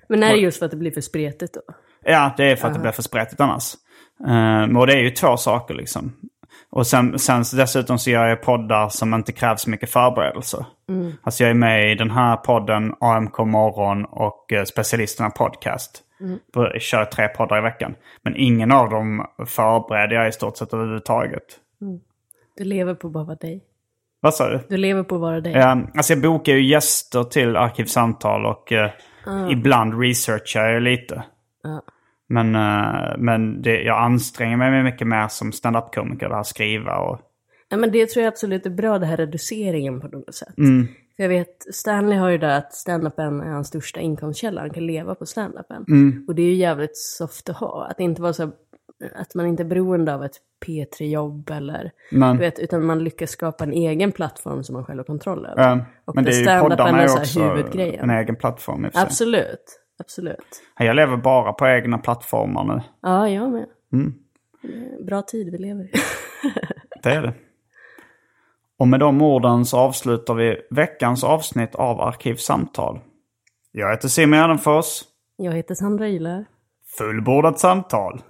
Men 0.10 0.24
är 0.24 0.34
det 0.34 0.40
just 0.40 0.60
för 0.60 0.66
att 0.66 0.72
det 0.72 0.78
blir 0.78 0.92
för 0.92 1.02
spretigt 1.02 1.54
då? 1.54 1.62
Ja, 2.06 2.34
det 2.38 2.52
är 2.52 2.56
för 2.56 2.68
att 2.68 2.74
det 2.74 2.80
blir 2.80 2.92
för 2.92 3.04
spretigt 3.04 3.42
annars. 3.42 3.76
Uh, 4.28 4.78
och 4.78 4.88
det 4.88 4.94
är 4.94 5.02
ju 5.02 5.10
två 5.10 5.38
saker 5.38 5.74
liksom. 5.74 6.14
Och 6.70 6.88
sen, 6.88 7.20
sen 7.20 7.44
dessutom 7.54 8.00
så 8.00 8.10
gör 8.10 8.28
jag 8.28 8.42
poddar 8.42 8.90
som 8.90 9.14
inte 9.14 9.32
krävs 9.32 9.62
så 9.62 9.70
mycket 9.70 9.90
förberedelser. 9.90 10.66
Alltså 11.24 11.44
jag 11.44 11.50
är 11.50 11.56
med 11.56 11.92
i 11.92 11.96
den 11.96 12.12
här 12.12 12.36
podden, 12.36 12.94
AMK 13.00 13.38
morgon 13.38 14.06
och 14.06 14.52
uh, 14.54 14.64
Specialisterna 14.64 15.30
podcast. 15.30 16.04
Jag 16.54 16.82
kör 16.82 17.06
tre 17.06 17.28
poddar 17.28 17.58
i 17.58 17.62
veckan. 17.62 17.96
Men 18.22 18.36
ingen 18.36 18.72
av 18.72 18.90
dem 18.90 19.26
förbereder 19.48 20.16
jag 20.16 20.28
i 20.28 20.32
stort 20.32 20.58
sett 20.58 20.74
överhuvudtaget. 20.74 21.60
Du 22.58 22.64
lever 22.64 22.96
på 22.96 23.08
att 23.08 23.14
bara 23.14 23.36
dig. 23.36 23.64
Vad 24.20 24.34
sa 24.34 24.50
du? 24.50 24.60
Du 24.70 24.78
lever 24.78 25.04
på 25.04 25.16
att 25.16 25.22
vara 25.22 25.42
dig. 25.42 25.54
Ja, 25.54 25.82
alltså 25.96 26.14
jag 26.14 26.22
bokar 26.22 26.54
ju 26.54 26.64
gäster 26.64 27.24
till 27.24 27.56
Arkivsamtal 27.56 28.46
och 28.46 28.72
eh, 28.72 28.90
ibland 29.52 30.02
researchar 30.02 30.66
jag 30.66 30.84
lite. 30.84 31.24
Men, 32.28 32.56
eh, 32.56 33.18
men 33.18 33.62
det, 33.62 33.82
jag 33.82 34.02
anstränger 34.02 34.58
mig 34.58 34.84
mycket 34.84 35.08
mer 35.08 35.28
som 35.28 35.52
standup-komiker, 35.52 36.30
det 36.30 36.36
här 36.36 36.44
skriva 36.44 36.98
och... 36.98 37.20
Ja, 37.70 37.78
men 37.78 37.92
det 37.92 38.10
tror 38.10 38.24
jag 38.24 38.32
absolut 38.32 38.66
är 38.66 38.70
bra, 38.70 39.00
det 39.00 39.06
här 39.06 39.18
reduceringen 39.18 40.02
på 40.02 40.08
något 40.08 40.36
sätt. 40.36 40.58
Mm. 40.58 40.88
För 41.24 41.30
jag 41.32 41.40
vet, 41.40 41.76
Stanley 41.76 42.18
har 42.18 42.30
ju 42.30 42.38
det 42.38 42.56
att 42.56 42.74
standupen 42.74 43.42
är 43.42 43.50
hans 43.52 43.68
största 43.68 44.00
inkomstkälla, 44.00 44.62
han 44.62 44.70
kan 44.70 44.86
leva 44.86 45.16
på 45.16 45.26
standupen. 45.26 45.86
Mm. 45.88 46.26
Och 46.28 46.36
det 46.36 46.42
är 46.42 46.46
ju 46.46 46.54
jävligt 46.54 46.98
soft 46.98 47.50
att 47.50 47.56
ha, 47.58 47.88
att 47.92 48.00
inte 48.00 48.22
vara 48.22 48.34
så, 48.34 48.52
att 49.16 49.36
man 49.36 49.46
inte 49.46 49.64
är 49.64 49.66
beroende 49.66 50.14
av 50.16 50.24
ett 50.24 50.36
P3-jobb 50.66 51.50
eller, 51.50 51.92
Men, 52.12 52.36
du 52.36 52.40
vet, 52.40 52.60
utan 52.60 52.86
man 52.86 53.04
lyckas 53.04 53.30
skapa 53.32 53.64
en 53.64 53.74
egen 53.74 54.12
plattform 54.12 54.64
som 54.64 54.74
man 54.74 54.86
själv 54.86 55.00
har 55.00 55.04
kontroll 55.04 55.46
över. 55.46 55.72
eh, 55.72 55.78
Och 56.06 56.16
men 56.16 56.24
det 56.24 56.32
är 56.32 56.56
ju 56.56 56.62
poddarna 56.62 57.04
är 57.04 57.18
också 57.18 57.40
en 58.00 58.10
egen 58.10 58.36
plattform 58.36 58.86
i 58.86 58.88
och 58.88 58.92
för 58.92 59.00
sig. 59.00 59.08
Absolut, 59.08 59.80
absolut. 60.00 60.62
Jag 60.80 60.96
lever 60.96 61.18
bara 61.18 61.54
på 61.54 61.68
egna 61.68 61.98
plattformar 61.98 62.64
nu. 62.76 62.82
Ja, 63.02 63.30
jag 63.30 63.52
med. 63.52 63.66
Mm. 63.94 64.14
Bra 65.06 65.22
tid 65.22 65.52
vi 65.52 65.58
lever 65.58 65.84
i. 65.84 65.92
Det 67.04 67.10
är 67.10 67.22
det. 67.22 67.34
Och 68.84 68.88
med 68.88 69.00
de 69.00 69.22
orden 69.22 69.66
så 69.66 69.78
avslutar 69.78 70.34
vi 70.34 70.58
veckans 70.70 71.24
avsnitt 71.24 71.76
av 71.76 72.02
Arkivsamtal. 72.02 73.00
Jag 73.72 73.92
heter 73.92 74.08
Simon 74.08 74.40
Gärdenfors. 74.40 75.02
Jag 75.38 75.52
heter 75.52 75.76
Sandra 75.76 76.10
Ylar. 76.10 76.46
Fullbordat 76.98 77.60
samtal. 77.60 78.22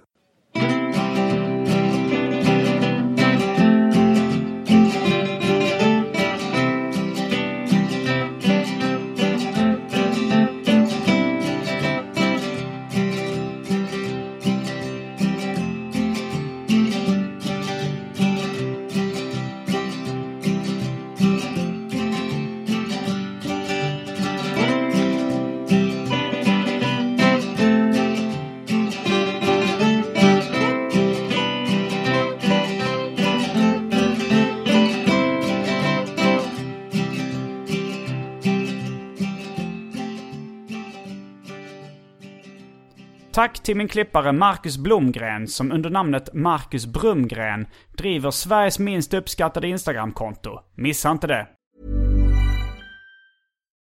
Tack 43.34 43.62
till 43.62 43.76
min 43.76 43.88
klippare 43.88 44.32
Marcus 44.32 44.78
Blomgren 44.78 45.48
som 45.48 45.72
under 45.72 45.90
namnet 45.90 46.34
Marcus 46.34 46.86
Brumgren 46.86 47.66
driver 47.96 48.30
Sveriges 48.30 48.78
minst 48.78 49.14
uppskattade 49.14 49.68
Instagramkonto. 49.68 50.60
Missa 50.74 51.10
inte 51.10 51.26
det. 51.26 51.46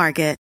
Market. 0.00 0.39